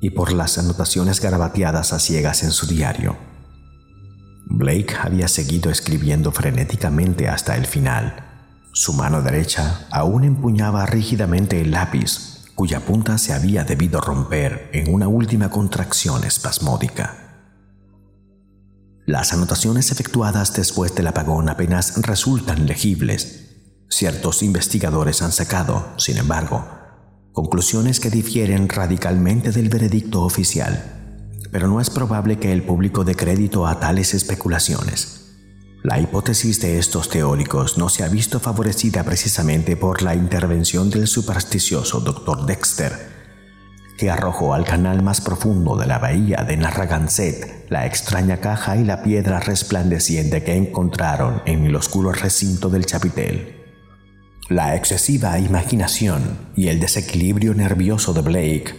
y 0.00 0.10
por 0.10 0.32
las 0.32 0.58
anotaciones 0.58 1.20
garabateadas 1.20 1.92
a 1.92 2.00
ciegas 2.00 2.42
en 2.42 2.50
su 2.50 2.66
diario. 2.66 3.16
Blake 4.46 4.96
había 5.00 5.28
seguido 5.28 5.70
escribiendo 5.70 6.32
frenéticamente 6.32 7.28
hasta 7.28 7.54
el 7.56 7.66
final. 7.66 8.33
Su 8.76 8.92
mano 8.92 9.22
derecha 9.22 9.86
aún 9.92 10.24
empuñaba 10.24 10.84
rígidamente 10.84 11.60
el 11.60 11.70
lápiz, 11.70 12.42
cuya 12.56 12.80
punta 12.80 13.18
se 13.18 13.32
había 13.32 13.62
debido 13.62 14.00
romper 14.00 14.68
en 14.72 14.92
una 14.92 15.06
última 15.06 15.48
contracción 15.48 16.24
espasmódica. 16.24 17.46
Las 19.06 19.32
anotaciones 19.32 19.92
efectuadas 19.92 20.54
después 20.54 20.92
del 20.96 21.06
apagón 21.06 21.48
apenas 21.48 22.02
resultan 22.02 22.66
legibles. 22.66 23.60
Ciertos 23.88 24.42
investigadores 24.42 25.22
han 25.22 25.30
sacado, 25.30 25.86
sin 25.96 26.16
embargo, 26.16 26.66
conclusiones 27.32 28.00
que 28.00 28.10
difieren 28.10 28.68
radicalmente 28.68 29.52
del 29.52 29.68
veredicto 29.68 30.22
oficial, 30.22 31.30
pero 31.52 31.68
no 31.68 31.80
es 31.80 31.90
probable 31.90 32.40
que 32.40 32.52
el 32.52 32.64
público 32.64 33.04
dé 33.04 33.14
crédito 33.14 33.68
a 33.68 33.78
tales 33.78 34.14
especulaciones. 34.14 35.23
La 35.84 36.00
hipótesis 36.00 36.62
de 36.62 36.78
estos 36.78 37.10
teóricos 37.10 37.76
no 37.76 37.90
se 37.90 38.04
ha 38.04 38.08
visto 38.08 38.40
favorecida 38.40 39.04
precisamente 39.04 39.76
por 39.76 40.00
la 40.00 40.14
intervención 40.14 40.88
del 40.88 41.06
supersticioso 41.06 42.00
Dr. 42.00 42.46
Dexter, 42.46 42.92
que 43.98 44.10
arrojó 44.10 44.54
al 44.54 44.64
canal 44.64 45.02
más 45.02 45.20
profundo 45.20 45.76
de 45.76 45.84
la 45.84 45.98
bahía 45.98 46.42
de 46.48 46.56
Narragansett 46.56 47.70
la 47.70 47.84
extraña 47.84 48.38
caja 48.38 48.78
y 48.78 48.84
la 48.84 49.02
piedra 49.02 49.40
resplandeciente 49.40 50.42
que 50.42 50.56
encontraron 50.56 51.42
en 51.44 51.66
el 51.66 51.76
oscuro 51.76 52.12
recinto 52.12 52.70
del 52.70 52.86
chapitel. 52.86 53.62
La 54.48 54.76
excesiva 54.76 55.38
imaginación 55.38 56.48
y 56.56 56.68
el 56.68 56.80
desequilibrio 56.80 57.52
nervioso 57.52 58.14
de 58.14 58.22
Blake, 58.22 58.74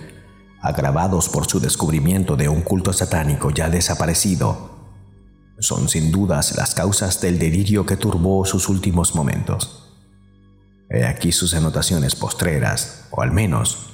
agravados 0.59 1.29
por 1.29 1.45
su 1.45 1.59
descubrimiento 1.59 2.35
de 2.35 2.49
un 2.49 2.61
culto 2.61 2.93
satánico 2.93 3.51
ya 3.51 3.69
desaparecido, 3.69 4.74
son 5.59 5.89
sin 5.89 6.11
dudas 6.11 6.55
las 6.55 6.73
causas 6.75 7.21
del 7.21 7.39
delirio 7.39 7.85
que 7.85 7.97
turbó 7.97 8.45
sus 8.45 8.69
últimos 8.69 9.15
momentos. 9.15 9.93
He 10.89 11.05
aquí 11.05 11.31
sus 11.31 11.53
anotaciones 11.53 12.15
postreras, 12.15 13.07
o 13.11 13.21
al 13.21 13.31
menos 13.31 13.89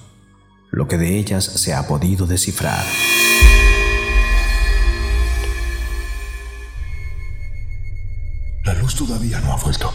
lo 0.72 0.88
que 0.88 0.98
de 0.98 1.18
ellas 1.18 1.44
se 1.44 1.74
ha 1.74 1.88
podido 1.88 2.26
descifrar. 2.26 2.84
La 8.64 8.74
luz 8.76 8.96
todavía 8.96 9.40
no 9.42 9.54
ha 9.54 9.58
vuelto. 9.58 9.92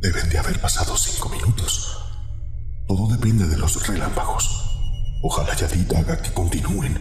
Deben 0.00 0.28
de 0.28 0.38
haber 0.38 0.60
pasado 0.60 0.96
cinco 0.96 1.28
minutos. 1.28 1.96
Todo 2.88 3.06
depende 3.08 3.46
de 3.46 3.56
los 3.56 3.86
relámpagos. 3.86 4.50
Ojalá 5.22 5.54
Yadid 5.54 5.92
haga 5.94 6.20
que 6.20 6.32
continúen. 6.32 7.00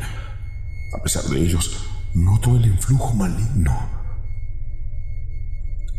A 0.94 1.02
pesar 1.02 1.24
de 1.24 1.40
ellos, 1.42 1.72
Noto 2.14 2.58
el 2.58 2.66
influjo 2.66 3.14
maligno. 3.14 3.72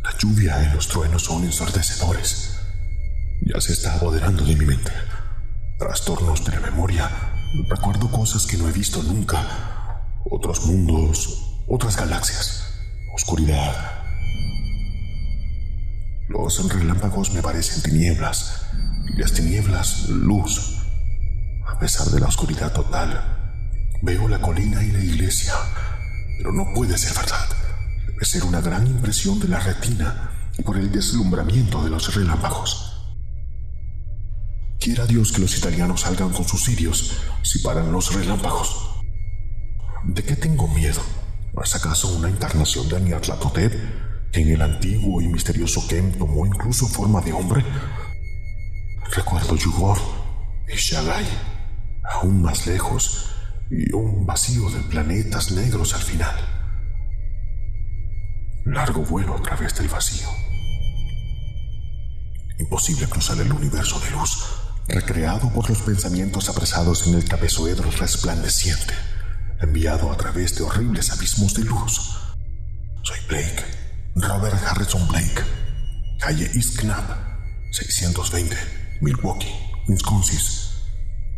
La 0.03 0.19
lluvia 0.19 0.63
y 0.63 0.75
los 0.75 0.87
truenos 0.87 1.23
son 1.23 1.43
ensordecedores. 1.43 2.61
Ya 3.41 3.59
se 3.63 3.73
está 3.73 3.95
apoderando 3.95 4.45
de 4.45 4.55
mi 4.55 4.67
mente. 4.67 4.93
Trastornos 5.79 6.45
de 6.45 6.53
la 6.53 6.61
memoria. 6.61 7.11
Recuerdo 7.67 8.11
cosas 8.11 8.47
que 8.47 8.59
no 8.59 8.69
he 8.69 8.73
visto 8.73 9.03
nunca. 9.03 10.03
Otros 10.31 10.67
mundos, 10.67 11.63
otras 11.67 11.97
galaxias, 11.97 12.75
oscuridad. 13.15 13.75
Los 16.29 16.75
relámpagos 16.75 17.33
me 17.33 17.41
parecen 17.41 17.83
tinieblas 17.83 18.67
y 19.17 19.19
las 19.19 19.33
tinieblas 19.33 20.11
luz. 20.11 20.77
A 21.67 21.79
pesar 21.79 22.09
de 22.09 22.21
la 22.21 22.27
oscuridad 22.27 22.71
total, 22.75 23.89
veo 24.03 24.29
la 24.29 24.43
colina 24.43 24.83
y 24.83 24.93
la 24.93 25.03
iglesia 25.03 25.55
pero 26.43 26.53
no 26.53 26.75
puede 26.75 26.99
ser 26.99 27.15
verdad. 27.15 27.49
Debe 28.05 28.25
ser 28.25 28.43
una 28.43 28.61
gran 28.61 28.85
impresión 28.85 29.39
de 29.39 29.47
la 29.47 29.61
retina 29.61 30.51
por 30.65 30.77
el 30.77 30.91
deslumbramiento 30.91 31.85
de 31.85 31.91
los 31.91 32.13
relámpagos. 32.13 33.15
Quiera 34.81 35.07
Dios 35.07 35.31
que 35.31 35.41
los 35.41 35.57
italianos 35.57 36.01
salgan 36.01 36.31
con 36.31 36.45
sus 36.45 36.65
sirios 36.65 37.13
si 37.43 37.61
paran 37.61 37.93
los 37.93 38.13
relámpagos. 38.13 38.91
¿De 40.03 40.25
qué 40.25 40.35
tengo 40.35 40.67
miedo? 40.67 41.01
¿Es 41.63 41.77
acaso 41.77 42.09
una 42.09 42.29
encarnación 42.29 42.89
de 42.89 42.97
Aniatlatotep 42.97 44.33
que 44.33 44.41
en 44.41 44.49
el 44.49 44.63
antiguo 44.63 45.23
y 45.23 45.29
misterioso 45.29 45.87
Kem 45.87 46.11
tomó 46.19 46.45
incluso 46.45 46.89
forma 46.89 47.21
de 47.21 47.33
hombre? 47.33 47.65
Recuerdo 49.15 49.55
Yugor 49.55 49.99
y 50.67 50.75
Shagai, 50.75 51.27
aún 52.03 52.43
más 52.43 52.67
lejos, 52.67 53.32
y 53.73 53.91
un 53.95 54.27
vacío 54.27 54.69
de 54.69 54.81
planetas 54.81 55.51
negros 55.51 55.95
al 55.95 56.03
final. 56.03 56.37
Largo 58.67 59.03
vuelo 59.03 59.35
a 59.35 59.43
través 59.43 59.75
del 59.77 59.89
vacío. 59.89 60.29
Imposible 62.59 63.07
cruzar 63.07 63.41
el 63.41 63.51
universo 63.51 63.99
de 64.01 64.11
luz, 64.11 64.45
recreado 64.89 65.51
por 65.55 65.71
los 65.71 65.81
pensamientos 65.81 66.51
apresados 66.51 67.07
en 67.07 67.15
el 67.15 67.25
trapezoedro 67.25 67.91
resplandeciente, 67.93 68.93
enviado 69.63 70.13
a 70.13 70.17
través 70.19 70.55
de 70.59 70.65
horribles 70.65 71.11
abismos 71.11 71.55
de 71.55 71.65
luz. 71.65 72.19
Soy 73.03 73.19
Blake, 73.27 73.65
Robert 74.17 74.63
Harrison 74.67 75.09
Blake, 75.09 75.43
calle 76.21 76.45
East 76.55 76.79
Knapp, 76.79 77.09
620, 77.71 78.55
Milwaukee, 79.01 79.49
Wisconsin. 79.89 80.39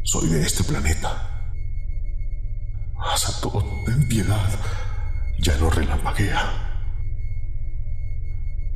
Soy 0.02 0.28
de 0.28 0.42
este 0.42 0.64
planeta 0.64 1.33
todo, 3.40 3.84
ten 3.84 4.08
piedad. 4.08 4.48
Ya 5.38 5.56
no 5.58 5.70
relampaguea. 5.70 6.40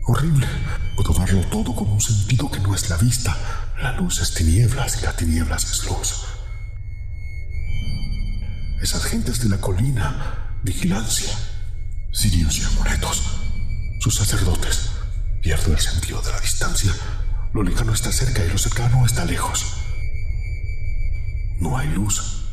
Horrible. 0.06 0.46
Puedo 0.96 1.14
darlo 1.14 1.40
todo 1.48 1.74
con 1.74 1.88
un 1.88 2.00
sentido 2.00 2.50
que 2.50 2.60
no 2.60 2.74
es 2.74 2.88
la 2.90 2.96
vista. 2.96 3.36
La 3.80 3.92
luz 3.92 4.20
es 4.20 4.34
tinieblas 4.34 5.00
y 5.00 5.05
la 5.05 5.12
tinieblas 5.14 5.64
es 5.70 5.84
luz. 5.86 6.24
Esas 8.82 9.05
gentes 9.05 9.40
de 9.40 9.48
la 9.48 9.60
colina, 9.60 10.59
vigilancia, 10.62 11.32
sirios 12.12 12.59
y 12.59 12.64
amoretos, 12.64 13.22
sus 14.00 14.14
sacerdotes. 14.14 14.90
Pierdo 15.42 15.72
el 15.72 15.78
sentido 15.80 16.20
de 16.22 16.30
la 16.30 16.40
distancia. 16.40 16.92
Lo 17.55 17.62
lejano 17.62 17.92
está 17.92 18.12
cerca 18.12 18.44
y 18.44 18.50
lo 18.50 18.59
cercano 18.59 19.05
está 19.06 19.24
lejos. 19.24 19.74
No 21.60 21.76
hay 21.76 21.88
luz, 21.88 22.44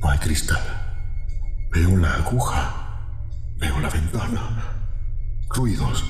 no 0.00 0.10
hay 0.10 0.18
cristal. 0.18 0.89
Veo 1.72 1.96
la 1.96 2.14
aguja. 2.14 2.74
Veo 3.58 3.78
la 3.78 3.88
ventana. 3.88 4.40
Ruidos. 5.50 6.04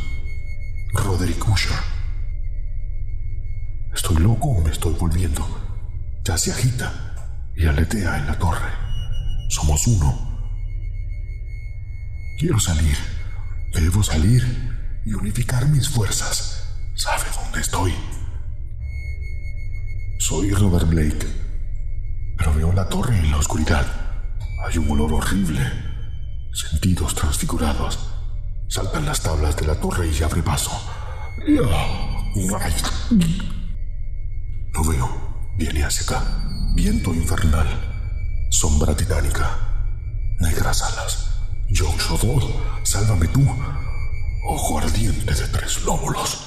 Roderick 0.94 1.46
Usher. 1.46 1.76
¿Estoy 3.94 4.16
loco 4.16 4.48
o 4.48 4.62
me 4.62 4.70
estoy 4.70 4.94
volviendo? 4.94 5.44
Ya 6.24 6.38
se 6.38 6.52
agita 6.52 6.92
y 7.54 7.66
aletea 7.66 8.16
en 8.18 8.26
la 8.26 8.38
torre. 8.38 8.70
Somos 9.50 9.86
uno. 9.86 10.40
Quiero 12.38 12.58
salir. 12.58 12.96
Debo 13.74 14.02
salir 14.02 14.42
y 15.04 15.12
unificar 15.12 15.66
mis 15.68 15.90
fuerzas. 15.90 16.74
¿Sabe 16.94 17.24
dónde 17.34 17.60
estoy? 17.60 17.94
Soy 20.18 20.52
Robert 20.52 20.88
Blake, 20.88 21.26
pero 22.38 22.54
veo 22.54 22.72
la 22.72 22.88
torre 22.88 23.18
en 23.18 23.30
la 23.30 23.36
oscuridad. 23.36 23.99
Hay 24.62 24.78
un 24.78 24.90
olor 24.90 25.14
horrible. 25.14 25.60
Sentidos 26.52 27.14
transfigurados. 27.14 27.98
Saltan 28.68 29.06
las 29.06 29.20
tablas 29.22 29.56
de 29.56 29.66
la 29.66 29.74
torre 29.74 30.08
y 30.08 30.22
abre 30.22 30.42
paso. 30.42 30.70
Lo 34.72 34.84
veo. 34.84 35.08
Viene 35.56 35.84
hacia 35.84 36.02
acá. 36.04 36.24
Viento 36.74 37.14
infernal. 37.14 37.66
Sombra 38.50 38.94
titánica. 38.94 39.58
Negras 40.40 40.82
alas. 40.82 41.30
Yo 41.68 41.86
Shodor, 41.98 42.42
sálvame 42.82 43.28
tú. 43.28 43.46
Ojo 44.46 44.78
ardiente 44.78 45.34
de 45.34 45.48
tres 45.48 45.84
lóbulos. 45.84 46.46